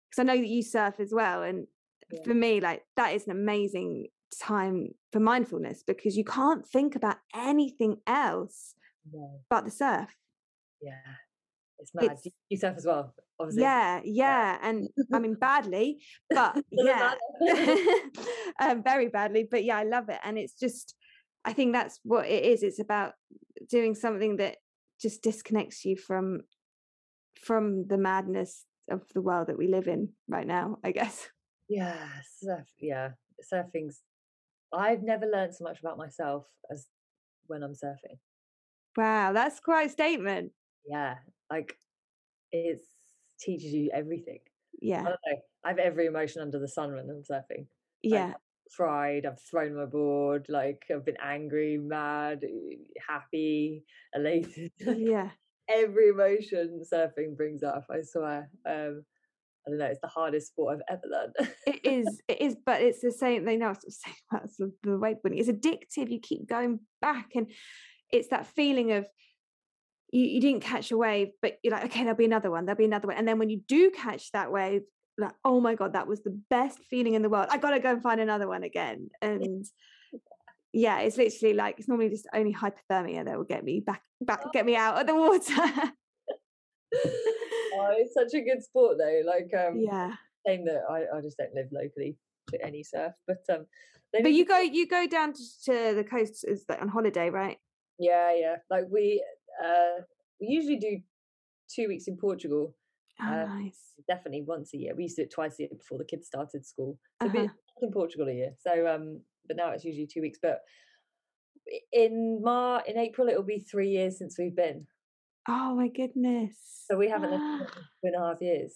because 0.10 0.22
I 0.22 0.24
know 0.24 0.38
that 0.38 0.48
you 0.48 0.62
surf 0.62 0.96
as 1.00 1.14
well, 1.14 1.44
and 1.44 1.66
yeah. 2.12 2.24
for 2.26 2.34
me, 2.34 2.60
like 2.60 2.84
that 2.98 3.14
is 3.14 3.26
an 3.26 3.32
amazing 3.32 4.08
time 4.38 4.90
for 5.14 5.22
mindfulness 5.22 5.82
because 5.88 6.18
you 6.18 6.26
can't 6.26 6.68
think 6.68 6.96
about 6.96 7.18
anything 7.34 7.98
else 8.06 8.76
no. 9.14 9.40
but 9.50 9.64
the 9.64 9.72
surf. 9.72 10.10
Yeah. 10.82 10.92
It's 11.80 11.92
mad. 11.94 12.12
It's, 12.12 12.28
you 12.50 12.58
surf 12.58 12.76
as 12.78 12.86
well, 12.86 13.14
obviously. 13.40 13.64
Yeah, 13.64 14.02
yeah. 14.04 14.58
And 14.62 14.90
I 15.14 15.20
mean 15.20 15.36
badly, 15.40 16.04
but 16.30 16.62
yeah. 16.72 17.14
um, 18.60 18.84
very 18.84 19.08
badly. 19.08 19.48
But 19.50 19.64
yeah, 19.64 19.78
I 19.78 19.84
love 19.84 20.10
it. 20.10 20.20
And 20.24 20.38
it's 20.38 20.54
just 20.54 20.96
I 21.46 21.54
think 21.54 21.74
that's 21.74 22.00
what 22.04 22.28
it 22.28 22.44
is. 22.44 22.64
It's 22.64 22.80
about 22.80 23.14
doing 23.70 23.96
something 23.96 24.38
that 24.38 24.58
just 25.02 25.24
disconnects 25.24 25.86
you 25.86 25.96
from 25.96 26.42
from 27.42 27.88
the 27.88 27.98
madness 27.98 28.66
of 28.92 29.04
the 29.14 29.22
world 29.22 29.48
that 29.48 29.58
we 29.58 29.68
live 29.68 29.88
in 29.88 30.10
right 30.28 30.48
now, 30.48 30.78
I 30.84 30.92
guess. 30.92 31.30
Yeah, 31.70 31.96
surf 32.42 32.68
yeah. 32.80 33.10
Surfing's 33.54 34.02
I've 34.74 35.02
never 35.02 35.26
learned 35.26 35.56
so 35.56 35.64
much 35.64 35.80
about 35.80 35.98
myself 35.98 36.46
as 36.72 36.88
when 37.48 37.64
I'm 37.64 37.74
surfing. 37.74 38.20
Wow, 38.98 39.34
that's 39.34 39.60
quite 39.60 39.88
a 39.88 39.90
statement. 39.90 40.52
Yeah, 40.88 41.16
like 41.52 41.76
it 42.52 42.82
teaches 43.40 43.74
you 43.74 43.90
everything. 43.94 44.40
Yeah, 44.82 45.02
I 45.02 45.04
don't 45.04 45.20
know. 45.28 45.38
I 45.64 45.70
have 45.70 45.80
every 45.80 46.06
emotion 46.06 46.42
under 46.42 46.60
the 46.60 46.68
sun 46.68 46.96
when 46.96 47.10
I'm 47.10 47.24
surfing. 47.24 47.68
Yeah, 48.02 48.28
I've 48.28 48.74
cried, 48.76 49.26
I've 49.26 49.42
thrown 49.42 49.76
my 49.76 49.86
board, 49.86 50.46
like 50.50 50.84
I've 50.94 51.06
been 51.06 51.18
angry, 51.24 51.78
mad, 51.78 52.42
happy, 53.08 53.84
elated. 54.14 54.72
Yeah, 54.80 55.32
every 55.70 56.10
emotion 56.10 56.82
surfing 56.92 57.36
brings 57.36 57.64
up. 57.64 57.86
I 57.90 58.02
swear. 58.02 58.50
Um, 58.68 59.04
I 59.68 59.72
don't 59.72 59.80
know, 59.80 59.86
it's 59.86 60.00
the 60.02 60.08
hardest 60.08 60.48
sport 60.48 60.78
I've 60.90 60.98
ever 60.98 61.08
learned. 61.12 61.54
it 61.68 61.86
is, 61.86 62.22
it 62.28 62.42
is, 62.42 62.56
but 62.66 62.82
it's 62.82 63.02
the 63.02 63.12
same. 63.12 63.46
They 63.46 63.58
know 63.58 63.74
the 63.74 63.92
same 63.92 64.14
about 64.32 64.50
the 64.58 64.90
wakeboarding. 64.90 65.40
It's 65.40 65.50
addictive. 65.50 66.12
You 66.12 66.20
keep 66.20 66.48
going 66.48 66.80
back, 67.02 67.32
and 67.36 67.52
it's 68.12 68.30
that 68.30 68.48
feeling 68.48 68.94
of 68.94 69.06
you, 70.12 70.26
you 70.26 70.42
didn't 70.42 70.62
catch 70.62 70.92
a 70.92 70.98
wave, 70.98 71.30
but 71.42 71.58
you're 71.64 71.74
like, 71.74 71.86
okay, 71.86 72.02
there'll 72.02 72.16
be 72.16 72.26
another 72.26 72.52
one, 72.52 72.66
there'll 72.66 72.78
be 72.78 72.86
another 72.86 73.08
one, 73.08 73.18
and 73.18 73.28
then 73.28 73.40
when 73.40 73.50
you 73.50 73.62
do 73.68 73.92
catch 73.92 74.32
that 74.32 74.52
wave, 74.52 74.82
like, 75.18 75.34
oh 75.44 75.60
my 75.60 75.76
god, 75.76 75.94
that 75.94 76.08
was 76.08 76.22
the 76.24 76.40
best 76.50 76.80
feeling 76.90 77.14
in 77.14 77.22
the 77.22 77.30
world. 77.30 77.48
I 77.50 77.58
got 77.58 77.72
to 77.72 77.80
go 77.80 77.92
and 77.92 78.02
find 78.02 78.22
another 78.22 78.48
one 78.48 78.64
again, 78.64 79.10
and 79.22 79.66
yeah, 80.72 81.00
it's 81.00 81.18
literally 81.18 81.56
like 81.56 81.80
it's 81.80 81.88
normally 81.88 82.10
just 82.10 82.28
only 82.34 82.54
hypothermia 82.54 83.26
that 83.26 83.38
will 83.38 83.44
get 83.44 83.64
me 83.64 83.80
back, 83.80 84.02
back, 84.22 84.44
get 84.54 84.66
me 84.66 84.76
out 84.76 85.00
of 85.00 85.08
the 85.08 85.16
water 85.16 85.92
oh, 86.94 87.94
it's 87.98 88.14
such 88.14 88.34
a 88.34 88.44
good 88.44 88.64
sport 88.64 88.98
though. 88.98 89.22
Like, 89.26 89.50
um, 89.58 89.80
yeah, 89.80 90.14
saying 90.46 90.66
that 90.66 90.84
I, 90.90 91.18
I 91.18 91.22
just 91.22 91.38
don't 91.38 91.54
live 91.54 91.68
locally 91.72 92.18
to 92.52 92.66
any 92.66 92.84
surf, 92.84 93.14
but 93.28 93.44
um, 93.52 93.66
but 94.12 94.34
you 94.34 94.46
go 94.46 94.60
you 94.60 94.88
go 94.88 95.08
down 95.08 95.34
to, 95.34 95.44
to 95.66 95.96
the 95.96 96.04
coast 96.04 96.46
is 96.48 96.66
like 96.68 96.82
on 96.82 96.88
holiday, 96.88 97.30
right? 97.30 97.58
Yeah, 97.98 98.34
yeah. 98.36 98.56
Like 98.70 98.86
we 98.90 99.24
uh 99.64 100.02
we 100.40 100.48
usually 100.48 100.78
do 100.78 101.00
two 101.74 101.88
weeks 101.88 102.08
in 102.08 102.18
Portugal. 102.18 102.76
Oh, 103.22 103.26
uh, 103.26 103.46
nice. 103.46 103.80
Definitely 104.08 104.44
once 104.48 104.74
a 104.74 104.78
year. 104.78 104.94
We 104.96 105.04
used 105.04 105.18
to 105.18 105.24
do 105.24 105.26
it 105.26 105.32
twice 105.34 105.60
a 105.60 105.64
year 105.64 105.70
before 105.78 105.98
the 105.98 106.06
kids 106.06 106.28
started 106.28 106.66
school. 106.66 106.98
So 107.22 107.28
uh-huh. 107.28 107.48
in 107.82 107.92
Portugal 107.92 108.28
a 108.28 108.34
year. 108.34 108.52
So 108.60 108.88
um, 108.88 109.22
but 109.48 109.58
now 109.58 109.72
it's 109.72 109.84
usually 109.84 110.08
two 110.08 110.22
weeks. 110.22 110.40
But 110.42 110.60
in 111.92 112.42
Mar 112.42 112.84
in 112.88 112.98
April 112.98 113.28
it'll 113.28 113.44
be 113.44 113.60
three 113.60 113.90
years 113.90 114.18
since 114.18 114.38
we've 114.40 114.56
been. 114.56 114.88
Oh 115.48 115.76
my 115.76 115.88
goodness. 115.88 116.56
So 116.88 116.98
we 116.98 117.10
haven't 117.10 117.32
lived 117.32 117.72
for 117.72 117.76
two 117.76 117.82
and 118.04 118.16
a 118.16 118.20
half 118.20 118.42
years. 118.42 118.74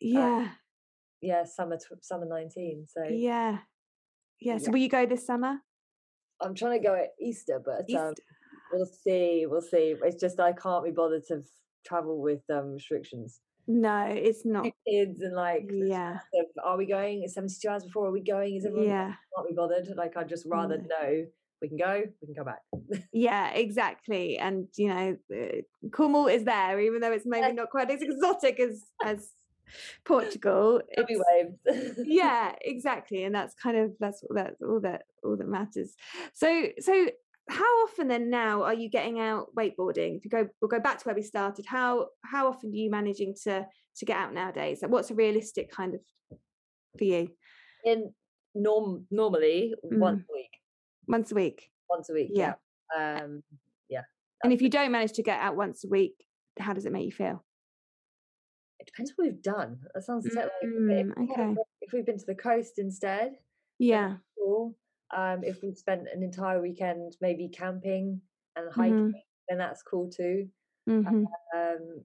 Yeah. 0.00 0.48
Yeah, 1.20 1.44
summer 1.44 1.78
summer 2.00 2.26
nineteen. 2.26 2.86
So 2.86 3.04
Yeah. 3.08 3.58
Yeah. 4.40 4.58
So 4.58 4.70
will 4.70 4.78
you 4.78 4.88
go 4.88 5.06
this 5.06 5.26
summer? 5.26 5.58
I'm 6.40 6.54
trying 6.54 6.80
to 6.80 6.86
go 6.86 6.94
at 6.94 7.10
Easter, 7.20 7.62
but 7.64 7.80
um, 7.80 7.84
Easter. 7.88 8.14
We'll 8.72 8.86
see. 8.86 9.46
We'll 9.46 9.60
see. 9.60 9.94
It's 10.02 10.20
just 10.20 10.40
I 10.40 10.52
can't 10.52 10.84
be 10.84 10.90
bothered 10.90 11.26
to 11.28 11.42
travel 11.86 12.20
with 12.20 12.40
um, 12.50 12.72
restrictions. 12.72 13.40
No, 13.68 14.06
it's 14.10 14.44
not. 14.44 14.66
Kids 14.88 15.20
and 15.20 15.34
like, 15.36 15.70
Yeah. 15.72 16.18
are 16.64 16.76
we 16.76 16.86
going? 16.86 17.22
Is 17.22 17.34
72 17.34 17.68
hours 17.68 17.84
before? 17.84 18.06
Are 18.08 18.12
we 18.12 18.20
going? 18.22 18.56
Is 18.56 18.66
everyone? 18.66 18.88
Yeah. 18.88 19.12
Can't 19.36 19.48
be 19.48 19.54
bothered. 19.54 19.88
Like 19.96 20.16
I'd 20.16 20.28
just 20.28 20.46
rather 20.46 20.78
No. 20.78 20.84
know 20.84 21.26
we 21.60 21.68
can 21.68 21.76
go, 21.78 22.02
we 22.20 22.26
can 22.26 22.34
go 22.34 22.44
back. 22.44 22.62
Yeah, 23.12 23.50
exactly. 23.50 24.36
And 24.36 24.66
you 24.76 24.88
know, 24.88 25.16
Cornwall 25.92 26.26
is 26.26 26.42
there, 26.44 26.80
even 26.80 27.00
though 27.00 27.12
it's 27.12 27.24
maybe 27.24 27.52
not 27.52 27.70
quite 27.70 27.88
as 27.88 28.02
exotic 28.02 28.58
as 28.58 28.82
as 29.04 29.30
Portugal. 30.04 30.80
It's- 30.98 31.18
waves. 31.66 31.98
yeah, 32.04 32.52
exactly. 32.62 33.22
And 33.22 33.32
that's 33.34 33.54
kind 33.54 33.76
of 33.76 33.92
that's 34.00 34.24
that's 34.34 34.60
all 34.60 34.80
that 34.80 35.02
all 35.22 35.36
that 35.36 35.48
matters. 35.48 35.94
So 36.34 36.66
so 36.80 37.06
how 37.48 37.64
often 37.84 38.08
then 38.08 38.30
now 38.30 38.62
are 38.62 38.74
you 38.74 38.88
getting 38.88 39.18
out 39.20 39.48
wakeboarding? 39.58 40.16
If 40.16 40.24
you 40.24 40.30
go 40.30 40.48
we'll 40.60 40.68
go 40.68 40.80
back 40.80 40.98
to 40.98 41.04
where 41.04 41.14
we 41.14 41.22
started, 41.22 41.64
how 41.66 42.08
how 42.24 42.48
often 42.48 42.70
are 42.70 42.76
you 42.76 42.90
managing 42.90 43.34
to 43.44 43.66
to 43.96 44.04
get 44.04 44.16
out 44.16 44.32
nowadays? 44.32 44.80
Like 44.82 44.90
what's 44.90 45.10
a 45.10 45.14
realistic 45.14 45.70
kind 45.70 45.94
of 45.94 46.00
for 46.98 47.04
you? 47.04 47.28
In 47.84 48.12
norm, 48.54 49.06
normally 49.10 49.74
once 49.82 50.22
a 50.28 50.32
week. 50.32 50.50
Once 51.08 51.32
a 51.32 51.34
week. 51.34 51.70
Once 51.90 52.08
a 52.10 52.12
week. 52.12 52.30
Mm. 52.32 52.36
Yeah. 52.38 52.52
Yeah. 52.94 53.18
Um, 53.18 53.42
And 54.44 54.52
if 54.52 54.60
you 54.62 54.68
don't 54.70 54.92
manage 54.92 55.12
to 55.12 55.22
get 55.22 55.40
out 55.40 55.56
once 55.56 55.84
a 55.84 55.88
week, 55.88 56.14
how 56.58 56.72
does 56.72 56.84
it 56.86 56.92
make 56.92 57.04
you 57.06 57.12
feel? 57.12 57.44
it 58.80 58.86
depends 58.86 59.12
what 59.14 59.26
we've 59.28 59.42
done. 59.42 59.78
That 59.94 60.02
sounds 60.02 60.28
so- 60.28 60.40
like 60.40 60.50
if, 60.60 60.68
Mm, 60.70 60.88
we 60.88 60.94
had 60.96 61.06
a 61.06 61.42
okay. 61.52 61.60
if 61.82 61.92
we've 61.92 62.04
been 62.04 62.18
to 62.18 62.26
the 62.26 62.34
coast 62.34 62.78
instead, 62.78 63.38
Yeah. 63.78 64.16
cool. 64.36 64.76
Um, 65.12 65.44
if 65.44 65.62
we've 65.62 65.76
spent 65.76 66.08
an 66.08 66.22
entire 66.22 66.60
weekend 66.60 67.16
maybe 67.20 67.48
camping 67.48 68.22
and 68.56 68.72
hiking, 68.72 69.22
then 69.48 69.58
that's 69.58 69.82
cool 69.82 70.10
too. 70.10 70.50
hmm 70.86 71.24
Um, 71.54 72.04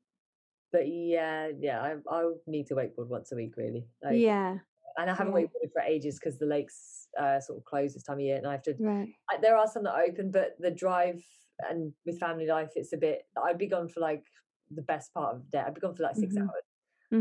but 0.71 0.87
yeah, 0.89 1.49
yeah, 1.59 1.81
I 1.81 1.97
I 2.15 2.31
need 2.47 2.67
to 2.67 2.75
wakeboard 2.75 3.07
once 3.07 3.31
a 3.31 3.35
week 3.35 3.55
really. 3.57 3.87
Like, 4.03 4.15
Yeah. 4.17 4.59
and 4.97 5.09
I 5.09 5.15
haven't 5.15 5.33
yeah. 5.33 5.43
wakeboarded 5.47 5.71
for 5.73 5.81
ages 5.81 6.19
because 6.19 6.39
the 6.39 6.45
lakes 6.47 7.09
uh, 7.19 7.39
sort 7.39 7.59
of 7.59 7.65
close 7.65 7.93
this 7.93 8.03
time 8.03 8.17
of 8.17 8.21
year, 8.21 8.37
and 8.37 8.47
I 8.47 8.53
have 8.53 8.63
to. 8.63 8.79
Right. 8.79 9.15
I, 9.29 9.37
there 9.37 9.57
are 9.57 9.67
some 9.67 9.83
that 9.83 9.93
are 9.93 10.03
open, 10.03 10.31
but 10.31 10.57
the 10.59 10.71
drive 10.71 11.23
and 11.59 11.93
with 12.05 12.19
family 12.19 12.47
life, 12.47 12.71
it's 12.75 12.93
a 12.93 12.97
bit. 12.97 13.23
I'd 13.41 13.57
be 13.57 13.67
gone 13.67 13.89
for 13.89 14.01
like 14.01 14.25
the 14.71 14.81
best 14.83 15.13
part 15.13 15.35
of 15.35 15.43
the 15.45 15.49
day. 15.51 15.59
I'd 15.59 15.73
be 15.75 15.81
gone 15.81 15.95
for 15.95 16.03
like 16.03 16.15
6 16.17 16.35
Mhm. 16.35 16.37
hours, 16.37 16.63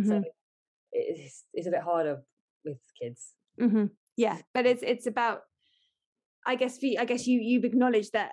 so 0.03 0.23
it's 0.93 1.47
it's 1.55 1.67
a 1.67 1.71
bit 1.71 1.83
harder 1.83 2.25
with 2.65 2.81
kids. 3.01 3.37
hmm 3.59 3.87
Yeah, 4.17 4.43
but 4.55 4.67
it's 4.67 4.83
it's 4.83 5.07
about. 5.07 5.43
I 6.47 6.55
guess 6.55 6.79
for 6.79 6.87
you, 6.87 6.97
I 7.01 7.05
guess 7.05 7.27
you 7.27 7.41
you've 7.41 7.65
acknowledged 7.65 8.13
that 8.13 8.33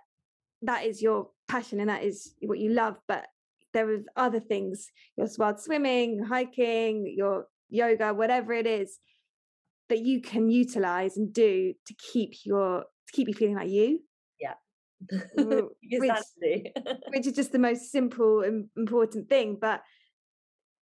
that 0.62 0.86
is 0.86 1.02
your 1.02 1.30
passion 1.48 1.80
and 1.80 1.90
that 1.90 2.04
is 2.04 2.36
what 2.42 2.60
you 2.60 2.70
love, 2.72 2.98
but 3.08 3.26
there 3.74 3.92
is 3.92 4.06
other 4.16 4.40
things. 4.40 4.88
Your 5.18 5.28
wild 5.38 5.60
swimming, 5.60 6.24
hiking, 6.24 7.12
your 7.18 7.48
yoga, 7.70 8.14
whatever 8.14 8.54
it 8.54 8.68
is 8.68 9.00
that 9.90 10.00
you 10.00 10.22
can 10.22 10.50
utilize 10.50 11.18
and 11.18 11.34
do 11.34 11.74
to 11.88 11.94
keep 12.12 12.32
your 12.46 12.82
to 12.82 13.12
keep 13.14 13.28
you 13.28 13.34
feeling 13.34 13.56
like 13.56 13.70
you, 13.70 14.00
Yeah. 14.40 14.54
Which- 16.00 16.00
which 17.10 17.28
is 17.28 17.34
just 17.42 17.52
the 17.52 17.60
most 17.60 17.92
simple 17.92 18.42
and 18.42 18.70
important 18.78 19.28
thing. 19.28 19.58
But 19.60 19.82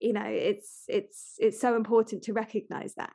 you 0.00 0.12
know, 0.12 0.27
it's 0.27 0.85
it's 0.88 1.35
it's 1.38 1.61
so 1.61 1.77
important 1.77 2.24
to 2.24 2.33
recognize 2.33 2.94
that. 2.96 3.12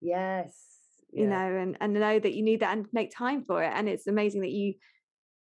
yes. 0.00 0.69
You 1.12 1.24
yeah. 1.24 1.30
know 1.30 1.56
and 1.56 1.76
and 1.80 1.94
know 1.94 2.18
that 2.18 2.34
you 2.34 2.42
need 2.42 2.60
that 2.60 2.76
and 2.76 2.86
make 2.92 3.10
time 3.14 3.44
for 3.44 3.62
it 3.62 3.72
and 3.74 3.88
it's 3.88 4.06
amazing 4.06 4.42
that 4.42 4.50
you 4.50 4.74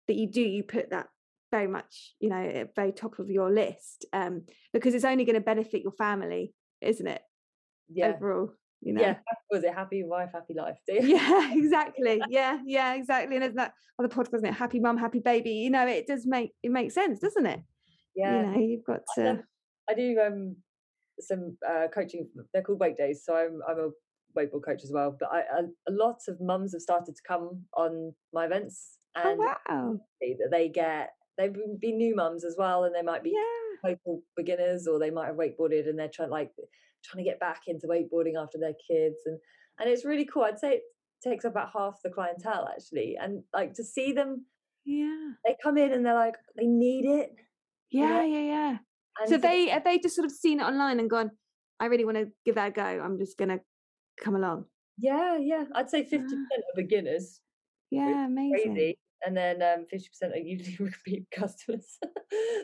that 0.08 0.14
you 0.16 0.30
do 0.30 0.40
you 0.40 0.62
put 0.62 0.90
that 0.90 1.08
very 1.50 1.66
much 1.68 2.14
you 2.18 2.28
know 2.28 2.42
at 2.42 2.74
very 2.74 2.92
top 2.92 3.18
of 3.18 3.30
your 3.30 3.50
list 3.50 4.06
um 4.12 4.42
because 4.72 4.94
it's 4.94 5.04
only 5.04 5.24
going 5.24 5.34
to 5.34 5.40
benefit 5.40 5.82
your 5.82 5.92
family 5.92 6.52
isn't 6.80 7.06
it 7.06 7.22
Yeah. 7.88 8.12
overall 8.16 8.52
you 8.80 8.94
know 8.94 9.02
Yeah. 9.02 9.16
Was 9.50 9.62
it 9.62 9.74
happy 9.74 10.02
wife, 10.02 10.30
happy 10.32 10.54
life? 10.54 10.78
Do 10.88 10.94
you? 10.94 11.16
yeah 11.16 11.52
exactly 11.52 12.20
yeah 12.28 12.58
yeah 12.64 12.94
exactly 12.94 13.36
and 13.36 13.44
isn't 13.44 13.56
that 13.56 13.74
other 13.98 14.08
podcast 14.08 14.34
isn't 14.38 14.46
it 14.48 14.54
happy 14.54 14.80
mum 14.80 14.96
happy 14.96 15.20
baby 15.20 15.50
you 15.52 15.70
know 15.70 15.86
it 15.86 16.06
does 16.06 16.26
make 16.26 16.52
it 16.62 16.70
makes 16.70 16.94
sense 16.94 17.20
doesn't 17.20 17.46
it 17.46 17.60
Yeah. 18.16 18.40
you 18.40 18.46
know 18.50 18.58
you've 18.58 18.84
got 18.84 19.00
to 19.16 19.42
I 19.90 19.94
do 19.94 20.18
um 20.20 20.56
some 21.20 21.56
uh, 21.68 21.88
coaching. 21.94 22.28
They're 22.52 22.62
called 22.62 22.80
wake 22.80 22.96
days, 22.96 23.22
so 23.24 23.36
I'm 23.36 23.60
I'm 23.68 23.78
a 23.78 23.88
wakeboard 24.36 24.64
coach 24.64 24.82
as 24.84 24.92
well. 24.92 25.16
But 25.18 25.30
I, 25.32 25.38
I 25.40 25.60
a 25.88 25.92
lot 25.92 26.20
of 26.28 26.40
mums 26.40 26.72
have 26.72 26.82
started 26.82 27.14
to 27.16 27.22
come 27.26 27.62
on 27.76 28.14
my 28.32 28.46
events, 28.46 28.98
oh 29.16 29.30
and 29.30 29.38
wow 29.38 29.98
that 30.20 30.48
they 30.50 30.68
get 30.68 31.10
they've 31.38 31.52
been- 31.52 31.78
be 31.80 31.92
new 31.92 32.14
mums 32.14 32.44
as 32.44 32.56
well, 32.58 32.84
and 32.84 32.94
they 32.94 33.02
might 33.02 33.22
be 33.22 33.30
yeah 33.34 33.94
beginners, 34.36 34.86
or 34.86 34.98
they 34.98 35.10
might 35.10 35.26
have 35.26 35.36
wakeboarded 35.36 35.88
and 35.88 35.98
they're 35.98 36.08
trying 36.08 36.30
like 36.30 36.50
trying 37.04 37.24
to 37.24 37.28
get 37.30 37.40
back 37.40 37.62
into 37.66 37.86
wakeboarding 37.86 38.40
after 38.40 38.58
their 38.58 38.74
kids, 38.88 39.16
and 39.26 39.38
and 39.80 39.88
it's 39.88 40.04
really 40.04 40.24
cool. 40.24 40.44
I'd 40.44 40.58
say 40.58 40.74
it 40.74 40.82
takes 41.24 41.44
up 41.44 41.52
about 41.52 41.70
half 41.72 41.98
the 42.02 42.10
clientele 42.10 42.68
actually, 42.72 43.16
and 43.20 43.42
like 43.52 43.74
to 43.74 43.84
see 43.84 44.12
them, 44.12 44.46
yeah 44.84 45.30
they 45.44 45.56
come 45.62 45.76
in 45.78 45.92
and 45.92 46.04
they're 46.04 46.14
like 46.14 46.36
they 46.56 46.66
need 46.66 47.04
it. 47.04 47.30
yeah 47.90 48.22
yeah 48.24 48.38
yeah 48.40 48.76
And 49.20 49.28
so 49.28 49.36
they 49.38 49.68
have 49.68 49.84
they 49.84 49.98
just 49.98 50.14
sort 50.16 50.24
of 50.26 50.32
seen 50.32 50.60
it 50.60 50.64
online 50.64 50.98
and 51.00 51.08
gone 51.10 51.30
i 51.80 51.86
really 51.86 52.04
want 52.04 52.16
to 52.16 52.26
give 52.44 52.54
that 52.56 52.68
a 52.68 52.70
go 52.70 52.82
i'm 52.82 53.18
just 53.18 53.36
gonna 53.38 53.58
come 54.20 54.36
along 54.36 54.64
Yeah, 54.98 55.38
yeah. 55.38 55.64
I'd 55.74 55.90
say 55.90 56.02
fifty 56.02 56.34
percent 56.36 56.64
are 56.68 56.76
beginners, 56.76 57.40
yeah 57.90 58.26
amazing 58.26 58.74
crazy, 58.74 58.98
and 59.26 59.36
then 59.36 59.62
um 59.62 59.86
fifty 59.90 60.08
percent 60.08 60.34
are 60.34 60.38
usually 60.38 60.76
repeat 60.90 61.26
customers. 61.30 61.98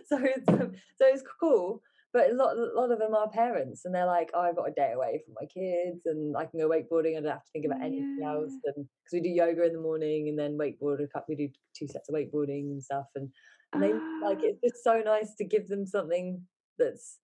so 0.09 0.19
it's 0.23 0.49
um, 0.49 0.73
so 0.99 1.05
it's 1.07 1.23
cool. 1.41 1.83
But 2.11 2.31
a 2.31 2.35
lot, 2.35 2.57
a 2.57 2.73
lot 2.75 2.91
of 2.91 2.99
them 2.99 3.15
are 3.15 3.29
parents, 3.29 3.85
and 3.85 3.95
they're 3.95 4.07
like, 4.07 4.31
"Oh, 4.33 4.41
I've 4.41 4.57
got 4.57 4.69
a 4.69 4.73
day 4.73 4.93
away 4.93 5.21
from 5.25 5.35
my 5.41 5.47
kids, 5.47 6.01
and 6.07 6.35
I 6.37 6.47
can 6.47 6.59
go 6.59 6.69
wakeboarding. 6.69 7.17
I 7.17 7.21
don't 7.21 7.31
have 7.37 7.45
to 7.45 7.51
think 7.53 7.67
about 7.67 7.83
anything 7.83 8.23
else." 8.25 8.53
And 8.65 8.77
because 8.89 9.13
we 9.13 9.21
do 9.21 9.29
yoga 9.29 9.65
in 9.67 9.75
the 9.75 9.81
morning, 9.81 10.29
and 10.31 10.39
then 10.39 10.57
wakeboard. 10.57 11.03
a 11.05 11.09
couple- 11.09 11.35
We 11.35 11.37
do 11.37 11.49
two 11.77 11.87
sets 11.87 12.09
of 12.09 12.15
wakeboarding 12.15 12.73
and 12.73 12.83
stuff, 12.83 13.09
and 13.15 13.29
and 13.73 13.83
they 13.83 13.93
like 13.93 14.39
Ah, 14.41 14.49
it's 14.49 14.61
just 14.65 14.83
so 14.85 15.01
nice 15.05 15.35
to 15.37 15.45
give 15.45 15.69
them 15.69 15.85
something 15.87 16.41
that's 16.79 17.19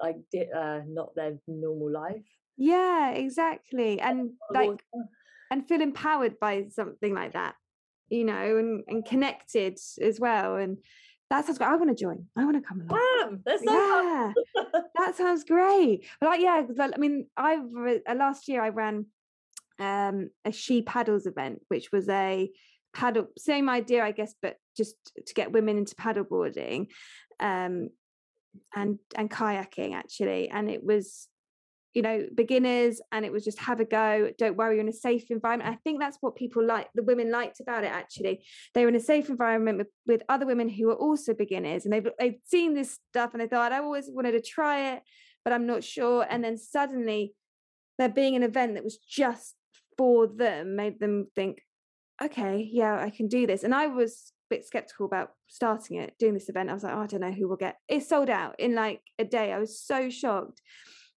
like 0.00 0.16
uh, 0.56 0.80
not 0.86 1.14
their 1.14 1.38
normal 1.46 1.90
life. 1.92 2.24
Yeah 2.58 3.10
exactly 3.10 4.00
and 4.00 4.32
like 4.52 4.82
and 5.50 5.66
feel 5.66 5.80
empowered 5.80 6.38
by 6.40 6.66
something 6.70 7.14
like 7.14 7.32
that 7.32 7.54
you 8.10 8.24
know 8.24 8.58
and, 8.58 8.82
and 8.88 9.04
connected 9.04 9.78
as 10.02 10.18
well 10.18 10.56
and 10.56 10.78
that 11.30 11.44
sounds 11.44 11.58
great 11.58 11.68
i 11.68 11.76
want 11.76 11.88
to 11.88 12.04
join 12.04 12.26
i 12.36 12.44
want 12.44 12.56
to 12.56 12.68
come 12.68 12.80
along. 12.80 13.40
That's 13.46 13.64
so 13.64 13.72
yeah 13.72 14.32
that 14.96 15.14
sounds 15.16 15.44
great. 15.44 16.06
But 16.20 16.30
like 16.30 16.40
yeah, 16.40 16.62
i 16.80 16.98
mean 16.98 17.26
i've 17.36 17.60
uh, 18.08 18.14
last 18.14 18.48
year 18.48 18.62
i 18.62 18.70
ran 18.70 19.06
um 19.78 20.30
a 20.44 20.50
she 20.50 20.82
paddles 20.82 21.26
event 21.26 21.60
which 21.68 21.92
was 21.92 22.08
a 22.08 22.50
paddle 22.92 23.26
same 23.38 23.68
idea 23.68 24.02
i 24.02 24.10
guess 24.10 24.34
but 24.42 24.56
just 24.76 24.96
to 25.26 25.34
get 25.34 25.52
women 25.52 25.78
into 25.78 25.94
paddleboarding 25.94 26.88
um 27.38 27.90
and 28.74 28.98
and 29.14 29.30
kayaking 29.30 29.94
actually 29.94 30.50
and 30.50 30.68
it 30.68 30.82
was 30.82 31.28
you 31.94 32.02
know 32.02 32.26
beginners 32.34 33.00
and 33.12 33.24
it 33.24 33.32
was 33.32 33.44
just 33.44 33.58
have 33.58 33.80
a 33.80 33.84
go 33.84 34.30
don't 34.38 34.56
worry 34.56 34.76
you're 34.76 34.82
in 34.82 34.88
a 34.88 34.92
safe 34.92 35.30
environment. 35.30 35.70
I 35.70 35.78
think 35.82 36.00
that's 36.00 36.18
what 36.20 36.36
people 36.36 36.64
like 36.64 36.88
the 36.94 37.02
women 37.02 37.30
liked 37.30 37.60
about 37.60 37.84
it 37.84 37.92
actually. 37.92 38.44
They 38.74 38.82
were 38.82 38.90
in 38.90 38.96
a 38.96 39.00
safe 39.00 39.28
environment 39.28 39.78
with, 39.78 39.88
with 40.06 40.22
other 40.28 40.46
women 40.46 40.68
who 40.68 40.86
were 40.86 40.94
also 40.94 41.34
beginners 41.34 41.84
and 41.84 41.92
they've 41.92 42.08
they've 42.18 42.38
seen 42.44 42.74
this 42.74 42.98
stuff 43.10 43.32
and 43.32 43.40
they 43.40 43.46
thought 43.46 43.72
i 43.72 43.78
always 43.78 44.08
wanted 44.10 44.32
to 44.32 44.40
try 44.40 44.94
it 44.94 45.02
but 45.44 45.52
i'm 45.52 45.66
not 45.66 45.82
sure 45.82 46.26
and 46.28 46.44
then 46.44 46.56
suddenly 46.56 47.34
there 47.98 48.08
being 48.08 48.36
an 48.36 48.42
event 48.42 48.74
that 48.74 48.84
was 48.84 48.98
just 48.98 49.54
for 49.96 50.26
them 50.26 50.76
made 50.76 51.00
them 51.00 51.26
think 51.34 51.62
okay 52.22 52.68
yeah 52.70 53.00
i 53.00 53.10
can 53.10 53.28
do 53.28 53.46
this 53.46 53.64
and 53.64 53.74
i 53.74 53.86
was 53.86 54.32
a 54.50 54.54
bit 54.54 54.66
skeptical 54.66 55.06
about 55.06 55.32
starting 55.48 55.98
it 55.98 56.14
doing 56.18 56.34
this 56.34 56.48
event. 56.48 56.70
I 56.70 56.74
was 56.74 56.82
like 56.82 56.94
oh, 56.94 57.00
i 57.00 57.06
don't 57.06 57.20
know 57.20 57.32
who 57.32 57.48
will 57.48 57.56
get 57.56 57.76
it 57.88 58.02
sold 58.04 58.30
out 58.30 58.58
in 58.58 58.74
like 58.74 59.00
a 59.18 59.24
day. 59.24 59.52
I 59.52 59.58
was 59.58 59.80
so 59.80 60.10
shocked 60.10 60.60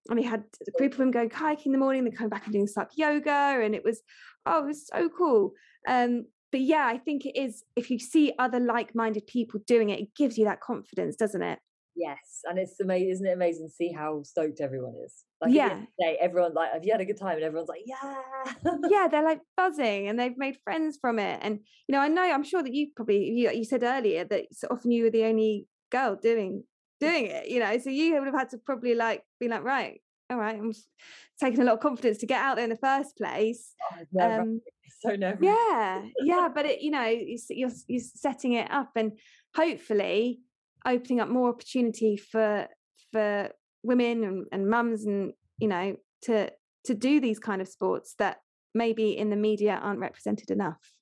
and 0.10 0.18
we 0.20 0.24
had 0.26 0.44
a 0.68 0.72
group 0.78 0.92
of 0.94 0.98
them 0.98 1.12
going 1.12 1.30
kayaking 1.30 1.68
in 1.68 1.72
the 1.72 1.78
morning 1.78 2.04
then 2.04 2.14
coming 2.14 2.30
back 2.30 2.46
and 2.46 2.54
doing 2.54 2.68
sup 2.68 2.90
yoga 2.96 3.60
and 3.64 3.76
it 3.76 3.84
was 3.84 4.02
oh 4.46 4.64
it 4.64 4.68
was 4.68 4.88
so 4.88 5.10
cool 5.10 5.52
um 5.88 6.26
but 6.52 6.62
yeah 6.62 6.86
i 6.88 6.98
think 6.98 7.26
it 7.26 7.38
is 7.40 7.64
if 7.76 7.90
you 7.90 8.00
see 8.00 8.34
other 8.40 8.60
like-minded 8.60 9.26
people 9.28 9.60
doing 9.68 9.90
it 9.90 10.00
it 10.00 10.08
gives 10.16 10.38
you 10.38 10.46
that 10.46 10.62
confidence 10.62 11.16
doesn't 11.16 11.44
it 11.44 11.60
Yes, 11.94 12.40
and 12.46 12.58
it's 12.58 12.80
amazing, 12.80 13.10
isn't 13.10 13.26
it 13.28 13.34
amazing 13.34 13.68
to 13.68 13.74
see 13.74 13.92
how 13.92 14.24
stoked 14.24 14.62
everyone 14.62 14.94
is? 15.06 15.26
Like 15.42 15.50
at 15.50 15.54
the 15.54 15.62
end 15.76 15.88
Yeah. 16.00 16.12
day, 16.14 16.18
everyone 16.22 16.54
like, 16.54 16.72
have 16.72 16.86
you 16.86 16.94
had 16.94 17.02
a 17.02 17.06
good 17.06 17.20
time? 17.20 17.36
And 17.36 17.44
everyone's 17.44 17.68
like, 17.68 17.82
yeah. 17.86 18.22
yeah 18.90 19.08
they're 19.12 19.26
like 19.26 19.42
buzzing 19.58 20.08
and 20.08 20.18
they've 20.18 20.38
made 20.38 20.56
friends 20.64 20.98
from 21.02 21.20
it 21.20 21.38
and 21.44 21.60
you 21.88 21.94
know 21.94 22.00
i 22.00 22.08
know 22.08 22.22
i'm 22.24 22.44
sure 22.46 22.64
that 22.64 22.74
you 22.74 22.88
probably 22.96 23.26
you, 23.26 23.52
you 23.52 23.66
said 23.66 23.84
earlier 23.84 24.24
that 24.24 24.46
so 24.54 24.70
often 24.72 24.90
you 24.92 25.04
were 25.04 25.10
the 25.12 25.26
only 25.26 25.68
girl 25.92 26.16
doing 26.16 26.64
doing 27.02 27.26
it, 27.26 27.50
you 27.50 27.60
know. 27.60 27.78
So 27.80 27.90
you 27.90 28.14
would 28.14 28.28
have 28.28 28.36
had 28.36 28.50
to 28.52 28.58
probably 28.58 28.96
like 28.96 29.24
be 29.40 29.50
like, 29.50 29.64
right, 29.64 30.00
all 30.30 30.38
right, 30.38 30.56
I'm 30.58 30.72
taking 31.40 31.62
a 31.62 31.66
lot 31.66 31.74
of 31.74 31.80
confidence 31.82 32.20
to 32.20 32.26
get 32.26 32.40
out 32.40 32.56
there 32.56 32.64
in 32.64 32.70
the 32.70 32.78
first 32.78 33.18
place. 33.18 33.74
Oh, 34.20 34.22
um, 34.22 34.62
so 35.02 35.16
never. 35.16 35.44
Yeah, 35.44 36.04
yeah, 36.24 36.48
but 36.54 36.66
it, 36.66 36.82
you 36.82 36.92
know, 36.92 37.06
you're 37.50 37.72
you're 37.88 38.02
setting 38.02 38.54
it 38.54 38.72
up 38.72 38.92
and 38.96 39.18
hopefully 39.56 40.40
opening 40.86 41.20
up 41.20 41.28
more 41.28 41.50
opportunity 41.50 42.16
for 42.16 42.68
for 43.12 43.50
women 43.84 44.24
and, 44.24 44.46
and 44.52 44.70
mums 44.70 45.06
and 45.06 45.34
you 45.60 45.68
know 45.68 45.96
to 46.22 46.50
to 46.86 46.94
do 46.94 47.20
these 47.20 47.40
kind 47.40 47.62
of 47.62 47.68
sports 47.68 48.16
that 48.20 48.38
maybe 48.74 49.18
in 49.18 49.30
the 49.30 49.36
media 49.36 49.80
aren't 49.82 50.00
represented 50.00 50.50
enough. 50.50 50.94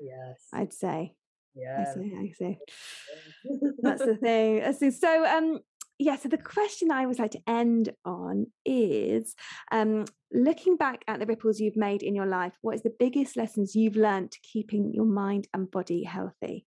Yes, 0.00 0.46
I'd 0.52 0.72
say. 0.72 1.14
Yeah, 1.58 1.84
I 1.86 1.94
see. 1.94 2.14
I 2.16 2.32
see. 2.32 2.58
That's 3.82 4.04
the 4.04 4.16
thing. 4.16 4.62
I 4.62 4.72
see. 4.72 4.90
So, 4.90 5.26
um, 5.26 5.58
yeah. 5.98 6.16
So 6.16 6.28
the 6.28 6.38
question 6.38 6.90
I 6.90 7.02
always 7.02 7.18
like 7.18 7.32
to 7.32 7.42
end 7.48 7.90
on 8.04 8.46
is, 8.64 9.34
um, 9.72 10.04
looking 10.32 10.76
back 10.76 11.02
at 11.08 11.18
the 11.18 11.26
ripples 11.26 11.58
you've 11.58 11.76
made 11.76 12.02
in 12.02 12.14
your 12.14 12.26
life, 12.26 12.52
what 12.60 12.76
is 12.76 12.82
the 12.82 12.94
biggest 12.96 13.36
lessons 13.36 13.74
you've 13.74 13.96
learned 13.96 14.30
to 14.32 14.38
keeping 14.42 14.92
your 14.94 15.04
mind 15.04 15.48
and 15.52 15.70
body 15.70 16.04
healthy? 16.04 16.64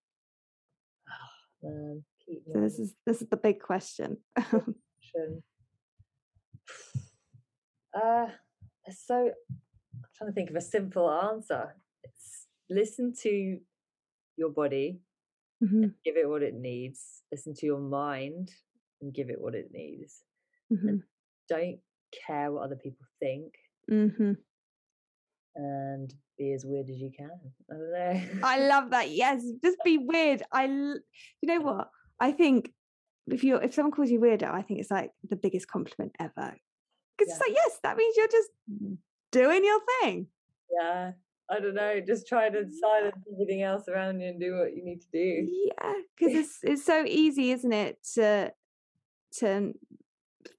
Oh, 1.63 2.01
so 2.53 2.59
this 2.59 2.79
is 2.79 2.93
this 3.05 3.21
is 3.21 3.29
the 3.29 3.37
big 3.37 3.59
question. 3.63 4.17
uh, 7.93 8.27
so 8.89 9.15
I'm 9.15 10.09
trying 10.17 10.29
to 10.29 10.33
think 10.33 10.49
of 10.49 10.55
a 10.55 10.61
simple 10.61 11.09
answer. 11.09 11.75
It's 12.03 12.47
listen 12.69 13.13
to 13.21 13.59
your 14.41 14.49
body 14.49 14.99
mm-hmm. 15.63 15.87
give 16.03 16.17
it 16.17 16.27
what 16.27 16.43
it 16.43 16.55
needs 16.55 17.23
listen 17.31 17.53
to 17.53 17.65
your 17.65 17.79
mind 17.79 18.51
and 19.01 19.13
give 19.13 19.29
it 19.29 19.39
what 19.39 19.55
it 19.55 19.69
needs 19.71 20.23
mm-hmm. 20.71 20.97
don't 21.47 21.79
care 22.11 22.51
what 22.51 22.63
other 22.63 22.75
people 22.75 23.05
think. 23.19 23.53
Mm-hmm. 23.89 24.33
and 25.55 26.13
be 26.37 26.53
as 26.53 26.63
weird 26.65 26.87
as 26.89 26.97
you 26.97 27.11
can. 27.17 27.31
I 27.69 27.73
don't 27.73 27.91
know. 27.91 28.47
i 28.47 28.67
love 28.67 28.91
that. 28.91 29.09
Yes 29.09 29.43
just 29.63 29.77
be 29.83 29.97
weird. 29.97 30.43
I 30.53 30.65
you 30.65 31.01
know 31.43 31.59
what? 31.59 31.89
I 32.19 32.31
think 32.31 32.71
if 33.27 33.43
you 33.43 33.57
if 33.57 33.73
someone 33.73 33.91
calls 33.91 34.09
you 34.09 34.19
weirdo 34.19 34.51
i 34.51 34.61
think 34.61 34.79
it's 34.79 34.91
like 34.91 35.11
the 35.29 35.35
biggest 35.35 35.67
compliment 35.67 36.13
ever. 36.19 36.55
Because 37.17 37.27
yeah. 37.27 37.33
it's 37.33 37.39
like 37.39 37.55
yes 37.55 37.79
that 37.83 37.97
means 37.97 38.15
you're 38.17 38.27
just 38.27 38.49
doing 39.31 39.65
your 39.65 39.79
thing. 40.01 40.27
Yeah 40.79 41.11
I 41.51 41.59
don't 41.59 41.75
know, 41.75 41.99
just 41.99 42.27
try 42.27 42.49
to 42.49 42.65
silence 42.71 43.17
everything 43.33 43.61
else 43.61 43.89
around 43.89 44.21
you 44.21 44.29
and 44.29 44.39
do 44.39 44.57
what 44.57 44.75
you 44.75 44.85
need 44.85 45.01
to 45.01 45.07
do. 45.11 45.47
Yeah, 45.51 45.93
because 46.17 46.35
it's 46.35 46.59
it's 46.63 46.85
so 46.85 47.03
easy, 47.05 47.51
isn't 47.51 47.73
it, 47.73 47.97
to 48.15 48.53
to 49.39 49.73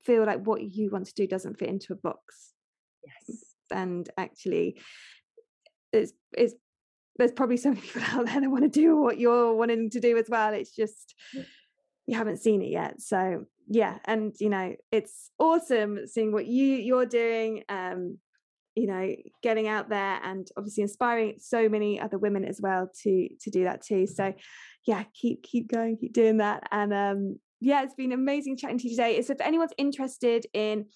feel 0.05 0.25
like 0.25 0.47
what 0.47 0.63
you 0.63 0.91
want 0.91 1.07
to 1.07 1.15
do 1.15 1.27
doesn't 1.27 1.59
fit 1.59 1.69
into 1.69 1.93
a 1.93 1.97
box. 1.97 2.53
Yes, 3.05 3.55
and 3.71 4.09
actually, 4.19 4.81
it's 5.93 6.13
it's 6.33 6.55
there's 7.17 7.33
probably 7.33 7.57
so 7.57 7.71
many 7.71 7.81
people 7.81 8.03
out 8.11 8.27
there 8.27 8.41
that 8.41 8.51
want 8.51 8.65
to 8.65 8.69
do 8.69 8.97
what 8.97 9.19
you're 9.19 9.55
wanting 9.55 9.89
to 9.91 10.01
do 10.01 10.19
as 10.19 10.27
well. 10.29 10.53
It's 10.53 10.75
just 10.75 11.15
you 12.07 12.17
haven't 12.17 12.39
seen 12.39 12.61
it 12.61 12.71
yet. 12.71 13.01
So 13.01 13.47
yeah, 13.69 13.99
and 14.05 14.35
you 14.39 14.51
know 14.51 14.75
it's 14.91 15.31
awesome 15.39 16.07
seeing 16.07 16.33
what 16.33 16.47
you 16.47 16.67
you're 16.67 17.07
doing. 17.07 17.63
Um, 17.69 18.19
you 18.75 18.87
know 18.87 19.15
getting 19.43 19.69
out 19.69 19.89
there 19.89 20.19
and 20.23 20.49
obviously 20.57 20.83
inspiring 20.83 21.35
so 21.39 21.69
many 21.69 22.01
other 22.01 22.19
women 22.19 22.45
as 22.45 22.61
well 22.61 22.91
to 23.03 23.29
to 23.41 23.51
do 23.51 23.65
that 23.65 23.83
too. 23.83 24.07
So 24.07 24.33
yeah 24.87 25.05
keep 25.15 25.43
keep 25.43 25.71
going 25.71 25.97
keep 25.97 26.13
doing 26.13 26.39
that. 26.39 26.65
And 26.71 26.93
um 26.93 27.39
yeah 27.61 27.83
it's 27.83 27.95
been 27.95 28.13
amazing 28.13 28.57
chatting 28.57 28.79
to 28.79 28.85
you 28.85 28.91
today. 28.91 29.21
So 29.23 29.33
if 29.35 29.41
anyone's 29.41 29.73
interested 29.77 30.47
in 30.55 30.87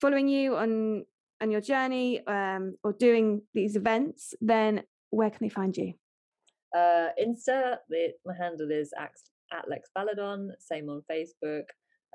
following 0.00 0.28
you 0.28 0.56
on 0.56 1.04
on 1.40 1.50
your 1.50 1.60
journey 1.60 2.24
um 2.26 2.76
or 2.84 2.92
doing 2.92 3.42
these 3.52 3.76
events 3.76 4.34
then 4.40 4.82
where 5.10 5.30
can 5.30 5.40
they 5.42 5.48
find 5.48 5.76
you? 5.76 5.94
Uh 6.74 7.08
insta 7.20 7.78
the, 7.88 8.12
my 8.24 8.34
handle 8.38 8.70
is 8.70 8.92
at, 8.98 9.10
at 9.52 9.68
lex 9.68 9.90
baladon 9.96 10.50
same 10.58 10.88
on 10.88 11.02
facebook. 11.10 11.64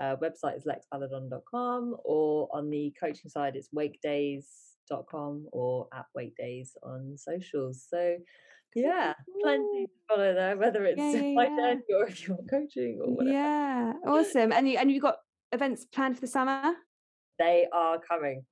Uh, 0.01 0.15
website 0.23 0.55
is 0.55 0.63
lexbaladon.com 0.65 1.93
or 2.05 2.47
on 2.53 2.69
the 2.69 2.93
coaching 2.97 3.29
side 3.29 3.57
it's 3.57 3.67
wake 3.73 3.99
days 4.01 4.68
com 5.09 5.47
or 5.51 5.87
at 5.93 6.05
Wake 6.15 6.35
Days 6.35 6.75
on 6.83 7.17
socials. 7.17 7.85
So 7.89 8.17
yeah, 8.75 9.13
plenty 9.41 9.85
to 9.85 9.91
follow 10.07 10.33
there, 10.33 10.57
whether 10.57 10.85
it's 10.85 10.97
yeah, 10.97 11.11
yeah, 11.21 11.33
my 11.33 11.47
journey 11.47 11.81
or 11.95 12.07
if 12.07 12.27
you 12.27 12.35
want 12.35 12.49
coaching 12.49 12.99
or 13.03 13.15
whatever. 13.15 13.33
Yeah, 13.33 13.93
awesome. 14.07 14.51
And 14.51 14.67
you 14.69 14.77
and 14.77 14.91
you've 14.91 15.01
got 15.01 15.17
events 15.51 15.85
planned 15.85 16.15
for 16.15 16.21
the 16.21 16.27
summer? 16.27 16.73
They 17.37 17.67
are 17.73 17.99
coming. 17.99 18.45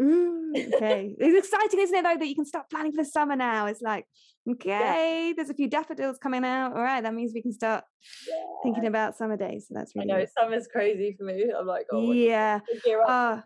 Ooh, 0.00 0.52
okay. 0.74 1.14
it's 1.18 1.46
exciting, 1.46 1.80
isn't 1.80 1.94
it, 1.94 2.02
though, 2.02 2.16
that 2.16 2.26
you 2.26 2.34
can 2.34 2.46
start 2.46 2.70
planning 2.70 2.92
for 2.92 3.02
the 3.02 3.08
summer 3.08 3.36
now? 3.36 3.66
It's 3.66 3.82
like, 3.82 4.06
okay, 4.50 5.28
yeah. 5.28 5.32
there's 5.36 5.50
a 5.50 5.54
few 5.54 5.68
daffodils 5.68 6.18
coming 6.18 6.44
out. 6.44 6.74
All 6.74 6.82
right, 6.82 7.02
that 7.02 7.14
means 7.14 7.32
we 7.34 7.42
can 7.42 7.52
start 7.52 7.84
yeah. 8.28 8.34
thinking 8.62 8.86
about 8.86 9.16
summer 9.16 9.36
days. 9.36 9.66
So 9.68 9.74
that's 9.74 9.94
really 9.94 10.10
I 10.10 10.14
know, 10.14 10.22
good. 10.22 10.30
summer's 10.38 10.68
crazy 10.72 11.14
for 11.18 11.24
me. 11.24 11.52
I'm 11.56 11.66
like, 11.66 11.86
oh, 11.92 12.12
yeah. 12.12 12.60
Uh, 13.06 13.40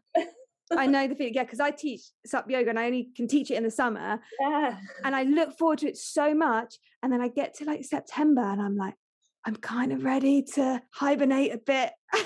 I 0.79 0.87
know 0.87 1.07
the 1.07 1.15
feeling, 1.15 1.35
yeah, 1.35 1.45
because 1.45 1.61
I 1.61 1.71
teach 1.71 2.03
SUP 2.27 2.51
yoga 2.51 2.71
and 2.71 2.79
I 2.79 2.87
only 2.87 3.09
can 3.17 3.29
teach 3.29 3.51
it 3.51 3.55
in 3.55 3.65
the 3.65 3.71
summer. 3.71 4.21
Yeah. 4.41 4.77
And 5.05 5.15
I 5.15 5.25
look 5.25 5.57
forward 5.59 5.79
to 5.81 5.89
it 5.89 5.97
so 5.97 6.35
much. 6.35 6.77
And 7.03 7.13
then 7.13 7.21
I 7.21 7.29
get 7.29 7.55
to 7.59 7.65
like 7.65 7.85
September 7.85 8.43
and 8.43 8.61
I'm 8.61 8.77
like, 8.77 8.95
I'm 9.47 9.57
kind 9.57 9.93
of 9.93 10.05
ready 10.05 10.43
to 10.55 10.81
hibernate 10.95 11.53
a 11.53 11.59
bit 11.59 11.93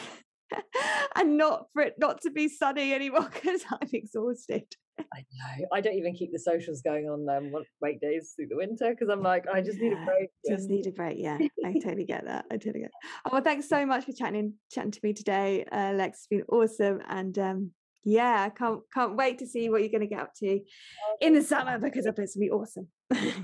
and 1.16 1.36
not 1.36 1.66
for 1.72 1.82
it 1.82 1.94
not 1.99 2.20
to 2.22 2.30
be 2.30 2.49
sunny 2.49 2.92
anymore 2.92 3.28
because 3.32 3.64
I'm 3.70 3.88
exhausted. 3.92 4.64
I 5.14 5.20
know. 5.32 5.66
I 5.72 5.80
don't 5.80 5.94
even 5.94 6.12
keep 6.14 6.32
the 6.32 6.38
socials 6.38 6.82
going 6.82 7.09
on 7.09 7.28
um 7.28 7.53
wake 7.80 8.01
days 8.01 8.32
through 8.34 8.49
the 8.49 8.57
winter 8.57 8.90
because 8.90 9.09
I'm 9.09 9.22
like, 9.22 9.46
I 9.53 9.61
just 9.61 9.78
need 9.78 9.92
a 9.92 10.05
break. 10.05 10.30
Just 10.49 10.68
need 10.68 10.86
a 10.86 10.90
break. 10.90 11.16
Yeah, 11.18 11.38
I 11.64 11.72
totally 11.82 12.05
get 12.05 12.24
that. 12.24 12.46
I 12.51 12.57
totally 12.57 12.80
get. 12.80 12.90
That. 12.90 13.11
Oh, 13.26 13.30
well, 13.34 13.42
thanks 13.42 13.68
so 13.68 13.86
much 13.86 14.05
for 14.05 14.12
chatting 14.12 14.55
chatting 14.72 14.90
to 14.90 15.01
me 15.05 15.12
today, 15.12 15.64
uh, 15.70 15.92
Lex. 15.92 16.18
It's 16.18 16.26
been 16.26 16.42
awesome, 16.49 17.01
and 17.09 17.38
um, 17.38 17.70
yeah, 18.09 18.44
I 18.46 18.50
can't 18.50 18.80
can't 18.92 19.16
wait 19.16 19.38
to 19.38 19.46
see 19.46 19.68
what 19.68 19.82
you're 19.82 19.90
going 19.90 20.00
to 20.00 20.06
get 20.06 20.20
up 20.20 20.34
to 20.36 20.61
in 21.20 21.34
the 21.34 21.42
summer 21.42 21.78
because 21.78 22.06
I 22.06 22.11
bet 22.11 22.24
it's 22.24 22.36
going 22.36 22.48
to 22.48 22.50
be 22.50 22.50
awesome. 22.50 22.88
it 23.11 23.34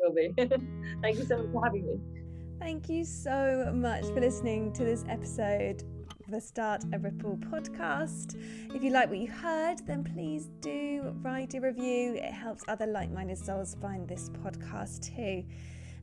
will 0.00 0.14
be. 0.14 0.32
Thank 1.02 1.18
you 1.18 1.26
so 1.26 1.36
much 1.38 1.52
for 1.52 1.64
having 1.64 1.86
me. 1.86 2.16
Thank 2.58 2.88
you 2.88 3.04
so 3.04 3.70
much 3.74 4.04
for 4.06 4.20
listening 4.20 4.72
to 4.72 4.84
this 4.84 5.04
episode 5.08 5.82
of 5.82 6.30
the 6.30 6.40
Start 6.40 6.84
a 6.94 6.98
Ripple 6.98 7.36
podcast. 7.36 8.40
If 8.74 8.82
you 8.82 8.90
like 8.90 9.10
what 9.10 9.18
you 9.18 9.30
heard, 9.30 9.86
then 9.86 10.02
please 10.02 10.48
do 10.60 11.14
write 11.22 11.54
a 11.54 11.60
review. 11.60 12.14
It 12.14 12.32
helps 12.32 12.64
other 12.68 12.86
like 12.86 13.10
minded 13.10 13.38
souls 13.38 13.76
find 13.82 14.08
this 14.08 14.30
podcast 14.42 15.14
too. 15.14 15.44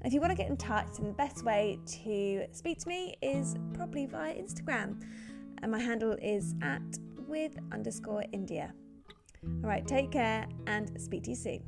And 0.04 0.06
if 0.06 0.14
you 0.14 0.22
want 0.22 0.32
to 0.32 0.38
get 0.38 0.50
in 0.50 0.58
touch, 0.58 0.98
then 0.98 1.08
the 1.08 1.14
best 1.14 1.44
way 1.44 1.80
to 2.04 2.46
speak 2.52 2.78
to 2.80 2.88
me 2.88 3.16
is 3.22 3.56
probably 3.74 4.06
via 4.06 4.36
Instagram. 4.36 5.02
And 5.64 5.72
my 5.72 5.80
handle 5.80 6.16
is 6.22 6.56
at 6.62 6.82
with 7.28 7.54
underscore 7.72 8.24
India. 8.32 8.74
All 9.44 9.70
right, 9.70 9.86
take 9.86 10.12
care 10.12 10.48
and 10.68 11.00
speak 11.02 11.24
to 11.24 11.32
you 11.32 11.36
soon. 11.36 11.64